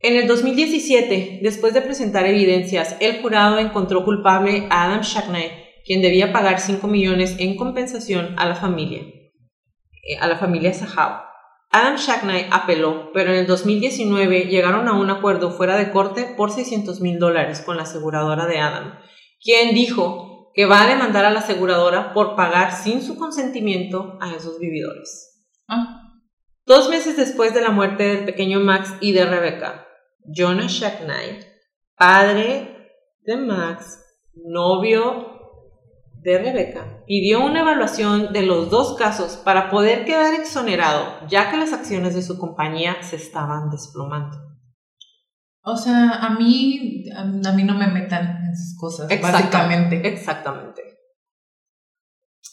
En 0.00 0.16
el 0.16 0.26
2017, 0.26 1.38
después 1.42 1.74
de 1.74 1.80
presentar 1.80 2.26
evidencias, 2.26 2.96
el 3.00 3.22
jurado 3.22 3.58
encontró 3.58 4.04
culpable 4.04 4.66
a 4.68 4.84
Adam 4.84 5.02
Shackney, 5.02 5.50
quien 5.86 6.02
debía 6.02 6.32
pagar 6.32 6.60
5 6.60 6.86
millones 6.88 7.36
en 7.38 7.56
compensación 7.56 8.34
a 8.36 8.46
la 8.48 8.56
familia, 8.56 9.02
eh, 9.02 10.16
a 10.20 10.26
la 10.26 10.36
familia 10.36 10.72
Sahau. 10.74 11.22
Adam 11.70 11.96
Shackney 11.96 12.46
apeló, 12.50 13.12
pero 13.14 13.30
en 13.32 13.38
el 13.38 13.46
2019 13.46 14.46
llegaron 14.46 14.88
a 14.88 14.92
un 14.92 15.08
acuerdo 15.08 15.52
fuera 15.52 15.76
de 15.76 15.90
corte 15.90 16.34
por 16.36 16.50
600 16.50 17.00
mil 17.00 17.18
dólares 17.18 17.60
con 17.60 17.76
la 17.76 17.84
aseguradora 17.84 18.46
de 18.46 18.58
Adam, 18.58 18.98
quien 19.40 19.72
dijo 19.72 20.31
que 20.54 20.66
va 20.66 20.82
a 20.82 20.88
demandar 20.88 21.24
a 21.24 21.30
la 21.30 21.40
aseguradora 21.40 22.12
por 22.12 22.36
pagar 22.36 22.72
sin 22.72 23.02
su 23.02 23.16
consentimiento 23.16 24.18
a 24.20 24.34
esos 24.34 24.58
vividores. 24.58 25.44
Ah, 25.68 26.02
Dos 26.64 26.88
meses 26.88 27.16
después 27.16 27.54
de 27.54 27.60
la 27.60 27.70
muerte 27.70 28.04
del 28.04 28.24
pequeño 28.24 28.60
Max 28.60 28.94
y 29.00 29.10
de 29.12 29.26
Rebecca, 29.26 29.84
Jonah 30.24 30.68
Shacknight, 30.68 31.44
padre 31.96 32.88
de 33.22 33.36
Max, 33.36 34.00
novio 34.34 35.40
de 36.20 36.38
Rebecca, 36.38 37.02
pidió 37.04 37.44
una 37.44 37.62
evaluación 37.62 38.32
de 38.32 38.42
los 38.42 38.70
dos 38.70 38.94
casos 38.96 39.38
para 39.44 39.70
poder 39.70 40.04
quedar 40.04 40.34
exonerado, 40.34 41.26
ya 41.26 41.50
que 41.50 41.56
las 41.56 41.72
acciones 41.72 42.14
de 42.14 42.22
su 42.22 42.38
compañía 42.38 43.02
se 43.02 43.16
estaban 43.16 43.68
desplomando. 43.68 44.51
O 45.64 45.76
sea, 45.76 46.10
a 46.22 46.30
mí, 46.30 47.04
a 47.14 47.24
mí 47.24 47.62
no 47.62 47.74
me 47.74 47.86
metan 47.86 48.44
en 48.44 48.52
esas 48.52 48.76
cosas, 48.78 49.08
básicamente. 49.20 50.06
Exactamente. 50.08 50.82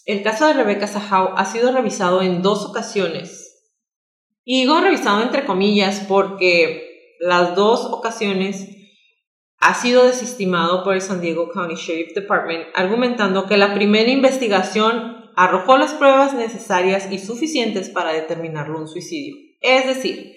El 0.06 0.24
caso 0.24 0.48
de 0.48 0.54
Rebecca 0.54 0.88
Sahau 0.88 1.34
ha 1.36 1.46
sido 1.46 1.72
revisado 1.72 2.22
en 2.22 2.42
dos 2.42 2.66
ocasiones. 2.66 3.46
Y 4.44 4.62
digo 4.62 4.80
revisado 4.80 5.22
entre 5.22 5.46
comillas 5.46 6.06
porque 6.08 7.16
las 7.20 7.56
dos 7.56 7.86
ocasiones 7.86 8.68
ha 9.60 9.74
sido 9.74 10.06
desestimado 10.06 10.84
por 10.84 10.96
el 10.96 11.02
San 11.02 11.22
Diego 11.22 11.50
County 11.50 11.76
Sheriff 11.76 12.16
Department, 12.16 12.68
argumentando 12.76 13.46
que 13.46 13.58
la 13.58 13.74
primera 13.74 14.10
investigación 14.10 15.30
arrojó 15.36 15.78
las 15.78 15.94
pruebas 15.94 16.34
necesarias 16.34 17.12
y 17.12 17.20
suficientes 17.20 17.90
para 17.90 18.14
determinarlo 18.14 18.80
un 18.80 18.88
suicidio. 18.88 19.36
Es 19.62 19.86
decir, 19.86 20.34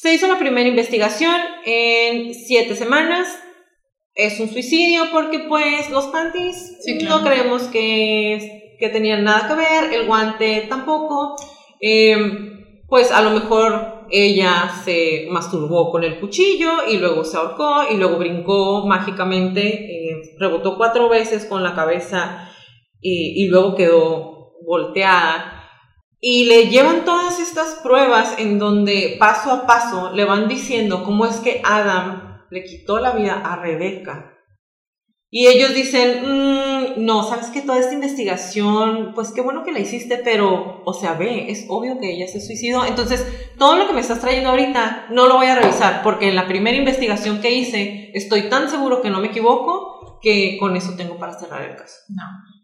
se 0.00 0.14
hizo 0.14 0.28
la 0.28 0.38
primera 0.38 0.68
investigación 0.68 1.34
en 1.64 2.32
siete 2.32 2.76
semanas. 2.76 3.26
Es 4.14 4.38
un 4.38 4.48
suicidio 4.48 5.10
porque 5.12 5.40
pues 5.40 5.90
los 5.90 6.06
panties 6.06 6.78
no 7.02 7.22
creemos 7.22 7.64
que, 7.64 8.76
que, 8.78 8.88
tenían 8.90 9.24
nada 9.24 9.48
que 9.48 9.54
ver, 9.54 9.92
el 9.92 10.06
guante 10.06 10.66
tampoco. 10.68 11.34
Em, 11.80 12.64
pues 12.86 13.10
a 13.10 13.22
lo 13.22 13.30
mejor 13.30 14.06
ella 14.10 14.70
se 14.84 15.26
masturbó 15.30 15.90
con 15.90 16.04
el 16.04 16.20
cuchillo 16.20 16.86
y 16.88 16.98
luego 16.98 17.24
se 17.24 17.36
ahorcó 17.36 17.82
y 17.90 17.96
luego 17.96 18.18
brincó 18.18 18.86
mágicamente, 18.86 19.60
eh, 19.62 20.36
rebotó 20.38 20.76
cuatro 20.76 21.08
veces 21.08 21.44
con 21.44 21.64
la 21.64 21.74
cabeza 21.74 22.48
y, 23.00 23.44
y 23.44 23.48
luego 23.48 23.74
quedó 23.74 24.52
volteada 24.64 25.57
y 26.20 26.46
le 26.46 26.68
llevan 26.68 27.04
todas 27.04 27.38
estas 27.38 27.76
pruebas 27.82 28.34
en 28.38 28.58
donde 28.58 29.16
paso 29.18 29.52
a 29.52 29.66
paso 29.66 30.12
le 30.12 30.24
van 30.24 30.48
diciendo 30.48 31.04
cómo 31.04 31.26
es 31.26 31.36
que 31.36 31.60
Adam 31.64 32.42
le 32.50 32.64
quitó 32.64 32.98
la 32.98 33.12
vida 33.12 33.42
a 33.44 33.56
Rebeca. 33.56 34.34
Y 35.30 35.46
ellos 35.46 35.74
dicen, 35.74 36.22
mm, 36.22 37.04
no, 37.04 37.22
sabes 37.22 37.48
que 37.48 37.60
toda 37.60 37.78
esta 37.78 37.92
investigación, 37.92 39.12
pues 39.14 39.30
qué 39.30 39.42
bueno 39.42 39.62
que 39.62 39.72
la 39.72 39.78
hiciste, 39.78 40.16
pero, 40.24 40.82
o 40.86 40.94
sea, 40.94 41.14
ve, 41.14 41.50
es 41.50 41.66
obvio 41.68 41.98
que 42.00 42.10
ella 42.10 42.26
se 42.26 42.40
suicidó. 42.40 42.86
Entonces, 42.86 43.26
todo 43.58 43.76
lo 43.76 43.86
que 43.86 43.92
me 43.92 44.00
estás 44.00 44.20
trayendo 44.20 44.48
ahorita 44.48 45.08
no 45.10 45.26
lo 45.26 45.36
voy 45.36 45.48
a 45.48 45.54
revisar, 45.54 46.02
porque 46.02 46.28
en 46.28 46.34
la 46.34 46.48
primera 46.48 46.78
investigación 46.78 47.42
que 47.42 47.50
hice, 47.50 48.10
estoy 48.14 48.48
tan 48.48 48.70
seguro 48.70 49.02
que 49.02 49.10
no 49.10 49.20
me 49.20 49.26
equivoco 49.26 50.18
que 50.22 50.56
con 50.58 50.76
eso 50.76 50.94
tengo 50.96 51.18
para 51.18 51.38
cerrar 51.38 51.62
el 51.62 51.76
caso. 51.76 51.96
No. 52.08 52.57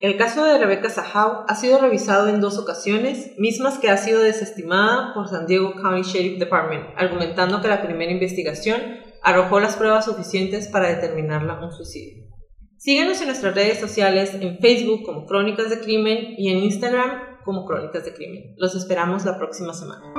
El 0.00 0.16
caso 0.16 0.42
de 0.46 0.56
Rebecca 0.56 0.88
Sahau 0.88 1.44
ha 1.46 1.54
sido 1.54 1.78
revisado 1.78 2.28
en 2.28 2.40
dos 2.40 2.56
ocasiones, 2.56 3.32
mismas 3.36 3.78
que 3.78 3.90
ha 3.90 3.98
sido 3.98 4.22
desestimada 4.22 5.12
por 5.12 5.28
San 5.28 5.46
Diego 5.46 5.74
County 5.74 6.08
Sheriff 6.08 6.38
Department, 6.38 6.86
argumentando 6.96 7.60
que 7.60 7.68
la 7.68 7.82
primera 7.82 8.10
investigación 8.10 8.80
arrojó 9.22 9.60
las 9.60 9.76
pruebas 9.76 10.06
suficientes 10.06 10.68
para 10.68 10.88
determinarla 10.88 11.62
un 11.62 11.70
suicidio. 11.70 12.24
Síguenos 12.78 13.20
en 13.20 13.26
nuestras 13.26 13.54
redes 13.54 13.78
sociales, 13.78 14.32
en 14.40 14.58
Facebook 14.58 15.02
como 15.04 15.26
Crónicas 15.26 15.68
de 15.68 15.80
Crimen 15.80 16.34
y 16.38 16.50
en 16.50 16.60
Instagram 16.60 17.42
como 17.44 17.66
Crónicas 17.66 18.02
de 18.02 18.14
Crimen. 18.14 18.54
Los 18.56 18.74
esperamos 18.74 19.26
la 19.26 19.36
próxima 19.36 19.74
semana. 19.74 20.14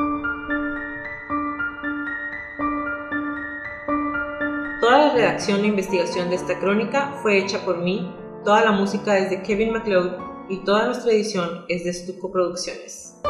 Toda 4.80 5.08
la 5.08 5.14
redacción 5.16 5.64
e 5.64 5.68
investigación 5.70 6.30
de 6.30 6.36
esta 6.36 6.60
crónica 6.60 7.18
fue 7.24 7.40
hecha 7.40 7.66
por 7.66 7.80
mí, 7.80 8.16
Toda 8.44 8.66
la 8.66 8.72
música 8.72 9.20
es 9.20 9.30
de 9.30 9.44
Kevin 9.44 9.72
MacLeod 9.72 10.14
y 10.50 10.64
toda 10.64 10.88
nuestra 10.88 11.12
edición 11.12 11.64
es 11.68 11.84
de 11.84 11.94
Stuco 11.94 12.32
Producciones. 12.32 13.22